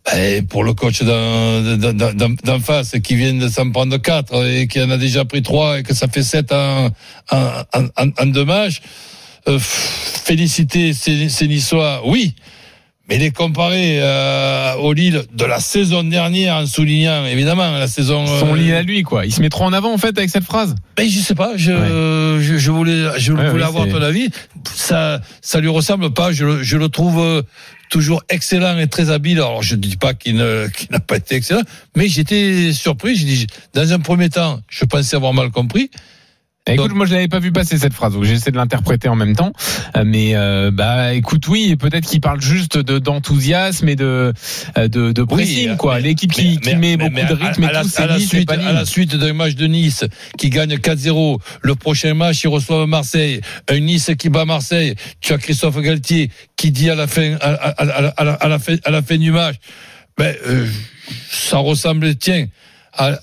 Ben, 0.06 0.48
Pour 0.48 0.64
le 0.64 0.74
coach 0.74 1.04
d'en 1.04 2.60
face 2.62 2.96
qui 3.04 3.16
vient 3.16 3.34
de 3.34 3.50
s'en 3.50 3.70
prendre 3.72 3.98
quatre 3.98 4.48
et 4.48 4.68
qui 4.68 4.82
en 4.82 4.90
a 4.90 4.98
déjà 4.98 5.26
pris 5.26 5.42
trois 5.42 5.80
et 5.80 5.84
que 5.84 5.94
ça 5.94 6.08
fait 6.08 6.24
sept 6.24 6.54
en, 6.54 6.88
en, 7.30 7.64
en, 7.74 8.10
en 8.18 8.26
deux 8.26 8.46
matchs. 8.46 8.82
Euh, 9.48 9.60
féliciter 9.60 10.94
ces, 10.94 11.28
ces 11.28 11.48
Niçois, 11.48 12.02
oui, 12.06 12.36
mais 13.10 13.18
les 13.18 13.32
comparer 13.32 14.00
euh, 14.02 14.76
au 14.76 14.94
Lille 14.94 15.24
de 15.34 15.46
la 15.46 15.60
saison 15.60 16.04
dernière 16.04 16.56
en 16.56 16.66
soulignant 16.68 17.26
évidemment 17.26 17.72
la 17.72 17.88
saison 17.88 18.26
son 18.28 18.54
Lille 18.54 18.74
à 18.74 18.84
lui 18.84 19.02
quoi. 19.02 19.26
Il 19.26 19.34
se 19.34 19.42
met 19.42 19.50
trop 19.50 19.66
en 19.66 19.74
avant 19.74 19.92
en 19.92 19.98
fait 19.98 20.18
avec 20.18 20.30
cette 20.30 20.44
phrase. 20.44 20.76
Mais 20.98 21.10
je 21.10 21.20
sais 21.20 21.36
pas 21.36 21.54
je 21.56 21.72
je, 22.40 22.58
je, 22.58 22.72
voulais 22.72 23.08
je 23.18 23.34
voulais 23.34 23.64
avoir 23.64 23.88
ton 23.88 24.02
avis. 24.02 24.30
Ça 24.74 25.22
ça 25.42 25.60
lui 25.60 25.70
ressemble 25.70 26.14
pas 26.14 26.32
je, 26.32 26.62
je 26.62 26.78
le 26.78 26.90
trouve 26.90 27.20
euh, 27.20 27.42
toujours 27.90 28.22
excellent 28.30 28.78
et 28.78 28.88
très 28.88 29.10
habile. 29.10 29.38
Alors 29.38 29.64
je 29.64 29.76
ne 29.76 29.82
dis 29.82 29.98
pas 29.98 30.14
qu'il 30.14 30.38
n'a 30.38 31.00
pas 31.00 31.18
été 31.18 31.36
excellent 31.36 31.64
mais 31.96 32.08
j'étais 32.08 32.72
surpris. 32.74 33.16
Je 33.16 33.26
dis 33.26 33.48
dans 33.74 33.92
un 33.92 34.00
premier 34.00 34.30
temps 34.30 34.60
je 34.70 34.86
pensais 34.86 35.16
avoir 35.16 35.34
mal 35.34 35.50
compris 35.50 35.90
écoute, 36.74 36.88
Donc- 36.90 36.98
moi 36.98 37.06
je 37.06 37.14
l'avais 37.14 37.28
pas 37.28 37.40
vu 37.40 37.52
passer 37.52 37.78
cette 37.78 37.94
phrase, 37.94 38.14
donc 38.14 38.24
j'essaie 38.24 38.52
de 38.52 38.58
l'interpréter 38.58 39.08
en 39.10 39.16
même 39.16 39.36
temps. 39.36 39.52
Euh, 39.98 40.04
Mais 40.06 40.36
euh, 40.36 40.72
bah 40.72 41.14
écoute, 41.14 41.48
oui, 41.48 41.76
peut-être 41.76 42.08
qu'il 42.08 42.22
parle 42.22 42.42
juste 42.42 42.78
de 42.78 43.00
d'enthousiasme 43.00 43.88
et 43.90 43.96
de 43.96 44.34
euh, 44.78 44.88
de, 44.88 45.12
de 45.12 45.24
pressing 45.24 45.72
Oui, 45.72 45.78
quoi. 45.78 46.00
L'équipe 46.00 46.32
qui, 46.32 46.60
qui 46.60 46.76
met 46.76 46.98
beaucoup 46.98 47.14
de 47.16 47.34
rythme 47.34 47.64
à, 47.64 47.70
et 47.70 47.74
la, 47.74 47.82
tout, 47.84 47.90
à 47.98 48.06
la 48.08 48.18
Nice, 48.18 48.28
c'est 48.30 48.38
suite, 48.38 48.52
à 48.52 48.72
la 48.74 48.86
suite 48.86 49.16
d'un 49.16 49.34
match 49.34 49.56
de 49.56 49.68
Nice 49.68 50.04
qui 50.38 50.50
gagne 50.50 50.76
4-0, 50.76 51.40
le 51.62 51.76
prochain 51.76 52.14
match 52.14 52.44
ils 52.44 52.48
reçoivent 52.48 52.88
Marseille, 52.88 53.42
un 53.70 53.80
Nice 53.80 54.12
qui 54.18 54.30
bat 54.30 54.46
Marseille. 54.46 54.96
Tu 55.22 55.34
as 55.34 55.38
Christophe 55.38 55.80
Galtier 55.82 56.30
qui 56.56 56.72
dit 56.72 56.90
à 56.90 56.96
la 56.96 57.08
fin, 57.08 57.36
à 57.42 57.52
la- 57.52 58.30
à 58.32 58.48
la 58.48 58.60
fin, 58.60 58.76
à 58.84 58.92
la 58.92 59.02
fin 59.02 59.18
du 59.18 59.32
match, 59.32 59.56
ben 60.18 60.36
euh, 60.48 60.68
ça 61.32 61.58
ressemble, 61.58 62.16
tiens. 62.16 62.48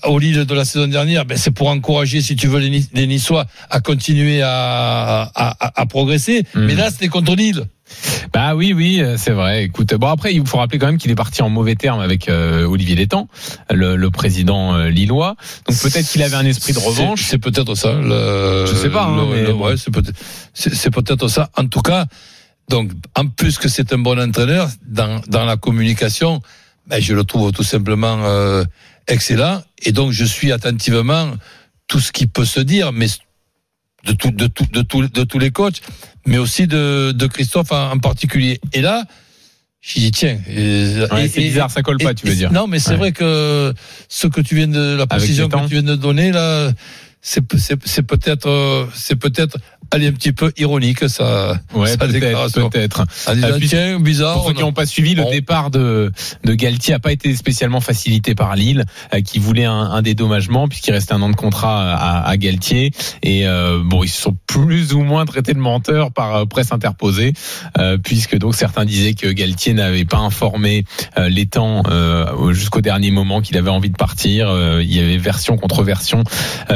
Au 0.05 0.17
Lille 0.19 0.45
de 0.45 0.53
la 0.55 0.65
saison 0.65 0.87
dernière, 0.87 1.25
ben 1.25 1.37
c'est 1.37 1.51
pour 1.51 1.67
encourager, 1.69 2.21
si 2.21 2.35
tu 2.35 2.47
veux, 2.47 2.59
les, 2.59 2.69
Nice- 2.69 2.89
les 2.93 3.05
Niçois 3.07 3.45
à 3.69 3.79
continuer 3.79 4.41
à, 4.41 4.49
à, 5.23 5.55
à- 5.67 5.81
à 5.81 5.85
progresser. 5.85 6.43
Mhm. 6.55 6.65
Mais 6.65 6.75
là, 6.75 6.89
c'était 6.89 7.07
contre 7.09 7.35
Lille. 7.35 7.63
Bah 8.33 8.53
oui, 8.55 8.73
oui, 8.73 8.99
euh, 9.01 9.15
c'est 9.17 9.31
vrai. 9.31 9.63
Écoute, 9.63 9.93
bon 9.93 10.07
après, 10.07 10.33
il 10.33 10.45
faut 10.45 10.57
rappeler 10.57 10.77
quand 10.79 10.87
même 10.87 10.97
qu'il 10.97 11.09
est 11.11 11.15
parti 11.15 11.41
en 11.41 11.49
mauvais 11.49 11.75
terme 11.75 12.01
avec 12.01 12.27
euh, 12.27 12.65
Olivier 12.65 12.95
Létang, 12.95 13.29
le, 13.71 13.95
le 13.95 14.09
président 14.09 14.75
euh, 14.75 14.89
lillois. 14.89 15.35
Donc 15.67 15.77
peut-être 15.79 16.05
qu'il 16.09 16.21
avait 16.23 16.35
un 16.35 16.45
esprit 16.45 16.73
de 16.73 16.79
revanche. 16.79 17.23
C'est 17.23 17.37
peut-être 17.37 17.75
ça. 17.75 17.93
Le, 17.93 18.65
Je 18.67 18.75
sais 18.75 18.89
pas, 18.89 19.05
hein, 19.05 19.15
le- 19.33 19.53
bon. 19.53 19.65
ouais, 19.67 19.75
c'est 19.77 19.91
peut-être, 19.91 20.89
peut-être 20.91 21.27
ça. 21.29 21.49
En 21.55 21.67
tout 21.67 21.81
cas, 21.81 22.05
donc, 22.69 22.91
en 23.15 23.27
plus 23.27 23.57
que 23.57 23.69
c'est 23.69 23.93
un 23.93 23.99
bon 23.99 24.19
entraîneur, 24.19 24.69
dans, 24.85 25.21
dans 25.29 25.45
la 25.45 25.55
communication, 25.55 26.41
ben, 26.87 27.01
je 27.01 27.13
le 27.13 27.23
trouve 27.23 27.51
tout 27.53 27.63
simplement 27.63 28.17
euh, 28.25 28.65
excellent. 29.07 29.61
Et 29.83 29.91
donc, 29.91 30.11
je 30.11 30.25
suis 30.25 30.51
attentivement 30.51 31.31
tout 31.87 31.99
ce 31.99 32.11
qui 32.11 32.27
peut 32.27 32.45
se 32.45 32.59
dire, 32.59 32.91
mais 32.91 33.07
de 34.05 34.13
tout, 34.13 34.31
de 34.31 34.47
tout, 34.47 34.65
de 34.71 34.81
tout, 34.81 35.07
de 35.07 35.23
tous 35.23 35.39
les 35.39 35.51
coachs, 35.51 35.81
mais 36.25 36.37
aussi 36.37 36.67
de, 36.67 37.11
de 37.13 37.27
Christophe 37.27 37.71
en, 37.71 37.91
en 37.91 37.99
particulier. 37.99 38.59
Et 38.73 38.81
là, 38.81 39.03
j'ai 39.81 39.99
dit 40.01 40.11
tiens. 40.11 40.39
euh, 40.49 41.07
Ouais, 41.11 41.27
c'est 41.27 41.41
bizarre, 41.41 41.71
ça 41.71 41.81
colle 41.81 41.97
pas, 41.97 42.11
et- 42.11 42.15
tu 42.15 42.27
veux 42.27 42.35
dire. 42.35 42.51
Non, 42.51 42.67
mais 42.67 42.79
c'est 42.79 42.91
Ouais. 42.91 42.97
vrai 42.97 43.11
que 43.11 43.73
ce 44.09 44.27
que 44.27 44.41
tu 44.41 44.55
viens 44.55 44.67
de 44.67 44.95
la 44.95 45.07
précision 45.07 45.47
que 45.49 45.59
tu 45.67 45.73
viens 45.73 45.83
de 45.83 45.95
donner 45.95 46.31
là, 46.31 46.71
c'est 47.21 47.41
peut-être 47.41 48.47
euh, 48.47 48.85
c'est 48.93 49.15
peut-être 49.15 49.57
aller 49.89 50.07
un 50.07 50.11
petit 50.11 50.33
peu 50.33 50.51
ironique 50.57 51.07
ça. 51.07 51.61
Ouais, 51.73 51.87
peut-être, 52.19 52.69
peut-être. 52.69 53.05
Tiens 53.69 53.99
bizarre. 54.01 54.33
Pour 54.35 54.47
ceux 54.47 54.53
qui 54.53 54.59
a- 54.59 54.65
n'ont 54.65 54.73
pas 54.73 54.85
suivi, 54.85 55.15
le 55.15 55.23
départ 55.31 55.71
de, 55.71 56.11
de 56.43 56.53
Galtier 56.55 56.93
a 56.93 56.99
pas 56.99 57.13
été 57.13 57.33
spécialement 57.37 57.79
facilité 57.79 58.35
par 58.35 58.57
Lille, 58.57 58.83
euh, 59.13 59.21
qui 59.21 59.39
voulait 59.39 59.63
un, 59.63 59.73
un 59.79 60.01
dédommagement 60.01 60.67
puisqu'il 60.67 60.91
restait 60.91 61.13
un 61.13 61.21
an 61.21 61.29
de 61.29 61.37
contrat 61.37 61.93
à, 61.93 62.27
à 62.27 62.35
Galtier. 62.37 62.91
Et 63.23 63.47
euh, 63.47 63.81
bon, 63.81 64.03
ils 64.03 64.09
se 64.09 64.21
sont 64.23 64.35
plus 64.45 64.91
ou 64.93 65.03
moins 65.03 65.25
traités 65.25 65.53
de 65.53 65.59
menteurs 65.59 66.11
par 66.11 66.35
euh, 66.35 66.45
presse 66.45 66.73
interposée, 66.73 67.31
puisque 68.03 68.37
donc 68.37 68.55
certains 68.55 68.83
disaient 68.83 69.13
que 69.13 69.27
Galtier 69.27 69.73
n'avait 69.73 70.03
pas 70.05 70.17
informé 70.17 70.83
les 71.29 71.45
temps 71.45 71.83
jusqu'au 72.51 72.81
dernier 72.81 73.11
moment 73.11 73.41
qu'il 73.41 73.57
avait 73.57 73.69
envie 73.69 73.89
de 73.89 73.95
partir. 73.95 74.49
Il 74.81 74.93
y 74.93 74.99
avait 74.99 75.17
version 75.17 75.57
contre 75.57 75.83
version, 75.83 76.23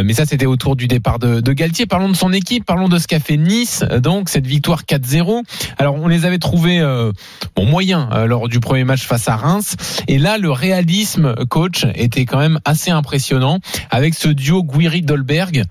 mais 0.03 0.13
ça 0.13 0.25
c'était 0.31 0.45
autour 0.45 0.77
du 0.77 0.87
départ 0.87 1.19
de, 1.19 1.51
Galtier. 1.51 1.85
Parlons 1.85 2.07
de 2.07 2.15
son 2.15 2.31
équipe, 2.31 2.63
parlons 2.63 2.87
de 2.87 2.97
ce 2.99 3.05
qu'a 3.05 3.19
fait 3.19 3.35
Nice. 3.35 3.83
Donc 4.01 4.29
cette 4.29 4.47
victoire 4.47 4.83
4-0. 4.83 5.43
Alors 5.77 5.95
on 5.95 6.07
les 6.07 6.25
avait 6.25 6.37
trouvés 6.37 6.79
euh, 6.79 7.11
bon 7.53 7.65
moyen 7.65 8.09
euh, 8.13 8.27
lors 8.27 8.47
du 8.47 8.61
premier 8.61 8.85
match 8.85 9.05
face 9.05 9.27
à 9.27 9.35
Reims. 9.35 9.75
Et 10.07 10.19
là, 10.19 10.37
le 10.37 10.49
réalisme 10.49 11.35
coach 11.49 11.85
était 11.95 12.23
quand 12.23 12.39
même 12.39 12.61
assez 12.63 12.91
impressionnant 12.91 13.59
avec 13.89 14.13
ce 14.13 14.29
duo 14.29 14.63
Guiri-Dolberg 14.63 15.65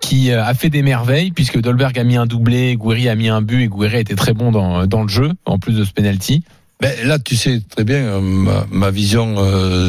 qui 0.00 0.30
euh, 0.30 0.42
a 0.42 0.54
fait 0.54 0.70
des 0.70 0.80
merveilles 0.80 1.30
puisque 1.30 1.60
Dolberg 1.60 1.98
a 1.98 2.04
mis 2.04 2.16
un 2.16 2.24
doublé, 2.24 2.78
Guiri 2.80 3.10
a 3.10 3.16
mis 3.16 3.28
un 3.28 3.42
but 3.42 3.64
et 3.64 3.68
Guiri 3.68 3.98
été 3.98 4.14
très 4.14 4.32
bon 4.32 4.50
dans, 4.50 5.02
le 5.02 5.08
jeu 5.08 5.32
en 5.44 5.58
plus 5.58 5.74
de 5.74 5.84
ce 5.84 5.92
penalty. 5.92 6.42
Ben, 6.80 6.94
là, 7.06 7.18
tu 7.18 7.36
sais 7.36 7.60
très 7.68 7.84
bien 7.84 8.18
ma, 8.22 8.90
vision 8.90 9.36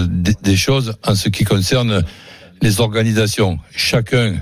des 0.10 0.58
choses 0.58 0.96
en 1.06 1.16
ce 1.16 1.30
qui 1.30 1.46
concerne 1.46 2.04
les 2.62 2.82
organisations. 2.82 3.58
Chacun 3.76 4.36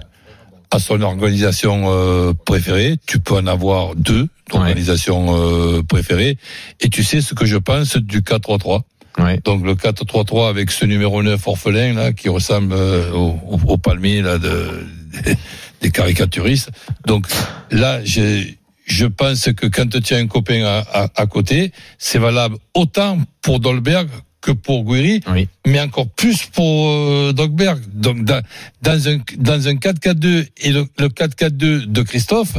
a 0.72 0.80
son 0.80 1.02
organisation 1.02 1.86
euh, 1.88 2.34
préférée. 2.46 2.98
Tu 3.06 3.20
peux 3.20 3.36
en 3.36 3.48
avoir 3.48 3.96
deux 3.96 4.28
d'organisations 4.50 5.36
euh, 5.36 5.82
préférées. 5.84 6.38
Et 6.82 6.90
tu 6.90 7.04
sais 7.04 7.22
ce 7.22 7.34
que 7.34 7.46
je 7.46 7.58
pense 7.58 7.98
du 7.98 8.22
4-3-3. 8.22 8.82
Ouais. 9.18 9.40
Donc 9.44 9.64
le 9.66 9.76
4-3-3 9.76 10.50
avec 10.50 10.72
ce 10.72 10.86
numéro 10.86 11.24
9 11.24 11.48
orphelin 11.48 11.94
là 11.94 12.12
qui 12.12 12.28
ressemble 12.28 12.74
euh, 12.74 13.12
au, 13.14 13.40
au, 13.48 13.60
au 13.66 13.78
palmier 13.78 14.22
là 14.22 14.38
de, 14.38 14.86
des 15.82 15.90
caricaturistes. 15.92 16.70
Donc 17.06 17.26
là 17.72 18.04
j'ai 18.04 18.58
je 18.86 19.08
pense 19.08 19.50
que 19.54 19.66
quand 19.66 20.00
tu 20.00 20.14
as 20.14 20.18
un 20.18 20.28
copain 20.28 20.64
à, 20.64 20.84
à, 20.94 21.08
à 21.16 21.26
côté, 21.26 21.72
c'est 21.98 22.20
valable 22.20 22.58
autant 22.76 23.18
pour 23.42 23.60
Dolberg 23.60 24.08
que 24.46 24.52
pour 24.52 24.84
Guiri, 24.86 25.22
Oui. 25.34 25.48
mais 25.66 25.80
encore 25.80 26.08
plus 26.08 26.46
pour 26.54 26.88
euh, 26.90 27.34
Dolberg. 27.34 27.80
Donc 27.94 28.24
dans, 28.24 28.42
dans 28.84 29.08
un 29.10 29.18
dans 29.38 29.68
un 29.68 29.74
4-4-2 29.76 30.48
et 30.58 30.72
le, 30.72 30.86
le 31.00 31.08
4-4-2 31.10 31.86
de 31.88 32.02
Christophe, 32.04 32.54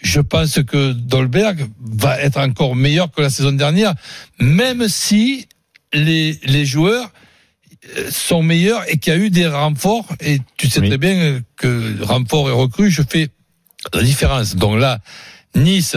je 0.00 0.20
pense 0.20 0.60
que 0.62 0.92
Dolberg 0.92 1.66
va 1.80 2.20
être 2.20 2.38
encore 2.38 2.76
meilleur 2.76 3.10
que 3.10 3.22
la 3.22 3.30
saison 3.30 3.50
dernière, 3.52 3.94
même 4.38 4.86
si 4.88 5.46
les, 5.92 6.38
les 6.44 6.64
joueurs 6.64 7.10
euh, 7.98 8.08
sont 8.10 8.42
meilleurs 8.42 8.82
et 8.88 8.98
qu'il 8.98 9.12
y 9.12 9.16
a 9.16 9.18
eu 9.18 9.30
des 9.30 9.48
renforts. 9.48 10.06
Et 10.20 10.38
tu 10.56 10.68
sais 10.68 10.80
Oui. 10.80 10.88
très 10.90 10.98
bien 10.98 11.40
que 11.56 12.02
renfort 12.04 12.48
et 12.48 12.52
recrue, 12.52 12.90
je 12.90 13.02
fais 13.08 13.28
la 13.94 14.02
différence. 14.02 14.54
Donc 14.54 14.78
là, 14.78 15.00
Nice 15.56 15.96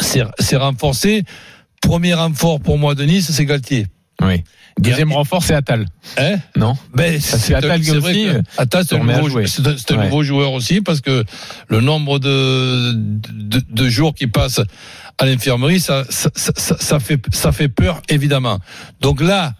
s'est 0.00 0.56
renforcé. 0.56 1.24
Premier 1.82 2.14
renfort 2.14 2.60
pour 2.60 2.78
moi 2.78 2.94
de 2.94 3.04
Nice, 3.04 3.30
c'est 3.32 3.44
Galtier. 3.44 3.86
Oui. 4.22 4.44
Deuxième 4.78 5.12
renfort, 5.12 5.42
c'est 5.42 5.54
Attal. 5.54 5.86
Hein 6.18 6.36
Non 6.54 6.76
ben, 6.94 7.18
c'est 7.20 7.54
Attal 7.54 7.80
vrai 7.80 7.96
aussi, 7.96 8.26
Attal, 8.58 8.84
c'est 8.86 8.94
un, 8.96 8.98
nouveau, 10.04 10.22
joueur 10.22 10.52
aussi 10.52 10.80
parce 10.82 11.00
que 11.00 11.24
le 11.68 11.80
nombre 11.80 12.18
de, 12.18 12.92
de, 12.94 13.62
de 13.68 13.88
jours 13.88 14.14
qui 14.14 14.26
passent 14.26 14.60
à 15.18 15.24
l'infirmerie, 15.24 15.80
ça, 15.80 16.04
ça, 16.10 16.28
ça- 16.34 16.76
ça 16.78 17.00
fait, 17.00 17.22
ça 17.32 17.52
fait 17.52 17.68
peur, 17.68 18.02
évidemment. 18.10 18.58
Donc 19.00 19.22
là, 19.22 19.54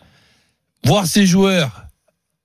voir 0.85 1.07
ces 1.07 1.25
joueurs 1.27 1.87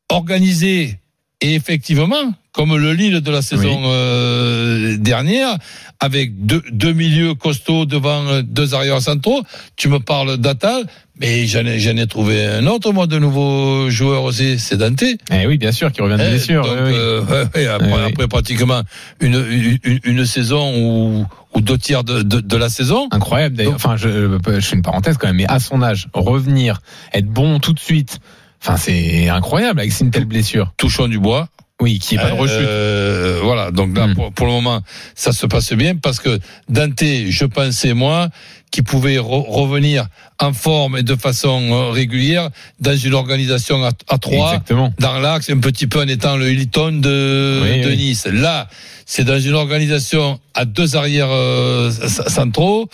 organisés 0.09 1.00
et 1.41 1.55
effectivement, 1.55 2.33
comme 2.53 2.75
le 2.77 2.93
Lille 2.93 3.21
de 3.21 3.31
la 3.31 3.41
saison 3.41 3.77
Oui. 3.83 3.89
euh, 3.91 4.97
dernière, 4.97 5.57
avec 5.99 6.45
deux, 6.45 6.61
deux 6.71 6.93
milieux 6.93 7.33
costauds 7.33 7.85
devant 7.85 8.25
euh, 8.27 8.41
deux 8.43 8.73
arrières 8.73 9.01
centraux, 9.01 9.41
tu 9.77 9.87
me 9.87 9.99
parles 9.99 10.37
d'Atal, 10.37 10.83
mais 11.19 11.45
j'en 11.47 11.65
ai, 11.65 11.77
ai 11.87 12.07
trouvé 12.07 12.45
un 12.45 12.67
autre, 12.67 12.91
moi, 12.91 13.07
de 13.07 13.17
nouveaux 13.19 13.89
joueurs 13.89 14.23
aussi, 14.23 14.59
c'est 14.59 14.77
Dante. 14.77 15.03
Eh 15.31 15.47
oui, 15.47 15.57
bien 15.57 15.71
sûr, 15.71 15.91
qui 15.91 16.01
revient 16.01 16.17
de 16.17 16.23
Eh, 16.27 16.29
blessure. 16.31 16.63
donc, 16.63 16.73
oui, 16.77 16.89
oui. 16.91 16.93
euh, 16.95 17.21
ouais, 17.55 17.67
ouais, 17.67 18.05
après, 18.09 18.27
pratiquement 18.27 18.81
une, 19.21 19.43
une, 19.83 19.99
une 20.03 20.25
saison 20.25 20.73
ou, 20.77 21.25
ou 21.55 21.61
deux 21.61 21.77
tiers 21.77 22.03
de, 22.03 22.21
de, 22.21 22.39
de 22.41 22.57
la 22.57 22.69
saison. 22.69 23.07
Incroyable 23.11 23.55
d'ailleurs. 23.55 23.75
Enfin, 23.75 23.95
je, 23.97 24.37
je 24.47 24.59
fais 24.59 24.75
une 24.75 24.81
parenthèse 24.81 25.17
quand 25.17 25.27
même, 25.27 25.37
mais 25.37 25.47
à 25.47 25.59
son 25.59 25.81
âge, 25.81 26.07
revenir, 26.13 26.81
être 27.13 27.27
bon 27.27 27.59
tout 27.59 27.73
de 27.73 27.79
suite. 27.79 28.19
Enfin, 28.61 28.77
c'est 28.77 29.27
incroyable 29.29 29.79
avec 29.79 29.99
une 29.99 30.11
telle 30.11 30.25
blessure. 30.25 30.71
Touchons 30.77 31.07
du 31.07 31.19
bois. 31.19 31.47
Oui, 31.81 31.97
qui 31.97 32.13
est 32.13 32.19
pas 32.19 32.29
de 32.29 32.35
rechute. 32.35 32.57
Euh, 32.59 33.39
voilà, 33.41 33.71
donc 33.71 33.97
là, 33.97 34.05
Hmm. 34.05 34.13
pour, 34.13 34.31
pour 34.31 34.45
le 34.45 34.51
moment, 34.51 34.81
ça 35.15 35.31
se 35.31 35.47
passe 35.47 35.73
bien 35.73 35.95
parce 35.95 36.19
que 36.19 36.37
Dante, 36.69 37.03
je 37.03 37.45
pensais, 37.45 37.95
moi, 37.95 38.29
qu'il 38.69 38.83
pouvait 38.83 39.17
re- 39.17 39.49
revenir 39.49 40.05
en 40.39 40.53
forme 40.53 40.97
et 40.97 41.01
de 41.03 41.15
façon 41.15 41.59
euh, 41.71 41.89
régulière 41.89 42.49
dans 42.79 42.95
une 42.95 43.15
organisation 43.15 43.83
à, 43.83 43.89
à 44.09 44.17
trois. 44.19 44.49
Exactement. 44.49 44.93
dans 44.99 45.17
l'axe, 45.17 45.49
un 45.49 45.57
petit 45.57 45.87
peu 45.87 45.99
en 46.01 46.07
étant 46.07 46.37
le 46.37 46.51
Hilton 46.51 46.99
de, 47.01 47.61
Oui, 47.63 47.81
de 47.81 47.89
oui. 47.89 47.97
Nice. 47.97 48.27
Là, 48.31 48.67
c'est 49.07 49.23
dans 49.23 49.39
une 49.39 49.55
organisation 49.55 50.39
à 50.53 50.65
deux 50.65 50.95
arrières 50.95 51.31
euh, 51.31 51.89
centraux. 52.27 52.87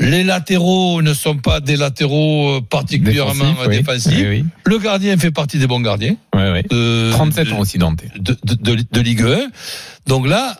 Les 0.00 0.24
latéraux 0.24 1.02
ne 1.02 1.12
sont 1.14 1.36
pas 1.36 1.60
des 1.60 1.76
latéraux 1.76 2.56
euh, 2.56 2.60
particulièrement 2.62 3.50
Défensif, 3.52 3.68
défensifs. 3.68 4.12
Oui, 4.18 4.26
oui. 4.28 4.44
Le 4.64 4.78
gardien 4.78 5.16
fait 5.18 5.30
partie 5.30 5.58
des 5.58 5.66
bons 5.66 5.80
gardiens. 5.80 6.16
Ouais, 6.34 6.50
ouais. 6.50 6.62
de- 6.70 7.10
37 7.12 7.46
de- 7.48 7.52
ans 7.52 7.60
aussi, 7.60 7.76
Dante. 7.78 8.02
de, 8.18 8.36
de, 8.44 9.00
Ligue 9.00 9.22
1. 9.22 9.48
Donc 10.06 10.26
là, 10.26 10.56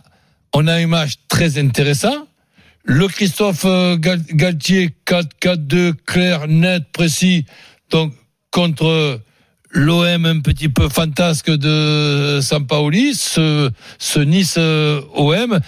on 0.52 0.66
a 0.66 0.74
un 0.74 0.86
match 0.86 1.14
très 1.28 1.58
intéressant. 1.58 2.26
Le 2.84 3.08
Christophe 3.08 3.64
euh, 3.64 3.96
Gal- 3.96 4.22
Galtier 4.32 4.90
4-4-2, 5.06 5.94
clair, 6.06 6.46
net, 6.48 6.84
précis. 6.92 7.46
Donc 7.90 8.12
contre 8.50 9.20
l'OM 9.70 10.26
un 10.26 10.40
petit 10.40 10.68
peu 10.68 10.88
fantasque 10.88 11.50
de 11.50 12.40
Sampaoli, 12.42 13.14
ce, 13.14 13.70
ce 13.98 14.20
Nice 14.20 14.56
euh, 14.58 15.00
OM. 15.14 15.60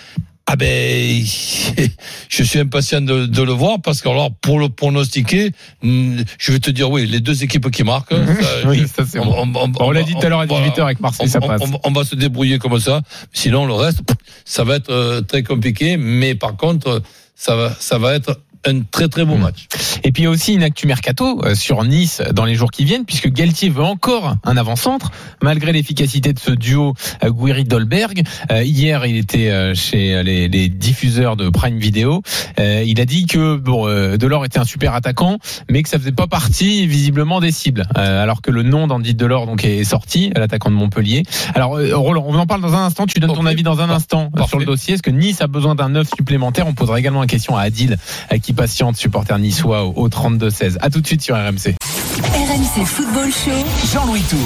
Ah 0.46 0.56
ben, 0.56 0.66
je 2.28 2.42
suis 2.42 2.58
impatient 2.58 3.00
de, 3.00 3.26
de 3.26 3.42
le 3.42 3.52
voir 3.52 3.80
parce 3.80 4.00
que 4.02 4.08
alors 4.08 4.30
pour 4.40 4.58
le 4.58 4.68
pronostiquer, 4.68 5.52
hmm, 5.82 6.22
je 6.38 6.52
vais 6.52 6.58
te 6.58 6.70
dire 6.70 6.90
oui, 6.90 7.06
les 7.06 7.20
deux 7.20 7.44
équipes 7.44 7.70
qui 7.70 7.84
marquent. 7.84 8.12
ça, 8.12 8.50
Oui, 8.66 8.84
ça 8.88 9.04
c'est 9.08 9.18
bon. 9.18 9.52
On, 9.78 9.90
l'a 9.92 10.02
dit 10.02 10.14
tout 10.14 10.26
à 10.26 10.28
l'heure 10.28 10.40
à 10.40 10.46
18h 10.46 10.82
avec 10.82 11.00
Marseille, 11.00 11.28
ça 11.28 11.38
on, 11.42 11.46
passe. 11.46 11.62
on- 11.84 11.92
va 11.92 12.04
se 12.04 12.16
débrouiller 12.16 12.58
comme 12.58 12.78
ça. 12.80 13.02
Sinon, 13.32 13.66
le 13.66 13.74
reste, 13.74 14.00
ça 14.44 14.64
va 14.64 14.76
être 14.76 14.90
euh, 14.90 15.20
très 15.20 15.42
compliqué. 15.42 15.96
Mais 15.96 16.34
par 16.34 16.56
contre, 16.56 17.02
ça 17.36 17.54
va, 17.56 17.74
ça 17.78 17.98
va 17.98 18.14
être 18.14 18.40
un 18.66 18.80
très 18.82 19.08
très 19.08 19.24
beau 19.24 19.36
Mm. 19.36 19.40
match. 19.40 19.66
Et 20.04 20.12
puis 20.12 20.22
il 20.22 20.24
y 20.24 20.28
a 20.28 20.30
aussi 20.30 20.54
une 20.54 20.62
actu 20.62 20.86
mercato 20.86 21.42
euh, 21.44 21.54
sur 21.54 21.82
Nice 21.84 22.22
dans 22.32 22.44
les 22.44 22.54
jours 22.54 22.70
qui 22.70 22.84
viennent, 22.84 23.04
puisque 23.04 23.28
Galtier 23.28 23.68
veut 23.68 23.82
encore 23.82 24.36
un 24.44 24.56
avant-centre, 24.56 25.10
malgré 25.42 25.72
l'efficacité 25.72 26.32
de 26.32 26.38
ce 26.38 26.50
duo 26.50 26.94
euh, 27.24 27.30
Guiri-Dolberg. 27.30 28.22
Euh, 28.50 28.62
hier, 28.62 29.04
il 29.06 29.16
était 29.16 29.74
chez 29.74 30.22
les, 30.22 30.48
les 30.48 30.68
diffuseurs 30.68 31.36
de 31.36 31.48
Prime 31.48 31.78
Video. 31.78 32.22
Il 32.58 33.00
a 33.00 33.04
dit 33.04 33.26
que 33.26 33.56
bon, 33.56 33.86
Delors 34.16 34.44
était 34.44 34.58
un 34.58 34.64
super 34.64 34.94
attaquant, 34.94 35.38
mais 35.70 35.82
que 35.82 35.88
ça 35.88 35.98
faisait 35.98 36.12
pas 36.12 36.26
partie 36.26 36.86
visiblement 36.86 37.40
des 37.40 37.50
cibles. 37.50 37.86
Alors 37.94 38.42
que 38.42 38.50
le 38.50 38.62
nom 38.62 38.86
d'Andy 38.86 39.14
Delors 39.14 39.46
donc 39.46 39.64
est 39.64 39.84
sorti, 39.84 40.30
l'attaquant 40.36 40.70
de 40.70 40.76
Montpellier. 40.76 41.22
Alors 41.54 41.78
Roland, 41.92 42.24
on 42.26 42.34
en 42.36 42.46
parle 42.46 42.60
dans 42.60 42.74
un 42.74 42.86
instant. 42.86 43.06
Tu 43.06 43.20
donnes 43.20 43.32
ton 43.32 43.46
avis 43.46 43.62
dans 43.62 43.80
un 43.80 43.90
instant 43.90 44.30
sur 44.48 44.58
le 44.58 44.64
dossier. 44.64 44.94
Est-ce 44.94 45.02
que 45.02 45.10
Nice 45.10 45.40
a 45.40 45.46
besoin 45.46 45.74
d'un 45.74 45.88
neuf 45.88 46.08
supplémentaire? 46.16 46.66
On 46.66 46.74
posera 46.74 46.98
également 46.98 47.20
la 47.20 47.26
question 47.26 47.56
à 47.56 47.62
Adil 47.62 47.96
euh, 48.32 48.38
qui 48.52 48.56
patiente, 48.56 48.96
supporter 48.96 49.38
niçois 49.38 49.84
au, 49.84 49.92
au 49.96 50.08
32-16. 50.08 50.76
À 50.80 50.90
tout 50.90 51.00
de 51.00 51.06
suite 51.06 51.22
sur 51.22 51.36
RMC. 51.36 51.74
RMC 52.52 52.84
Football 52.84 53.30
Show. 53.30 53.50
Jean-Louis 53.92 54.22
Tour. 54.22 54.38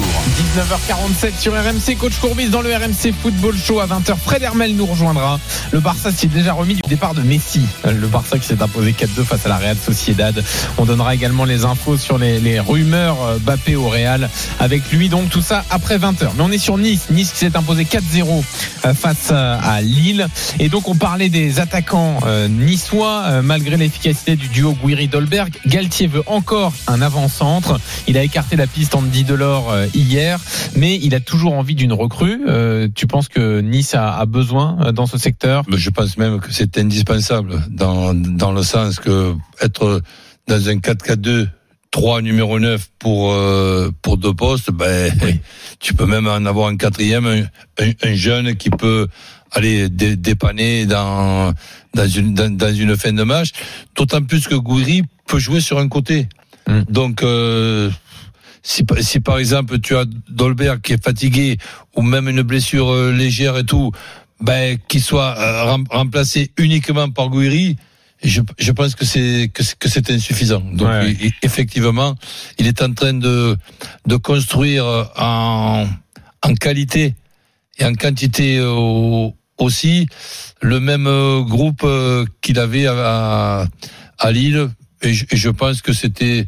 19h47 0.57 1.41
sur 1.41 1.53
RMC, 1.53 1.97
coach 1.99 2.19
Courbis 2.21 2.49
dans 2.49 2.61
le 2.61 2.75
RMC 2.75 3.13
Football 3.23 3.57
Show 3.57 3.81
à 3.81 3.87
20h. 3.87 4.17
Fred 4.17 4.43
Hermel 4.43 4.77
nous 4.77 4.87
rejoindra. 4.87 5.41
Le 5.73 5.81
Barça 5.81 6.13
s'est 6.13 6.27
déjà 6.27 6.53
remis 6.53 6.75
du 6.75 6.83
départ 6.89 7.15
de 7.15 7.23
Messi. 7.23 7.63
Le 7.85 8.07
Barça 8.07 8.39
qui 8.39 8.47
s'est 8.47 8.63
imposé 8.63 8.93
4-2 8.93 9.25
face 9.25 9.47
à 9.47 9.49
la 9.49 9.57
Real 9.57 9.77
Sociedad. 9.77 10.43
On 10.79 10.85
donnera 10.85 11.15
également 11.15 11.45
les 11.45 11.65
infos 11.65 11.97
sur 11.97 12.19
les, 12.19 12.39
les 12.39 12.61
rumeurs 12.61 13.23
euh, 13.23 13.39
Bappé 13.39 13.77
au 13.77 13.89
Real 13.89 14.31
avec 14.61 14.91
lui. 14.93 15.09
Donc 15.09 15.29
tout 15.31 15.43
ça 15.43 15.65
après 15.71 15.99
20h. 15.99 16.29
Mais 16.37 16.43
on 16.43 16.51
est 16.51 16.59
sur 16.59 16.79
Nice. 16.79 17.07
Nice 17.11 17.33
qui 17.33 17.39
s'est 17.39 17.57
imposé 17.57 17.85
4-0 17.85 18.43
euh, 18.85 18.95
face 18.95 19.29
euh, 19.31 19.59
à 19.63 19.81
Lille. 19.81 20.27
Et 20.59 20.69
donc 20.69 20.89
on 20.89 20.97
parlait 20.97 21.29
des 21.29 21.61
attaquants 21.61 22.19
niçois 22.49 23.43
malgré 23.43 23.77
l'efficacité 23.97 24.37
du 24.37 24.49
duo 24.49 24.75
Guiri-Dolberg. 24.85 25.55
Galtier 25.67 26.07
veut 26.07 26.23
encore 26.27 26.73
un 26.87 27.01
avant-centre. 27.01 27.81
Il 28.07 28.19
a 28.19 28.23
écarté 28.23 28.55
la 28.57 28.67
piste 28.67 28.95
Andy 28.95 29.25
Delors 29.25 29.71
euh, 29.73 29.87
hier, 29.95 30.39
mais 30.77 30.97
il 31.03 31.15
a 31.15 31.21
toujours 31.21 31.55
envie 31.55 31.75
d'une 31.75 31.93
recrue. 31.95 32.43
Euh, 32.47 32.89
tu 32.95 33.07
penses 33.07 33.29
que 33.29 33.61
Nice 33.61 33.95
a, 33.95 34.15
a 34.19 34.27
besoin 34.27 34.77
euh, 34.85 34.93
dans 34.93 35.07
ce 35.07 35.17
secteur? 35.17 35.65
Je 35.75 35.89
pense 35.91 36.19
même 36.19 36.41
que 36.41 36.53
c'est 36.53 36.77
indispensable 36.79 37.63
dans, 37.71 38.13
dans 38.13 38.53
le 38.53 38.63
sens 38.63 39.01
que 39.01 39.35
être 39.63 40.03
dans 40.47 40.69
un 40.69 40.75
4-4-2 40.77 41.49
3 41.93 42.21
numéro 42.21 42.59
9 42.61 42.89
pour 42.99 43.33
euh, 43.33 43.91
pour 44.03 44.19
deux 44.19 44.35
postes, 44.35 44.71
ben 44.71 45.11
tu 45.81 45.95
peux 45.95 46.05
même 46.05 46.27
en 46.27 46.45
avoir 46.45 46.69
un 46.69 46.77
quatrième, 46.77 47.25
un, 47.27 47.43
un- 47.83 47.93
un 48.03 48.15
jeune 48.15 48.55
qui 48.57 48.69
peut 48.69 49.07
aller 49.53 49.89
dé- 49.89 50.17
dépanner 50.17 50.87
dans 50.87 51.53
dans 51.95 52.09
une 52.09 52.35
dans, 52.35 52.55
dans 52.55 52.75
une 52.75 52.97
fin 52.97 53.13
de 53.13 53.23
match. 53.23 53.51
D'autant 53.95 54.23
plus 54.23 54.47
que 54.47 54.55
Gouiri 54.55 55.03
peut 55.27 55.39
jouer 55.39 55.61
sur 55.61 55.79
un 55.79 55.89
côté. 55.89 56.29
Mm. 56.69 56.81
Donc 56.89 57.23
euh, 57.23 57.91
si, 58.63 58.85
si 59.01 59.21
par 59.21 59.39
exemple 59.39 59.79
tu 59.81 59.97
as 59.97 60.05
Dolberg 60.29 60.81
qui 60.81 60.93
est 60.95 61.03
fatigué 61.05 61.59
ou 61.95 62.03
même 62.03 62.29
une 62.29 62.43
blessure 62.43 62.89
euh, 62.91 63.13
légère 63.13 63.57
et 63.57 63.65
tout, 63.65 63.93
ben 64.41 64.77
qu'il 64.89 65.03
soit 65.03 65.37
euh, 65.39 65.65
rem- 65.65 65.87
remplacé 65.91 66.51
uniquement 66.59 67.09
par 67.11 67.29
Gouiri, 67.29 67.77
je, 68.25 68.41
je 68.59 68.73
pense 68.73 68.95
que 68.95 69.05
c'est 69.05 69.51
que, 69.55 69.63
c'est- 69.63 69.79
que 69.79 69.89
c'est 69.89 70.11
insuffisant. 70.11 70.61
Donc 70.73 70.89
Ouais. 70.89 71.13
i- 71.13 71.27
i- 71.29 71.33
effectivement, 71.43 72.15
il 72.59 72.67
est 72.67 72.83
en 72.83 72.93
train 72.93 73.15
de 73.15 73.57
de 74.07 74.17
construire 74.17 74.85
en 75.17 75.87
en 76.43 76.55
qualité 76.55 77.15
et 77.79 77.85
en 77.85 77.95
quantité 77.95 78.59
euh, 78.59 78.71
au- 78.71 79.35
aussi 79.59 80.07
le 80.61 80.81
même 80.81 81.07
euh, 81.07 81.41
groupe 81.43 81.83
euh, 81.85 82.25
qu'il 82.43 82.59
avait 82.59 82.87
à, 82.87 83.67
à 84.19 84.31
Lille 84.33 84.69
et 85.03 85.13
je, 85.15 85.25
et 85.31 85.37
je 85.37 85.49
pense 85.51 85.81
que 85.83 85.93
c'était 85.93 86.47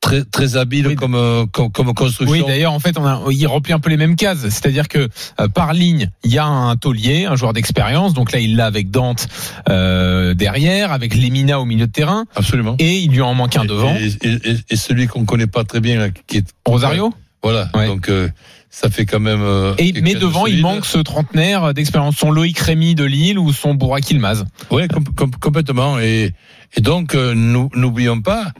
très 0.00 0.22
très 0.24 0.56
habile 0.56 0.86
Oui. 0.88 0.94
comme, 0.94 1.46
comme 1.52 1.72
comme 1.72 1.92
construction. 1.94 2.30
Oui, 2.32 2.44
d'ailleurs, 2.46 2.72
en 2.72 2.78
fait, 2.78 2.96
on 2.98 3.04
a, 3.06 3.20
il 3.32 3.46
remplit 3.46 3.72
un 3.72 3.78
peu 3.80 3.88
les 3.90 3.96
mêmes 3.96 4.14
cases. 4.14 4.40
C'est-à-dire 4.48 4.86
que 4.88 5.08
euh, 5.40 5.48
par 5.48 5.72
ligne, 5.72 6.10
il 6.22 6.30
y 6.32 6.38
a 6.38 6.44
un 6.44 6.76
taulier, 6.76 7.24
un 7.24 7.34
joueur 7.34 7.54
d'expérience. 7.54 8.12
Donc 8.12 8.30
là, 8.32 8.38
il 8.38 8.56
l'a 8.56 8.66
avec 8.66 8.90
Dante 8.90 9.26
euh, 9.70 10.34
derrière, 10.34 10.92
avec 10.92 11.14
Lemina 11.16 11.58
au 11.60 11.64
milieu 11.64 11.86
de 11.86 11.92
terrain, 11.92 12.26
Absolument. 12.36 12.76
et 12.78 12.98
il 12.98 13.10
lui 13.10 13.22
en 13.22 13.34
manque 13.34 13.56
un 13.56 13.64
devant. 13.64 13.94
Et, 13.96 14.12
et- 14.22 14.50
et- 14.50 14.56
et 14.70 14.76
celui 14.76 15.06
qu'on 15.08 15.24
connaît 15.24 15.46
pas 15.46 15.64
très 15.64 15.80
bien, 15.80 15.98
là, 15.98 16.08
qui 16.26 16.36
est 16.38 16.46
Rosario? 16.66 17.12
Voilà. 17.50 17.68
Ouais. 17.74 17.86
Donc 17.86 18.08
euh, 18.08 18.28
ça 18.70 18.90
fait 18.90 19.06
quand 19.06 19.20
même. 19.20 19.40
euh, 19.42 19.74
Et 19.78 19.92
mais 20.02 20.14
de 20.14 20.20
devant, 20.20 20.46
il 20.46 20.60
manque 20.60 20.84
ce 20.86 20.98
trentenaire 20.98 21.72
d'expérience. 21.74 22.16
Son 22.16 22.30
Loïc 22.30 22.58
Rémy 22.58 22.94
de 22.94 23.04
Lille 23.04 23.38
ou 23.38 23.52
son 23.52 23.74
Bourak 23.74 24.10
Ilmaz. 24.10 24.44
Oui, 24.70 24.86
com- 24.88 25.04
com- 25.16 25.30
complètement. 25.40 25.98
Et, 25.98 26.32
et 26.76 26.80
donc, 26.80 27.14
euh, 27.14 27.34
n'oublions 27.34 28.20
pas 28.20 28.52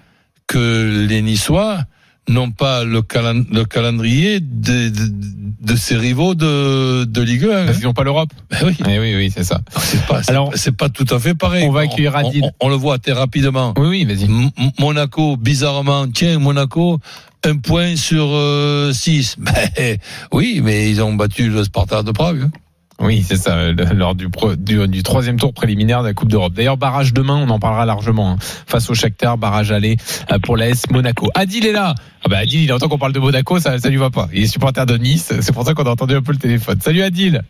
que 0.47 1.07
les 1.09 1.23
Niçois 1.23 1.81
n'ont 2.29 2.51
pas 2.51 2.83
le, 2.85 3.03
calen- 3.03 3.47
le 3.53 3.65
calendrier 3.65 4.41
de, 4.41 4.89
de, 4.89 5.13
de 5.61 5.77
ces 5.77 5.97
rivaux 5.97 6.35
de, 6.35 7.05
de 7.05 7.23
Ligue 7.23 7.45
1. 7.45 7.49
hein. 7.51 7.65
Parce 7.67 7.77
qu'ils 7.79 7.87
n'ont 7.87 7.93
pas 7.95 8.03
l'Europe. 8.03 8.31
Ben 8.51 8.59
oui. 8.65 8.77
Eh 8.89 8.99
oui, 8.99 9.15
oui, 9.15 9.33
c'est 9.33 9.45
ça. 9.45 9.61
C'est 9.79 10.05
pas, 10.07 10.23
Alors, 10.27 10.51
c'est 10.57 10.77
pas 10.77 10.89
tout 10.89 11.07
à 11.11 11.21
fait 11.21 11.35
pareil. 11.35 11.65
on 11.69 11.71
va 11.73 11.83
accueillir 11.83 12.17
Adil. 12.17 12.43
On, 12.43 12.67
on 12.67 12.69
le 12.69 12.75
voit 12.75 12.99
très 12.99 13.13
rapidement. 13.13 13.75
Oui, 13.77 13.87
oui, 13.89 14.05
vas-y. 14.05 14.29
Monaco, 14.81 15.37
bizarrement, 15.37 16.07
tiens, 16.13 16.39
Monaco, 16.41 16.99
un 17.45 17.57
point 17.59 17.97
sur 17.97 18.27
euh, 18.33 18.93
six. 18.93 19.37
Ben, 19.77 19.97
oui, 20.33 20.61
mais 20.63 20.91
ils 20.91 21.03
ont 21.03 21.15
battu 21.15 21.49
le 21.49 21.65
Sparta 21.65 22.03
de 22.03 22.11
Prague. 22.13 22.43
hein. 22.45 22.51
Oui, 22.99 23.23
c'est 23.29 23.37
ça, 23.37 23.57
euh, 23.57 23.75
lors 23.95 24.15
du, 24.15 24.27
du, 24.59 25.03
troisième 25.03 25.39
tour 25.39 25.53
préliminaire 25.53 26.01
de 26.01 26.07
la 26.09 26.15
Coupe 26.15 26.31
d'Europe. 26.31 26.55
D'ailleurs, 26.55 26.79
barrage 26.79 27.13
demain, 27.13 27.37
on 27.37 27.51
en 27.51 27.59
parlera 27.59 27.85
largement. 27.85 28.31
hein. 28.33 28.37
Face 28.67 28.89
au 28.89 28.95
Shakhtar, 28.95 29.37
barrage 29.37 29.71
aller 29.71 29.99
euh, 30.33 30.39
pour 30.39 30.57
l'AS 30.57 30.89
Monaco. 30.91 31.29
Adil 31.35 31.67
est 31.67 31.73
là. 31.73 31.95
Ah 32.25 32.29
bah 32.31 32.39
Adil, 32.39 32.63
il 32.65 32.73
entend 32.73 32.89
qu'on 32.89 32.97
parle 32.97 33.13
de 33.13 33.19
Monaco, 33.21 33.61
ça, 33.61 33.79
ça 33.79 33.91
lui 33.91 33.99
va 33.99 34.09
pas. 34.09 34.29
Il 34.33 34.45
est 34.45 34.47
supporter 34.47 34.87
de 34.87 34.97
Nice, 34.97 35.31
c'est 35.41 35.53
pour 35.53 35.65
ça 35.67 35.75
qu'on 35.75 35.85
a 35.85 35.91
entendu 35.91 36.15
un 36.15 36.23
peu 36.23 36.33
le 36.33 36.39
téléphone. 36.39 36.79
Salut 36.81 37.03
Adil. 37.03 37.43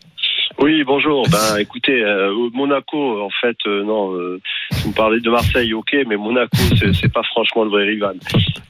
Oui, 0.59 0.83
bonjour. 0.83 1.23
Ben, 1.29 1.57
écoutez, 1.59 2.03
euh, 2.03 2.33
Monaco, 2.53 3.21
en 3.21 3.29
fait, 3.29 3.57
euh, 3.67 3.83
non. 3.83 4.13
Euh, 4.15 4.39
vous 4.83 4.89
me 4.89 4.95
parlez 4.95 5.19
de 5.19 5.29
Marseille, 5.29 5.73
ok, 5.73 5.95
mais 6.07 6.17
Monaco, 6.17 6.57
c'est 6.93 7.11
pas 7.13 7.23
franchement 7.23 7.63
le 7.63 7.69
vrai 7.69 7.83
rival. 7.85 8.15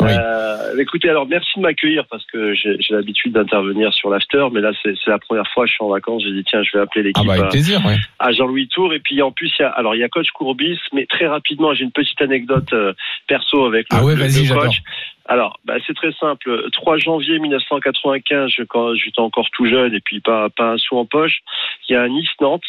Oui. 0.01 0.09
Euh, 0.11 0.77
écoutez, 0.79 1.09
alors 1.09 1.25
merci 1.27 1.49
de 1.57 1.61
m'accueillir 1.61 2.03
parce 2.09 2.25
que 2.25 2.53
j'ai 2.53 2.77
l'habitude 2.89 3.33
d'intervenir 3.33 3.93
sur 3.93 4.09
l'after, 4.09 4.45
mais 4.51 4.61
là, 4.61 4.71
c'est 4.83 4.93
la 5.07 5.17
première 5.19 5.47
fois. 5.53 5.65
Je 5.65 5.71
suis 5.73 5.83
en 5.83 5.89
vacances. 5.89 6.23
J'ai 6.23 6.33
dit 6.33 6.43
tiens, 6.47 6.61
je 6.63 6.77
vais 6.77 6.83
appeler 6.83 7.01
Ah 7.15 7.21
l'équipe 7.21 7.27
bah 7.27 7.33
avec 7.33 7.55
à- 7.55 7.87
ouais. 7.87 7.95
à 8.19 8.31
Jean-Louis 8.31 8.67
Tour. 8.67 8.93
Et 8.93 8.99
puis 8.99 9.21
en 9.21 9.31
plus, 9.31 9.51
il 9.57 9.61
y 9.61 9.65
a, 9.65 9.69
alors 9.69 9.95
il 9.95 9.99
y 9.99 10.03
a 10.03 10.09
coach 10.09 10.27
Courbis, 10.33 10.77
mais 10.93 11.05
très 11.05 11.27
rapidement, 11.27 11.73
j'ai 11.73 11.83
une 11.83 11.91
petite 11.91 12.21
anecdote 12.21 12.71
euh, 12.73 12.93
perso 13.27 13.65
avec 13.65 13.87
le, 13.91 13.97
Ah 13.99 14.03
ouais, 14.03 14.13
le- 14.15 14.19
vas-y, 14.21 14.41
le 14.41 14.45
j'adore. 14.47 14.63
coach. 14.65 14.81
Alors, 15.27 15.59
bah, 15.65 15.75
c'est 15.85 15.93
très 15.93 16.13
simple. 16.13 16.69
3 16.71 16.97
janvier 16.97 17.37
1995, 17.39 18.49
je- 18.49 18.63
quand 18.63 18.95
j'étais 18.95 19.19
encore 19.19 19.49
tout 19.51 19.65
jeune 19.65 19.93
et 19.93 19.99
puis 19.99 20.19
pas, 20.21 20.49
pas 20.49 20.71
un 20.71 20.77
sou 20.77 20.97
en 20.97 21.05
poche, 21.05 21.39
il 21.87 21.93
y 21.93 21.95
a 21.95 22.01
un 22.01 22.07
Nice-Nantes. 22.09 22.63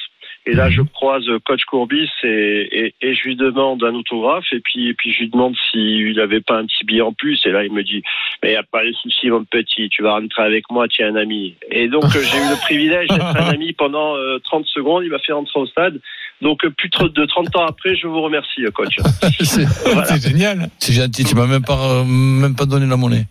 Et 0.46 0.54
là, 0.54 0.70
je 0.70 0.80
croise 0.80 1.24
coach 1.44 1.64
Courbis 1.66 2.08
et, 2.22 2.86
et, 2.86 2.94
et 3.02 3.14
je 3.14 3.22
lui 3.24 3.36
demande 3.36 3.84
un 3.84 3.94
autographe. 3.94 4.46
Et 4.52 4.60
puis, 4.60 4.88
et 4.88 4.94
puis 4.94 5.12
je 5.12 5.18
lui 5.20 5.28
demande 5.28 5.54
s'il 5.70 6.18
avait 6.20 6.40
pas 6.40 6.56
un 6.58 6.64
petit 6.64 6.84
billet 6.86 7.02
en 7.02 7.12
plus. 7.12 7.38
Et 7.44 7.50
là, 7.50 7.64
il 7.64 7.72
me 7.72 7.82
dit, 7.82 8.02
mais 8.42 8.48
il 8.50 8.52
n'y 8.52 8.56
a 8.56 8.62
pas 8.62 8.82
de 8.84 8.92
souci, 8.92 9.28
mon 9.28 9.44
petit. 9.44 9.90
Tu 9.90 10.02
vas 10.02 10.12
rentrer 10.12 10.42
avec 10.42 10.64
moi, 10.70 10.88
tu 10.88 11.02
es 11.02 11.04
un 11.04 11.16
ami. 11.16 11.54
Et 11.70 11.88
donc, 11.88 12.04
euh, 12.04 12.08
j'ai 12.22 12.38
eu 12.38 12.48
le 12.48 12.60
privilège 12.62 13.08
d'être 13.08 13.36
un 13.36 13.50
ami 13.50 13.74
pendant 13.74 14.16
euh, 14.16 14.38
30 14.44 14.64
secondes. 14.66 15.04
Il 15.04 15.10
m'a 15.10 15.18
fait 15.18 15.34
rentrer 15.34 15.60
au 15.60 15.66
stade. 15.66 16.00
Donc, 16.40 16.64
euh, 16.64 16.70
plus 16.70 16.88
de 16.88 17.24
30 17.26 17.54
ans 17.56 17.66
après, 17.66 17.94
je 17.96 18.06
vous 18.06 18.22
remercie, 18.22 18.64
euh, 18.64 18.70
coach. 18.70 18.96
c'est 19.40 19.64
Voilà. 19.92 20.16
Génial. 20.18 20.68
c'est 20.78 20.94
gentil, 20.94 21.24
tu 21.24 21.34
m'as 21.34 21.46
même 21.46 21.64
pas, 21.64 21.78
euh, 22.00 22.04
même 22.04 22.54
pas 22.56 22.64
donné 22.64 22.86
la 22.86 22.96
monnaie. 22.96 23.24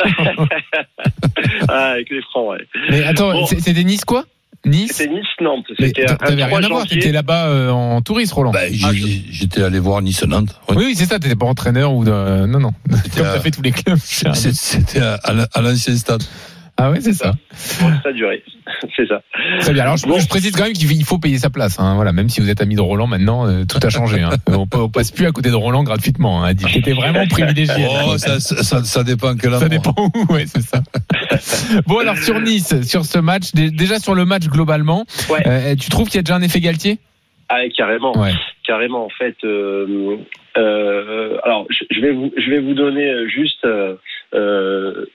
Ah, 1.68 1.90
avec 1.92 2.10
les 2.10 2.22
francs, 2.22 2.50
ouais. 2.50 2.66
Mais 2.90 3.02
attends, 3.04 3.32
Bon. 3.32 3.46
c'est- 3.46 3.60
c'était 3.60 3.84
Nice 3.84 4.04
quoi? 4.04 4.24
Nice 4.64 4.92
C'était 4.94 5.12
Nice-Nantes. 5.12 5.66
C'était 5.78 6.08
un, 6.10 6.14
un 6.14 6.16
T'avais 6.16 6.42
3 6.42 6.58
rien 6.58 6.66
à 6.66 6.68
voir, 6.72 6.86
t'étais 6.86 7.12
là-bas 7.12 7.46
euh, 7.48 7.70
en 7.70 8.00
touriste, 8.02 8.32
Roland. 8.32 8.50
Ben, 8.52 8.72
j'ai- 8.72 9.24
j'étais 9.30 9.62
allé 9.62 9.78
voir 9.78 10.02
Nice-Nantes. 10.02 10.58
Oui. 10.68 10.76
oui, 10.78 10.84
oui, 10.88 10.94
c'est 10.96 11.06
ça, 11.06 11.18
t'étais 11.18 11.36
pas 11.36 11.46
entraîneur 11.46 11.92
ou 11.94 12.04
de... 12.04 12.46
Non, 12.46 12.58
non. 12.60 12.72
C'était 13.04 13.18
Comme 13.20 13.26
à- 13.26 13.34
t'as 13.34 13.40
fait 13.40 13.50
tous 13.50 13.62
les 13.62 13.72
clubs. 13.72 13.98
C'était 14.34 15.00
à, 15.00 15.20
à 15.52 15.60
l'ancien 15.62 15.96
stade. 15.96 16.22
Ah 16.78 16.90
ouais, 16.90 17.00
c'est 17.00 17.14
ça. 17.14 17.32
Ça 17.52 17.86
a 18.04 18.12
duré. 18.12 18.42
C'est 18.96 19.06
ça. 19.08 19.22
Très 19.60 19.72
bien. 19.72 19.84
Alors, 19.84 19.96
je, 19.96 20.06
Bon. 20.06 20.18
je 20.18 20.28
précise 20.28 20.52
quand 20.54 20.64
même 20.64 20.74
qu'il 20.74 21.04
faut 21.04 21.18
payer 21.18 21.38
sa 21.38 21.48
place. 21.48 21.78
Hein. 21.80 21.94
Voilà, 21.94 22.12
même 22.12 22.28
si 22.28 22.40
vous 22.42 22.50
êtes 22.50 22.60
ami 22.60 22.74
de 22.74 22.80
Roland, 22.82 23.06
maintenant, 23.06 23.46
euh, 23.46 23.64
tout 23.64 23.78
a 23.82 23.88
changé. 23.88 24.20
Hein. 24.20 24.30
On, 24.48 24.66
on 24.74 24.88
passe 24.90 25.10
plus 25.10 25.26
à 25.26 25.30
côté 25.32 25.48
de 25.48 25.54
Roland 25.54 25.84
gratuitement. 25.84 26.44
Hein. 26.44 26.54
T'étais 26.54 26.92
vraiment 26.92 27.26
privilégié. 27.26 27.86
Oh, 28.06 28.18
ça, 28.18 28.38
ça, 28.40 28.62
ça, 28.62 28.84
ça 28.84 29.04
dépend 29.04 29.34
quel 29.36 29.50
Ça 29.52 29.56
endroit. 29.56 29.68
dépend 29.70 29.94
où, 29.98 30.32
ouais, 30.34 30.44
c'est 30.46 30.60
ça. 30.60 30.82
bon, 31.86 31.98
alors 31.98 32.18
sur 32.18 32.38
Nice, 32.40 32.82
sur 32.82 33.04
ce 33.06 33.18
match, 33.18 33.52
dé- 33.54 33.70
déjà 33.70 33.98
sur 33.98 34.14
le 34.14 34.24
match 34.26 34.46
globalement, 34.48 35.06
Ouais. 35.30 35.42
euh, 35.46 35.74
tu 35.76 35.88
trouves 35.88 36.08
qu'il 36.08 36.16
y 36.16 36.20
a 36.20 36.22
déjà 36.22 36.36
un 36.36 36.42
effet 36.42 36.60
Galtier? 36.60 36.98
Ah, 37.48 37.60
carrément, 37.74 38.16
Ouais. 38.18 38.32
carrément. 38.66 39.06
En 39.06 39.10
fait, 39.10 39.36
euh, 39.44 40.16
euh, 40.58 41.38
alors 41.44 41.66
je 41.70 41.84
je 41.90 42.00
vais 42.00 42.12
vous, 42.12 42.30
je 42.36 42.50
vais 42.50 42.60
vous 42.60 42.74
donner 42.74 43.28
juste 43.28 43.64
euh, 43.64 43.94
euh, 44.34 45.06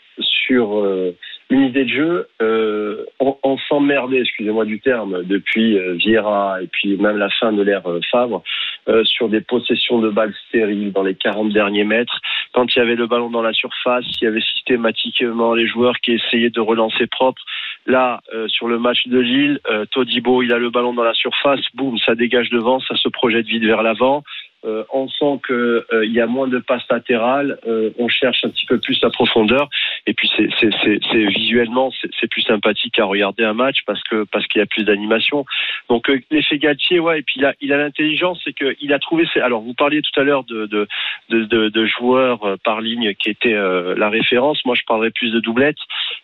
sur 0.47 0.79
euh, 0.79 1.15
une 1.51 1.65
idée 1.65 1.83
de 1.83 1.89
jeu. 1.89 2.27
Euh, 2.41 3.05
on 3.19 3.35
on 3.43 3.57
s'emmerdait, 3.57 4.21
excusez-moi 4.21 4.65
du 4.65 4.79
terme, 4.79 5.23
depuis 5.23 5.77
euh, 5.77 5.93
Vieira 5.93 6.61
et 6.61 6.67
puis 6.67 6.97
même 6.97 7.17
la 7.17 7.29
fin 7.29 7.51
de 7.51 7.61
l'ère 7.61 7.85
euh, 7.87 7.99
Favre, 8.09 8.43
euh, 8.87 9.03
sur 9.03 9.27
des 9.29 9.41
possessions 9.41 9.99
de 9.99 10.09
balles 10.09 10.33
stériles 10.47 10.93
dans 10.93 11.03
les 11.03 11.15
40 11.15 11.51
derniers 11.51 11.83
mètres. 11.83 12.19
Quand 12.53 12.73
il 12.73 12.79
y 12.79 12.81
avait 12.81 12.95
le 12.95 13.07
ballon 13.07 13.29
dans 13.29 13.41
la 13.41 13.53
surface, 13.53 14.05
il 14.21 14.25
y 14.25 14.27
avait 14.27 14.41
systématiquement 14.41 15.53
les 15.53 15.67
joueurs 15.67 15.99
qui 15.99 16.13
essayaient 16.13 16.49
de 16.49 16.61
relancer 16.61 17.07
propre. 17.07 17.41
Là, 17.85 18.21
euh, 18.33 18.47
sur 18.47 18.67
le 18.67 18.79
match 18.79 19.07
de 19.07 19.19
Lille, 19.19 19.59
Todibo, 19.91 20.43
il 20.43 20.53
a 20.53 20.57
le 20.57 20.69
ballon 20.69 20.93
dans 20.93 21.03
la 21.03 21.13
surface, 21.13 21.61
boum, 21.73 21.97
ça 21.97 22.15
dégage 22.15 22.49
devant, 22.49 22.79
ça 22.79 22.95
se 22.95 23.09
projette 23.09 23.45
vite 23.45 23.63
vers 23.63 23.83
l'avant. 23.83 24.23
Euh, 24.63 24.83
on 24.93 25.07
sent 25.07 25.39
que 25.43 25.85
euh, 25.91 26.05
y 26.05 26.19
a 26.19 26.27
moins 26.27 26.47
de 26.47 26.59
passes 26.59 26.87
latérales, 26.89 27.57
euh, 27.67 27.89
on 27.97 28.07
cherche 28.07 28.45
un 28.45 28.49
petit 28.49 28.65
peu 28.65 28.77
plus 28.79 29.01
la 29.01 29.09
profondeur, 29.09 29.69
et 30.05 30.13
puis 30.13 30.31
c'est 30.37 31.25
visuellement 31.27 31.91
c'est 32.19 32.27
plus 32.27 32.43
sympathique 32.43 32.99
à 32.99 33.05
regarder 33.05 33.43
un 33.43 33.53
match 33.53 33.79
parce 33.87 34.03
que 34.03 34.23
parce 34.25 34.45
qu'il 34.47 34.59
y 34.59 34.61
a 34.61 34.67
plus 34.67 34.83
d'animation. 34.83 35.45
Donc 35.89 36.09
euh, 36.09 36.19
l'effet 36.29 36.59
Galtier, 36.59 36.99
ouais, 36.99 37.19
et 37.19 37.21
puis 37.23 37.35
il 37.37 37.45
a 37.45 37.53
il 37.59 37.73
a 37.73 37.77
l'intelligence, 37.77 38.39
c'est 38.43 38.53
que 38.53 38.75
il 38.79 38.93
a 38.93 38.99
trouvé 38.99 39.25
ses. 39.33 39.39
Alors 39.39 39.61
vous 39.61 39.73
parliez 39.73 40.01
tout 40.01 40.19
à 40.19 40.23
l'heure 40.23 40.43
de 40.43 40.67
de 40.67 40.87
de, 41.29 41.45
de, 41.45 41.69
de 41.69 41.85
joueurs 41.85 42.43
euh, 42.43 42.57
par 42.63 42.81
ligne 42.81 43.15
qui 43.15 43.29
étaient 43.29 43.53
euh, 43.53 43.95
la 43.97 44.09
référence. 44.09 44.63
Moi, 44.65 44.75
je 44.75 44.83
parlerais 44.87 45.11
plus 45.11 45.31
de 45.31 45.39
doublette. 45.39 45.77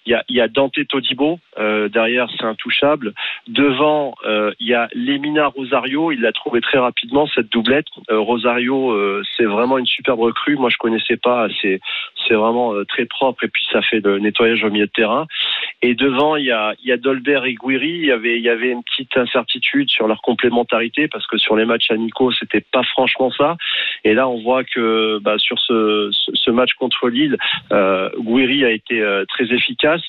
Il 0.05 0.11
y 0.11 0.15
a 0.15 0.23
il 0.29 0.35
y 0.35 0.41
a 0.41 0.47
Dante 0.47 0.77
Todibo 0.87 1.39
derrière, 1.57 2.27
c'est 2.37 2.45
intouchable. 2.45 3.13
Devant, 3.47 4.15
il 4.59 4.67
y 4.67 4.73
a 4.73 4.87
Lemina 4.93 5.47
Rosario. 5.47 6.11
Il 6.11 6.21
l'a 6.21 6.31
trouvé 6.31 6.61
très 6.61 6.77
rapidement 6.77 7.27
cette 7.27 7.51
doublette. 7.51 7.87
Rosario, 8.27 8.91
euh, 8.91 9.23
c'est 9.35 9.45
vraiment 9.45 9.77
une 9.77 9.85
superbe 9.85 10.19
recrue. 10.19 10.57
Moi, 10.57 10.69
je 10.69 10.77
connaissais 10.77 11.17
pas. 11.17 11.47
C'est 11.61 11.79
c'est 12.27 12.33
vraiment 12.33 12.73
euh, 12.73 12.83
très 12.85 13.05
propre 13.05 13.45
et 13.45 13.47
puis 13.47 13.65
ça 13.71 13.81
fait 13.81 14.01
le 14.03 14.19
nettoyage 14.19 14.63
au 14.63 14.69
milieu 14.69 14.85
de 14.85 14.91
terrain. 14.91 15.27
Et 15.81 15.95
devant, 15.95 16.35
il 16.35 16.45
y 16.45 16.51
a 16.51 16.73
y 16.83 16.91
a 16.91 16.97
Dolber 16.97 17.41
et 17.45 17.55
Guiri. 17.55 17.89
Il 17.89 18.05
y 18.05 18.11
avait 18.11 18.39
y 18.39 18.49
avait 18.49 18.71
une 18.71 18.83
petite 18.83 19.15
incertitude 19.15 19.89
sur 19.89 20.07
leur 20.07 20.21
complémentarité 20.21 21.07
parce 21.07 21.25
que 21.27 21.37
sur 21.37 21.55
les 21.55 21.65
matchs 21.65 21.89
amicaux, 21.89 22.31
c'était 22.31 22.61
pas 22.61 22.83
franchement 22.83 23.31
ça. 23.31 23.55
Et 24.03 24.13
là, 24.13 24.27
on 24.27 24.41
voit 24.41 24.63
que 24.63 25.19
bah, 25.19 25.37
sur 25.37 25.59
ce, 25.59 26.09
ce, 26.11 26.51
match 26.51 26.73
contre 26.73 27.09
Lille, 27.09 27.37
euh, 27.71 28.09
Guiri 28.19 28.65
a 28.65 28.71
été 28.71 28.99
euh, 29.01 29.25
très 29.25 29.45
efficace. 29.53 30.01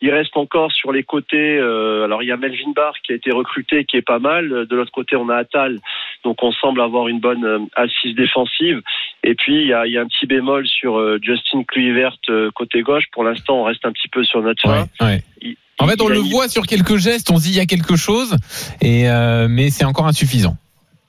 Il 0.00 0.10
reste 0.10 0.36
encore 0.36 0.72
sur 0.72 0.92
les 0.92 1.04
côtés. 1.04 1.58
alors 1.58 2.22
il 2.22 2.28
y 2.28 2.32
a 2.32 2.36
Melvin 2.36 2.72
Barr 2.74 2.94
qui 3.02 3.12
a 3.12 3.14
été 3.14 3.30
recruté, 3.30 3.84
qui 3.84 3.96
est 3.96 4.06
pas 4.06 4.18
mal. 4.18 4.66
De 4.66 4.76
l'autre 4.76 4.92
côté, 4.92 5.16
on 5.16 5.28
a 5.28 5.36
Attal, 5.36 5.78
donc 6.24 6.42
on 6.42 6.52
semble 6.52 6.80
avoir 6.80 7.08
une 7.08 7.20
bonne 7.20 7.61
assise 7.76 8.14
défensive. 8.14 8.80
Et 9.24 9.34
puis 9.34 9.62
il 9.62 9.66
y 9.68 9.72
a, 9.72 9.86
il 9.86 9.92
y 9.92 9.98
a 9.98 10.02
un 10.02 10.06
petit 10.06 10.26
bémol 10.26 10.66
sur 10.66 10.98
euh, 10.98 11.18
Justin 11.22 11.62
Kluivert 11.64 12.16
euh, 12.28 12.50
côté 12.54 12.82
gauche. 12.82 13.04
Pour 13.12 13.24
l'instant, 13.24 13.60
on 13.60 13.64
reste 13.64 13.84
un 13.84 13.92
petit 13.92 14.08
peu 14.08 14.24
sur 14.24 14.42
notre 14.42 14.62
fin. 14.62 14.82
Ouais, 15.00 15.06
ouais. 15.06 15.22
Il- 15.40 15.56
En 15.78 15.86
fait, 15.88 16.00
on 16.00 16.08
le 16.08 16.18
voit 16.18 16.48
sur 16.48 16.66
quelques 16.66 16.96
gestes, 16.96 17.30
on 17.30 17.38
se 17.38 17.44
dit 17.44 17.50
il 17.50 17.56
y 17.56 17.60
a 17.60 17.66
quelque 17.66 17.96
chose, 17.96 18.36
et 18.80 19.08
euh, 19.10 19.48
mais 19.48 19.70
c'est 19.70 19.84
encore 19.84 20.06
insuffisant. 20.06 20.56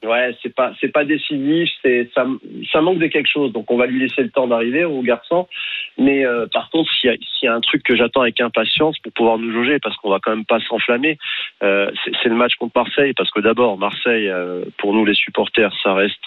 Ouais, 0.04 0.36
c'est 0.44 0.54
pas 0.54 0.74
c'est 0.82 0.92
pas 0.92 1.06
décisif, 1.06 1.70
c'est 1.82 2.10
ça 2.14 2.28
ça 2.74 2.82
manque 2.82 3.00
de 3.00 3.08
quelque 3.08 3.30
chose. 3.30 3.54
Donc 3.54 3.72
on 3.72 3.78
va 3.78 3.86
lui 3.86 4.02
laisser 4.02 4.22
le 4.22 4.30
temps 4.32 4.48
d'arriver 4.48 4.84
au 4.84 5.02
garçon. 5.02 5.48
Mais 5.98 6.26
euh, 6.26 6.46
par 6.52 6.70
contre, 6.72 6.92
s'il 6.92 7.10
y, 7.10 7.14
a- 7.14 7.18
y 7.44 7.48
a 7.48 7.54
un 7.54 7.62
truc 7.62 7.84
que 7.84 7.96
j'attends 7.96 8.20
avec 8.22 8.42
impatience 8.42 9.00
pour 9.00 9.14
pouvoir 9.14 9.38
nous 9.38 9.54
jauger, 9.54 9.80
parce 9.80 9.96
qu'on 9.98 10.10
va 10.10 10.20
quand 10.22 10.36
même 10.36 10.44
pas 10.44 10.60
s'enflammer, 10.60 11.18
euh, 11.64 11.90
c'est 12.04 12.12
c'est 12.22 12.28
le 12.28 12.36
match 12.36 12.56
contre 12.56 12.74
Marseille, 12.76 13.14
parce 13.14 13.32
que 13.32 13.40
d'abord 13.40 13.78
Marseille, 13.78 14.28
euh, 14.28 14.66
pour 14.78 14.94
nous 14.94 15.06
les 15.06 15.14
supporters, 15.14 15.72
ça 15.82 15.94
reste 15.94 16.20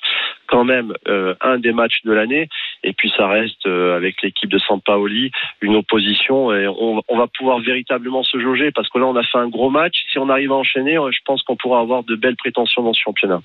quand 0.46 0.64
même 0.64 0.94
euh, 1.08 1.34
un 1.42 1.58
des 1.58 1.72
matchs 1.72 2.00
de 2.04 2.12
l'année, 2.12 2.48
et 2.82 2.94
puis 2.94 3.12
ça 3.14 3.26
reste 3.28 3.66
euh, 3.66 3.94
avec 3.94 4.22
l'équipe 4.22 4.48
de 4.48 4.58
Sampaoli 4.58 5.32
une 5.60 5.76
opposition, 5.76 6.50
et 6.54 6.66
on, 6.66 7.02
on 7.08 7.18
va 7.18 7.26
pouvoir 7.26 7.58
véritablement 7.58 8.22
se 8.22 8.38
jauger, 8.40 8.70
parce 8.70 8.88
que 8.88 8.98
là 8.98 9.04
on 9.06 9.16
a 9.16 9.22
fait 9.22 9.38
un 9.38 9.48
gros 9.48 9.68
match. 9.68 9.96
Si 10.12 10.18
on 10.18 10.30
arrive 10.30 10.52
à 10.52 10.54
enchaîner, 10.54 10.96
euh, 10.96 11.10
je 11.10 11.18
pense 11.26 11.42
qu'on 11.42 11.56
pourra 11.56 11.80
avoir 11.80 12.04
de 12.04 12.14
belles 12.16 12.36
prétentions 12.36 12.82
dans 12.82 12.94
ce 12.94 13.02
championnat. 13.02 13.42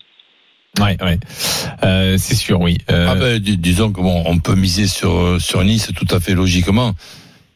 Ouais, 0.80 0.98
ouais. 1.02 1.20
Euh, 1.84 2.18
c'est 2.18 2.36
sûr, 2.36 2.62
oui. 2.62 2.78
Euh, 2.90 3.08
Ah 3.10 3.16
ben, 3.16 3.40
dis- 3.40 3.58
disons 3.58 3.92
que 3.92 4.00
bon, 4.02 4.24
on 4.26 4.40
peut 4.40 4.56
miser 4.56 4.88
sur 4.88 5.40
sur 5.42 5.64
Nice 5.64 5.90
tout 5.96 6.08
à 6.16 6.20
fait 6.20 6.34
logiquement, 6.34 6.94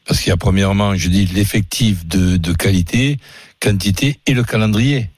parce 0.06 0.20
qu'il 0.20 0.28
y 0.28 0.32
a 0.32 0.36
premièrement, 0.36 0.94
je 0.94 1.08
dis 1.08 1.24
l'effectif 1.26 2.06
de, 2.06 2.36
de 2.36 2.52
qualité, 2.52 3.16
quantité 3.60 4.20
et 4.26 4.34
le 4.34 4.44
calendrier. 4.44 5.08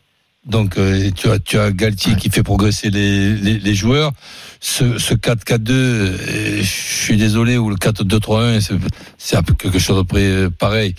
Donc 0.47 0.79
euh, 0.79 1.11
tu 1.15 1.29
as 1.29 1.39
tu 1.41 1.59
as 1.59 1.73
Galtier 1.73 2.15
qui 2.15 2.31
fait 2.31 2.45
progresser 2.45 2.89
les, 2.91 3.35
les, 3.35 3.59
les 3.59 3.75
joueurs. 3.75 4.13
Ce, 4.61 4.97
ce 4.99 5.15
4-4-2, 5.15 5.71
euh, 5.71 6.59
je 6.61 6.63
suis 6.65 7.17
désolé, 7.17 7.59
ou 7.59 7.69
le 7.69 7.77
4-2-3-1, 7.77 8.61
c'est 9.19 9.57
quelque 9.59 9.79
chose 9.81 9.99
de 9.99 10.03
près 10.03 10.49
pareil. 10.57 10.95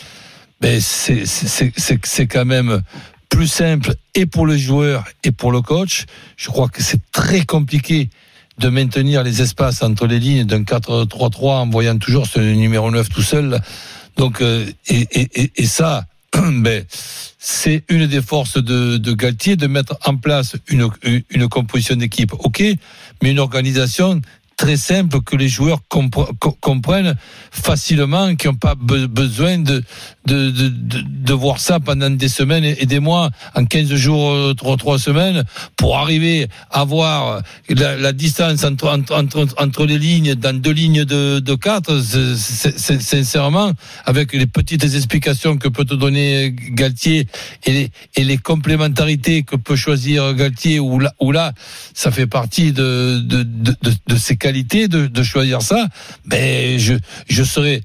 Mais 0.62 0.82
c'est 0.82 1.26
c'est 1.26 1.48
c'est- 1.48 1.74
c'est 1.78 2.00
c'est 2.06 2.28
quand 2.28 2.46
même 2.46 2.82
plus 3.30 3.48
simple 3.48 3.94
et 4.16 4.26
pour 4.26 4.46
le 4.46 4.58
joueur 4.58 5.06
et 5.24 5.32
pour 5.32 5.52
le 5.52 5.62
coach. 5.62 6.06
Je 6.38 6.48
crois 6.50 6.68
que 6.70 6.82
c'est 6.84 7.02
très 7.12 7.46
compliqué 7.46 8.10
de 8.58 8.68
maintenir 8.70 9.24
les 9.24 9.42
espaces 9.42 9.82
entre 9.84 10.06
les 10.08 10.20
lignes 10.20 10.44
d'un 10.46 10.64
4-3-3 10.64 11.50
en 11.62 11.70
voyant 11.70 11.98
toujours 11.98 12.28
ce 12.28 12.40
numéro 12.40 12.92
9 12.92 13.08
tout 13.10 13.22
seul. 13.22 13.62
Donc, 14.18 14.42
euh, 14.42 14.66
et, 14.88 15.08
et, 15.14 15.52
et, 15.56 15.66
ça, 15.66 16.06
ben, 16.36 16.84
c'est 17.38 17.84
une 17.88 18.06
des 18.08 18.22
forces 18.22 18.62
de, 18.62 18.98
de 18.98 19.14
Galtier 19.14 19.56
de 19.56 19.68
mettre 19.68 19.96
en 20.06 20.18
place 20.18 20.58
une, 20.68 20.90
une 21.30 21.48
composition 21.48 21.96
d'équipe, 21.96 22.34
ok, 22.34 22.62
mais 23.22 23.32
une 23.32 23.40
organisation 23.40 24.20
très 24.58 24.76
simple 24.76 25.22
que 25.22 25.38
les 25.38 25.48
joueurs 25.48 25.80
compre- 25.90 26.38
co- 26.38 26.58
comprennent 26.60 27.16
facilement, 27.50 28.36
qui 28.36 28.48
n'ont 28.48 28.56
pas 28.56 28.76
be- 28.76 29.06
besoin 29.08 29.58
de, 29.60 29.82
de, 30.30 30.52
de, 30.52 30.70
de, 30.70 31.02
de 31.30 31.34
voir 31.34 31.60
ça 31.60 31.80
pendant 31.80 32.10
des 32.10 32.30
semaines 32.30 32.64
et 32.64 32.86
des 32.86 33.00
mois, 33.00 33.30
en 33.56 33.66
15 33.66 33.94
jours, 33.96 34.32
euh, 34.32 34.54
trois, 34.54 34.78
trois 34.78 35.00
semaines, 35.00 35.44
pour 35.76 35.98
arriver 35.98 36.48
à 36.72 36.84
voir 36.84 37.42
la, 37.70 37.96
la 37.98 38.14
distance 38.14 38.64
entre, 38.64 38.88
entre, 38.88 39.48
entre, 39.58 39.86
les 39.86 39.98
lignes, 39.98 40.36
dans 40.36 40.56
deux 40.60 40.72
lignes 40.72 41.04
de, 41.06 41.40
de 41.40 41.56
quatre, 41.56 42.02
c'est- 42.02 42.36
c'est- 42.36 42.78
c'est- 42.78 43.02
sincèrement, 43.02 43.72
avec 44.06 44.34
les 44.34 44.46
petites 44.46 44.84
explications 44.84 45.58
que 45.58 45.68
peut 45.68 45.86
te 45.86 45.96
donner 45.96 46.56
Galtier 46.72 47.28
et 47.66 47.72
les, 47.72 47.92
et 48.16 48.24
les 48.24 48.38
complémentarités 48.38 49.44
que 49.44 49.56
peut 49.56 49.76
choisir 49.76 50.34
Galtier, 50.36 50.80
ou 50.80 51.00
là, 51.00 51.14
ou 51.20 51.32
là 51.32 51.54
ça 51.94 52.12
fait 52.12 52.28
partie 52.28 52.72
de, 52.72 53.20
de, 53.20 53.44
de, 53.44 53.74
de 54.08 54.16
ses 54.16 54.38
qualités 54.38 54.88
de, 54.88 55.08
de 55.08 55.24
choisir 55.24 55.62
ça, 55.62 55.88
mais 56.26 56.78
je, 56.80 56.94
je 57.28 57.44
serais, 57.44 57.82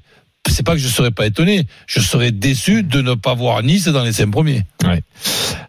c'est 0.47 0.65
pas 0.65 0.73
que 0.73 0.79
je 0.79 0.87
serais 0.87 1.11
pas 1.11 1.25
étonné, 1.25 1.67
je 1.87 1.99
serais 1.99 2.31
déçu 2.31 2.83
de 2.83 3.01
ne 3.01 3.13
pas 3.13 3.33
voir 3.33 3.63
Nice 3.63 3.87
dans 3.87 4.03
les 4.03 4.13
cinq 4.13 4.31
premiers. 4.31 4.63
Ouais. 4.83 5.01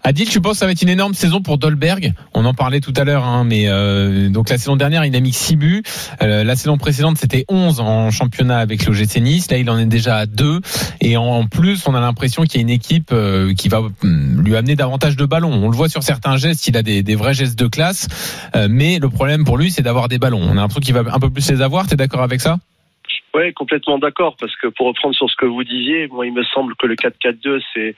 Adil, 0.03 0.29
tu 0.29 0.41
penses 0.41 0.53
que 0.55 0.59
ça 0.59 0.67
va 0.67 0.73
être 0.73 0.83
une 0.83 0.89
énorme 0.89 1.15
saison 1.15 1.41
pour 1.41 1.59
Dolberg? 1.59 2.13
On 2.35 2.45
en 2.45 2.55
parlait 2.55 2.81
tout 2.81 2.93
à 2.97 3.05
l'heure, 3.05 3.25
hein, 3.25 3.45
mais 3.45 3.65
euh, 3.67 4.29
donc 4.29 4.51
la 4.51 4.59
saison 4.59 4.77
dernière, 4.77 5.05
il 5.05 5.17
a 5.17 5.21
mis 5.21 5.33
6 5.33 5.57
buts. 5.57 5.83
Euh, 6.23 6.45
la 6.45 6.57
saison 6.57 6.79
précédente, 6.79 7.19
c'était 7.19 7.45
11 7.49 7.81
en 7.81 8.11
championnat 8.11 8.59
avec 8.59 8.87
l'OGC 8.87 9.21
Nice. 9.21 9.51
Là, 9.51 9.59
il 9.59 9.69
en 9.71 9.79
est 9.79 9.87
déjà 9.87 10.17
à 10.19 10.27
2. 10.27 10.61
Et 11.01 11.17
en 11.17 11.47
plus, 11.47 11.87
on 11.87 11.95
a 11.95 12.01
l'impression 12.01 12.45
qu'il 12.45 12.57
y 12.57 12.59
a 12.59 12.63
une 12.63 12.71
équipe 12.71 13.11
euh, 13.13 13.55
qui 13.55 13.69
va 13.69 13.81
hum, 13.81 14.43
lui 14.43 14.57
amener 14.57 14.77
davantage 14.77 15.17
de 15.17 15.25
ballons. 15.25 15.53
On 15.53 15.71
le 15.71 15.77
voit 15.77 15.89
sur 15.89 16.03
certains 16.03 16.37
gestes, 16.37 16.67
il 16.69 16.77
a 16.77 16.83
des, 16.83 17.03
des 17.03 17.17
vrais 17.17 17.35
gestes 17.35 17.59
de 17.59 17.67
classe. 17.67 18.07
Euh, 18.55 18.69
mais 18.71 18.99
le 18.99 19.09
problème 19.09 19.45
pour 19.45 19.59
lui, 19.59 19.71
c'est 19.71 19.83
d'avoir 19.83 20.09
des 20.09 20.19
ballons. 20.19 20.43
On 20.43 20.53
a 20.53 20.55
l'impression 20.55 20.81
qu'il 20.81 20.95
va 20.95 21.03
un 21.13 21.19
peu 21.19 21.31
plus 21.31 21.51
les 21.51 21.63
avoir. 21.63 21.87
T'es 21.87 21.97
d'accord 21.97 22.23
avec 22.23 22.41
ça? 22.41 22.59
Oui, 23.37 23.53
complètement 23.53 23.99
d'accord, 23.99 24.35
parce 24.41 24.57
que 24.57 24.69
pour 24.69 24.87
reprendre 24.87 25.15
sur 25.15 25.29
ce 25.29 25.37
que 25.37 25.45
vous 25.45 25.63
disiez, 25.63 26.09
moi, 26.09 26.27
il 26.27 26.33
me 26.33 26.43
semble 26.43 26.75
que 26.75 26.87
le 26.87 26.95
4-4-2, 26.95 27.63
c'est 27.75 27.95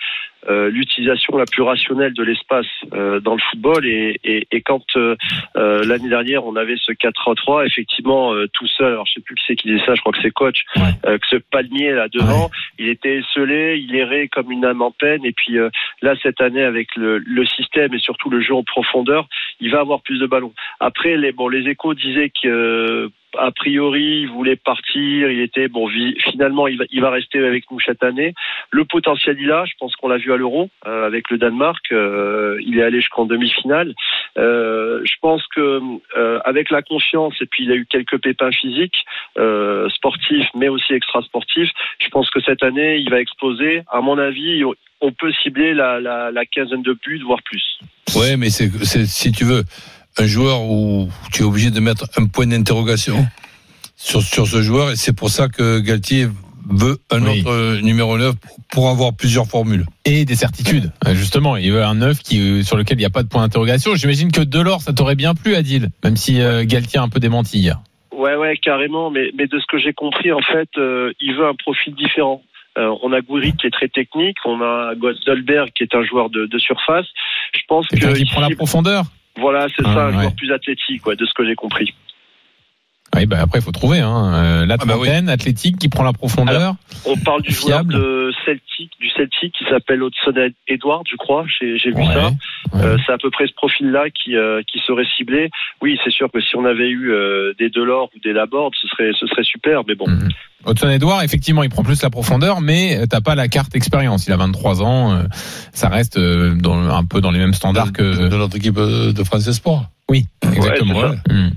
euh, 0.48 0.68
l'utilisation 0.68 1.36
la 1.36 1.44
plus 1.44 1.62
rationnelle 1.62 2.12
de 2.12 2.24
l'espace 2.24 2.66
euh, 2.92 3.20
dans 3.20 3.34
le 3.34 3.40
football. 3.48 3.86
Et, 3.86 4.18
et, 4.24 4.48
et 4.50 4.62
quand 4.62 4.82
euh, 4.96 5.14
l'année 5.54 6.08
dernière, 6.08 6.44
on 6.44 6.56
avait 6.56 6.74
ce 6.84 6.90
4-3-3, 6.90 7.66
effectivement, 7.68 8.34
tout 8.52 8.66
seul, 8.66 8.94
alors 8.94 9.06
je 9.06 9.12
sais 9.12 9.20
plus 9.20 9.36
qui 9.36 9.44
c'est 9.46 9.54
qui 9.54 9.68
disait 9.68 9.86
ça, 9.86 9.94
je 9.94 10.00
crois 10.00 10.12
que 10.12 10.22
c'est 10.22 10.32
coach, 10.32 10.64
que 10.74 11.26
ce 11.30 11.36
palmier 11.36 11.92
là 11.92 12.08
devant, 12.08 12.50
il 12.80 12.88
était 12.88 13.18
esselé, 13.18 13.78
il 13.78 13.94
errait 13.94 14.26
comme 14.26 14.50
une 14.50 14.64
âme 14.64 14.82
en 14.82 14.90
peine. 14.90 15.24
Et 15.24 15.32
puis 15.32 15.56
là, 16.02 16.14
cette 16.20 16.40
année, 16.40 16.64
avec 16.64 16.96
le, 16.96 17.18
le 17.18 17.46
système 17.46 17.94
et 17.94 18.00
surtout 18.00 18.28
le 18.28 18.40
jeu 18.40 18.56
en 18.56 18.64
profondeur, 18.64 19.28
il 19.60 19.70
va 19.70 19.78
avoir 19.78 20.02
plus 20.02 20.18
de 20.18 20.26
ballons. 20.26 20.52
Après, 20.80 21.16
les, 21.16 21.30
bon, 21.30 21.46
les 21.46 21.68
échos 21.68 21.94
disaient 21.94 22.32
que 22.42 23.08
a 23.36 23.50
priori, 23.50 24.22
il 24.22 24.28
voulait 24.28 24.56
partir. 24.56 25.30
Il 25.30 25.40
était 25.40 25.68
bon. 25.68 25.88
Finalement, 26.30 26.66
il 26.68 27.00
va, 27.00 27.10
rester 27.10 27.38
avec 27.38 27.70
nous 27.70 27.80
cette 27.80 28.02
année. 28.02 28.34
Le 28.70 28.84
potentiel 28.84 29.36
il 29.40 29.50
a. 29.50 29.64
Je 29.66 29.72
pense 29.78 29.94
qu'on 29.96 30.08
l'a 30.08 30.18
vu 30.18 30.32
à 30.32 30.36
l'Euro 30.36 30.70
euh, 30.86 31.06
avec 31.06 31.30
le 31.30 31.38
Danemark. 31.38 31.84
Euh, 31.92 32.58
il 32.64 32.78
est 32.78 32.82
allé 32.82 33.00
jusqu'en 33.00 33.26
demi-finale. 33.26 33.94
Euh, 34.38 35.00
je 35.04 35.14
pense 35.20 35.42
que 35.48 35.80
avec 36.44 36.70
la 36.70 36.82
confiance 36.82 37.34
et 37.40 37.46
puis 37.46 37.64
il 37.64 37.72
a 37.72 37.74
eu 37.74 37.86
quelques 37.86 38.18
pépins 38.18 38.50
physiques, 38.50 39.04
sportifs, 39.88 40.48
mais 40.54 40.68
aussi 40.68 40.92
extra 40.92 41.22
sportifs. 41.22 41.70
Je 41.98 42.08
pense 42.08 42.30
que 42.30 42.40
cette 42.40 42.62
année, 42.62 42.96
il 42.96 43.10
va 43.10 43.20
exploser. 43.20 43.82
À 43.90 44.00
mon 44.00 44.18
avis, 44.18 44.64
on 45.00 45.12
peut 45.12 45.32
cibler 45.42 45.74
la, 45.74 46.00
la, 46.00 46.30
la 46.30 46.46
quinzaine 46.46 46.82
de 46.82 46.92
buts, 46.92 47.22
voire 47.24 47.42
plus. 47.42 47.78
Ouais, 48.16 48.36
mais 48.36 48.50
c'est 48.50 48.68
si 49.06 49.32
tu 49.32 49.44
veux 49.44 49.62
un 50.18 50.26
joueur 50.26 50.62
où 50.62 51.08
tu 51.32 51.42
es 51.42 51.44
obligé 51.44 51.70
de 51.70 51.80
mettre 51.80 52.06
un 52.16 52.26
point 52.26 52.46
d'interrogation 52.46 53.26
sur, 53.96 54.22
sur 54.22 54.46
ce 54.46 54.62
joueur 54.62 54.90
et 54.90 54.96
c'est 54.96 55.12
pour 55.12 55.30
ça 55.30 55.48
que 55.48 55.78
Galtier 55.80 56.28
veut 56.70 56.98
un 57.10 57.22
Oui. 57.24 57.40
autre 57.40 57.50
euh, 57.50 57.80
numéro 57.80 58.18
9 58.18 58.34
pour 58.70 58.90
avoir 58.90 59.14
plusieurs 59.16 59.46
formules. 59.46 59.86
Et 60.04 60.24
des 60.26 60.34
certitudes, 60.34 60.92
justement. 61.12 61.56
Il 61.56 61.72
veut 61.72 61.82
un 61.82 61.94
9 61.94 62.18
qui, 62.18 62.40
euh, 62.40 62.62
sur 62.62 62.76
lequel 62.76 62.98
il 62.98 63.00
n'y 63.00 63.06
a 63.06 63.10
pas 63.10 63.22
de 63.22 63.28
point 63.28 63.40
d'interrogation. 63.40 63.94
J'imagine 63.94 64.30
que 64.30 64.42
Delors, 64.42 64.82
ça 64.82 64.92
t'aurait 64.92 65.14
bien 65.14 65.34
plu, 65.34 65.54
Adil, 65.54 65.88
même 66.04 66.16
si 66.16 66.40
euh, 66.42 66.64
Galtier 66.66 66.98
a 67.00 67.02
un 67.02 67.08
peu 67.08 67.20
démenti 67.20 67.58
hier. 67.58 67.80
Ouais, 68.12 68.34
ouais, 68.34 68.56
carrément. 68.58 69.10
Mais, 69.10 69.30
mais 69.38 69.46
de 69.46 69.58
ce 69.58 69.64
que 69.66 69.78
j'ai 69.78 69.94
compris, 69.94 70.30
en 70.32 70.42
fait, 70.42 70.68
euh, 70.76 71.12
il 71.20 71.34
veut 71.36 71.46
un 71.46 71.54
profil 71.54 71.94
différent. 71.94 72.42
Euh, 72.76 72.94
on 73.02 73.12
a 73.12 73.20
Gouiri 73.22 73.54
qui 73.56 73.66
est 73.66 73.70
très 73.70 73.88
technique, 73.88 74.36
on 74.44 74.60
a 74.60 74.92
Goldberg 74.94 75.70
qui 75.74 75.82
est 75.82 75.94
un 75.94 76.04
joueur 76.04 76.28
de, 76.30 76.46
de 76.46 76.58
surface. 76.58 77.06
Je 77.54 77.60
pense 77.66 77.86
que 77.88 77.96
qui 78.14 78.24
prend 78.26 78.40
la 78.42 78.54
profondeur 78.54 79.04
voilà, 79.38 79.66
c'est 79.76 79.84
Ah, 79.86 79.94
ça, 79.94 80.04
un 80.06 80.06
ouais. 80.08 80.12
joueur 80.20 80.34
plus 80.34 80.52
athlétique, 80.52 81.06
ouais, 81.06 81.16
de 81.16 81.24
ce 81.24 81.32
que 81.34 81.46
j'ai 81.46 81.54
compris. 81.54 81.94
Oui, 83.16 83.26
bah 83.26 83.38
après, 83.40 83.58
il 83.60 83.62
faut 83.62 83.72
trouver. 83.72 84.00
Hein. 84.00 84.32
Euh, 84.34 84.66
la 84.66 84.76
Ah 84.78 84.84
bah 84.84 84.94
oui. 84.98 85.08
athlétique, 85.08 85.78
qui 85.78 85.88
prend 85.88 86.02
la 86.04 86.12
profondeur. 86.12 86.74
On 87.06 87.16
parle 87.16 87.42
du 87.42 87.52
Fiable. 87.52 87.92
joueur 87.92 88.02
de 88.04 88.30
Celtic, 88.44 88.90
du 89.00 89.08
Celtic 89.16 89.54
qui 89.54 89.64
s'appelle 89.70 90.02
Hudson 90.02 90.34
Edward, 90.68 91.04
je 91.10 91.16
crois. 91.16 91.44
J'ai 91.58 91.78
j'ai 91.78 91.90
vu 91.90 91.96
Ouais. 92.02 92.06
ça. 92.12 92.28
Ouais. 92.74 92.84
Euh, 92.84 92.98
c'est 93.06 93.12
à 93.12 93.18
peu 93.18 93.30
près 93.30 93.46
ce 93.46 93.54
profil-là 93.54 94.10
qui, 94.10 94.36
euh, 94.36 94.60
qui 94.70 94.78
serait 94.86 95.06
ciblé. 95.16 95.48
Oui, 95.80 95.98
c'est 96.04 96.10
sûr 96.10 96.30
que 96.30 96.40
si 96.40 96.54
on 96.56 96.64
avait 96.66 96.90
eu 96.90 97.10
euh, 97.10 97.54
des 97.58 97.70
Delors 97.70 98.10
ou 98.14 98.18
des 98.20 98.32
Laborde, 98.34 98.74
ce 98.80 98.86
serait, 98.88 99.10
ce 99.18 99.26
serait 99.26 99.42
super. 99.44 99.82
Mais 99.88 99.94
bon, 99.94 100.06
Mhm. 100.08 100.28
Hudson 100.66 100.90
Edouard, 100.90 101.22
effectivement, 101.22 101.62
il 101.62 101.70
prend 101.70 101.82
plus 101.84 102.02
la 102.02 102.10
profondeur, 102.10 102.60
mais 102.60 102.98
euh, 102.98 103.06
t'as 103.08 103.20
pas 103.22 103.34
la 103.34 103.48
carte 103.48 103.74
expérience. 103.74 104.26
Il 104.26 104.32
a 104.32 104.36
23 104.36 104.82
ans, 104.82 105.12
euh, 105.14 105.22
ça 105.72 105.88
reste 105.88 106.18
euh, 106.18 106.54
dans, 106.56 106.76
un 106.90 107.04
peu 107.04 107.20
dans 107.22 107.30
les 107.30 107.38
mêmes 107.38 107.54
standards 107.54 107.86
de, 107.86 107.92
que. 107.92 108.28
de 108.28 108.36
notre 108.36 108.56
équipe 108.56 108.74
de 108.76 109.24
France 109.24 109.50
Sport. 109.50 109.86
Oui, 110.10 110.24
exactement. 110.42 111.00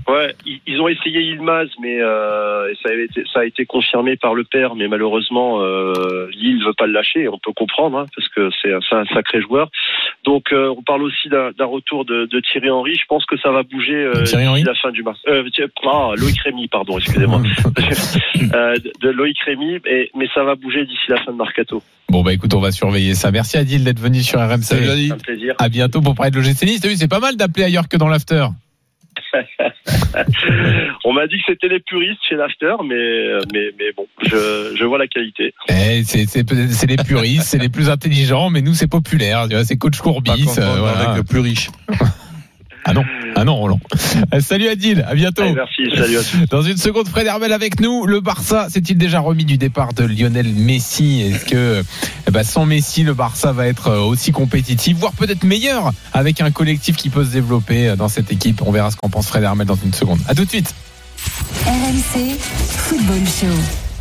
ouais, 0.08 0.34
ils, 0.44 0.60
ils 0.66 0.80
ont 0.80 0.88
essayé 0.88 1.20
Ilmaz, 1.20 1.68
mais 1.80 2.00
euh, 2.00 2.72
ça, 2.82 2.90
avait 2.90 3.04
été, 3.04 3.24
ça 3.32 3.40
a 3.40 3.44
été 3.44 3.64
confirmé 3.64 4.16
par 4.16 4.34
le 4.34 4.44
père. 4.44 4.74
Mais 4.74 4.88
malheureusement, 4.88 5.60
euh, 5.62 6.28
Lille 6.34 6.58
ne 6.58 6.66
veut 6.66 6.74
pas 6.74 6.86
le 6.86 6.92
lâcher. 6.92 7.28
On 7.28 7.38
peut 7.38 7.52
comprendre, 7.52 7.98
hein, 7.98 8.06
parce 8.14 8.28
que 8.28 8.50
c'est 8.60 8.72
un, 8.72 9.04
sacré 9.06 9.40
joueur. 9.40 9.70
Donc, 10.24 10.52
euh, 10.52 10.74
on 10.76 10.82
parle 10.82 11.02
aussi 11.02 11.28
d'un 11.28 11.64
retour 11.64 12.04
de, 12.04 12.26
de 12.26 12.40
Thierry 12.40 12.70
Henry. 12.70 12.94
Je 12.96 13.06
pense 13.08 13.24
que 13.26 13.36
ça 13.38 13.50
va 13.50 13.62
bouger 13.62 13.94
euh, 13.94 14.22
d'ici 14.22 14.64
la 14.64 14.74
fin 14.74 14.90
du 14.90 15.02
mars. 15.02 15.18
Euh, 15.28 15.44
ah, 15.84 16.12
Loïc 16.16 16.38
Rémy, 16.40 16.68
pardon, 16.68 16.98
excusez-moi. 16.98 17.42
De, 19.00 19.10
Loïc 19.10 19.38
Rémy, 19.44 19.78
mais, 19.84 20.10
mais 20.16 20.26
ça 20.34 20.44
va 20.44 20.54
bouger 20.54 20.84
d'ici 20.84 21.02
la 21.08 21.16
fin 21.22 21.32
de 21.32 21.36
Mercato. 21.36 21.82
Bon, 22.08 22.22
bah 22.22 22.32
écoute, 22.32 22.52
on 22.52 22.60
va 22.60 22.72
surveiller 22.72 23.14
ça. 23.14 23.30
Merci 23.30 23.56
Adil 23.56 23.84
d'être 23.84 23.98
venu 23.98 24.22
sur 24.22 24.38
RMC. 24.38 24.62
Salut, 24.62 25.12
un 25.12 25.16
plaisir. 25.16 25.54
À 25.58 25.68
bientôt 25.68 26.02
pour 26.02 26.14
parler 26.14 26.30
de 26.30 26.36
l'OGC 26.36 26.62
Nice. 26.64 26.80
C'est 26.96 27.08
pas 27.08 27.20
mal 27.20 27.36
d'appeler 27.36 27.64
ailleurs 27.64 27.88
que 27.88 27.96
dans 27.96 28.08
l'after. 28.08 28.41
On 31.04 31.12
m'a 31.12 31.26
dit 31.26 31.36
que 31.38 31.42
c'était 31.46 31.68
les 31.68 31.80
puristes 31.80 32.20
chez 32.28 32.34
l'after, 32.36 32.74
mais, 32.84 33.38
mais, 33.52 33.70
mais 33.78 33.92
bon, 33.96 34.06
je, 34.22 34.74
je 34.78 34.84
vois 34.84 34.98
la 34.98 35.06
qualité. 35.06 35.54
Eh, 35.68 36.02
c'est 36.04 36.26
c'est 36.26 36.44
peut- 36.44 36.68
c'est 36.70 36.86
les 36.86 36.96
puristes, 36.96 37.44
c'est 37.44 37.58
les 37.58 37.68
plus 37.68 37.88
intelligents, 37.90 38.50
mais 38.50 38.60
nous 38.62 38.74
c'est 38.74 38.88
populaire. 38.88 39.46
C'est 39.64 39.76
coach 39.76 39.98
Courbis. 40.00 40.46
euh, 40.58 40.76
voilà. 40.78 40.98
avec 40.98 41.16
le 41.16 41.24
plus 41.24 41.40
riche. 41.40 41.68
Ah 42.84 42.92
non, 42.92 43.04
ah 43.36 43.44
non, 43.44 43.56
Roland. 43.56 43.80
Euh, 44.34 44.40
Salut 44.40 44.68
Adil, 44.68 45.04
à 45.06 45.14
bientôt. 45.14 45.42
Allez, 45.42 45.52
merci, 45.54 45.82
salut 45.96 46.16
à 46.16 46.20
tous. 46.20 46.46
Dans 46.50 46.62
une 46.62 46.76
seconde, 46.76 47.06
Fred 47.08 47.26
Hermel 47.26 47.52
avec 47.52 47.80
nous. 47.80 48.06
Le 48.06 48.20
Barça 48.20 48.68
s'est-il 48.68 48.98
déjà 48.98 49.20
remis 49.20 49.44
du 49.44 49.56
départ 49.56 49.92
de 49.92 50.04
Lionel 50.04 50.48
Messi? 50.48 51.20
Est-ce 51.22 51.44
que 51.44 51.84
eh 52.26 52.30
ben, 52.30 52.42
sans 52.42 52.66
Messi, 52.66 53.04
le 53.04 53.14
Barça 53.14 53.52
va 53.52 53.68
être 53.68 53.88
euh, 53.88 54.00
aussi 54.00 54.32
compétitif, 54.32 54.96
voire 54.96 55.12
peut-être 55.12 55.44
meilleur 55.44 55.92
avec 56.12 56.40
un 56.40 56.50
collectif 56.50 56.96
qui 56.96 57.08
peut 57.08 57.24
se 57.24 57.30
développer 57.30 57.88
euh, 57.88 57.96
dans 57.96 58.08
cette 58.08 58.32
équipe? 58.32 58.62
On 58.66 58.72
verra 58.72 58.90
ce 58.90 58.96
qu'en 58.96 59.08
pense 59.08 59.28
Fred 59.28 59.44
Hermel 59.44 59.66
dans 59.66 59.76
une 59.76 59.94
seconde. 59.94 60.18
À 60.26 60.34
tout 60.34 60.44
de 60.44 60.50
suite. 60.50 60.74
RMC 61.66 62.36
Football 62.38 63.26
Show. 63.26 63.91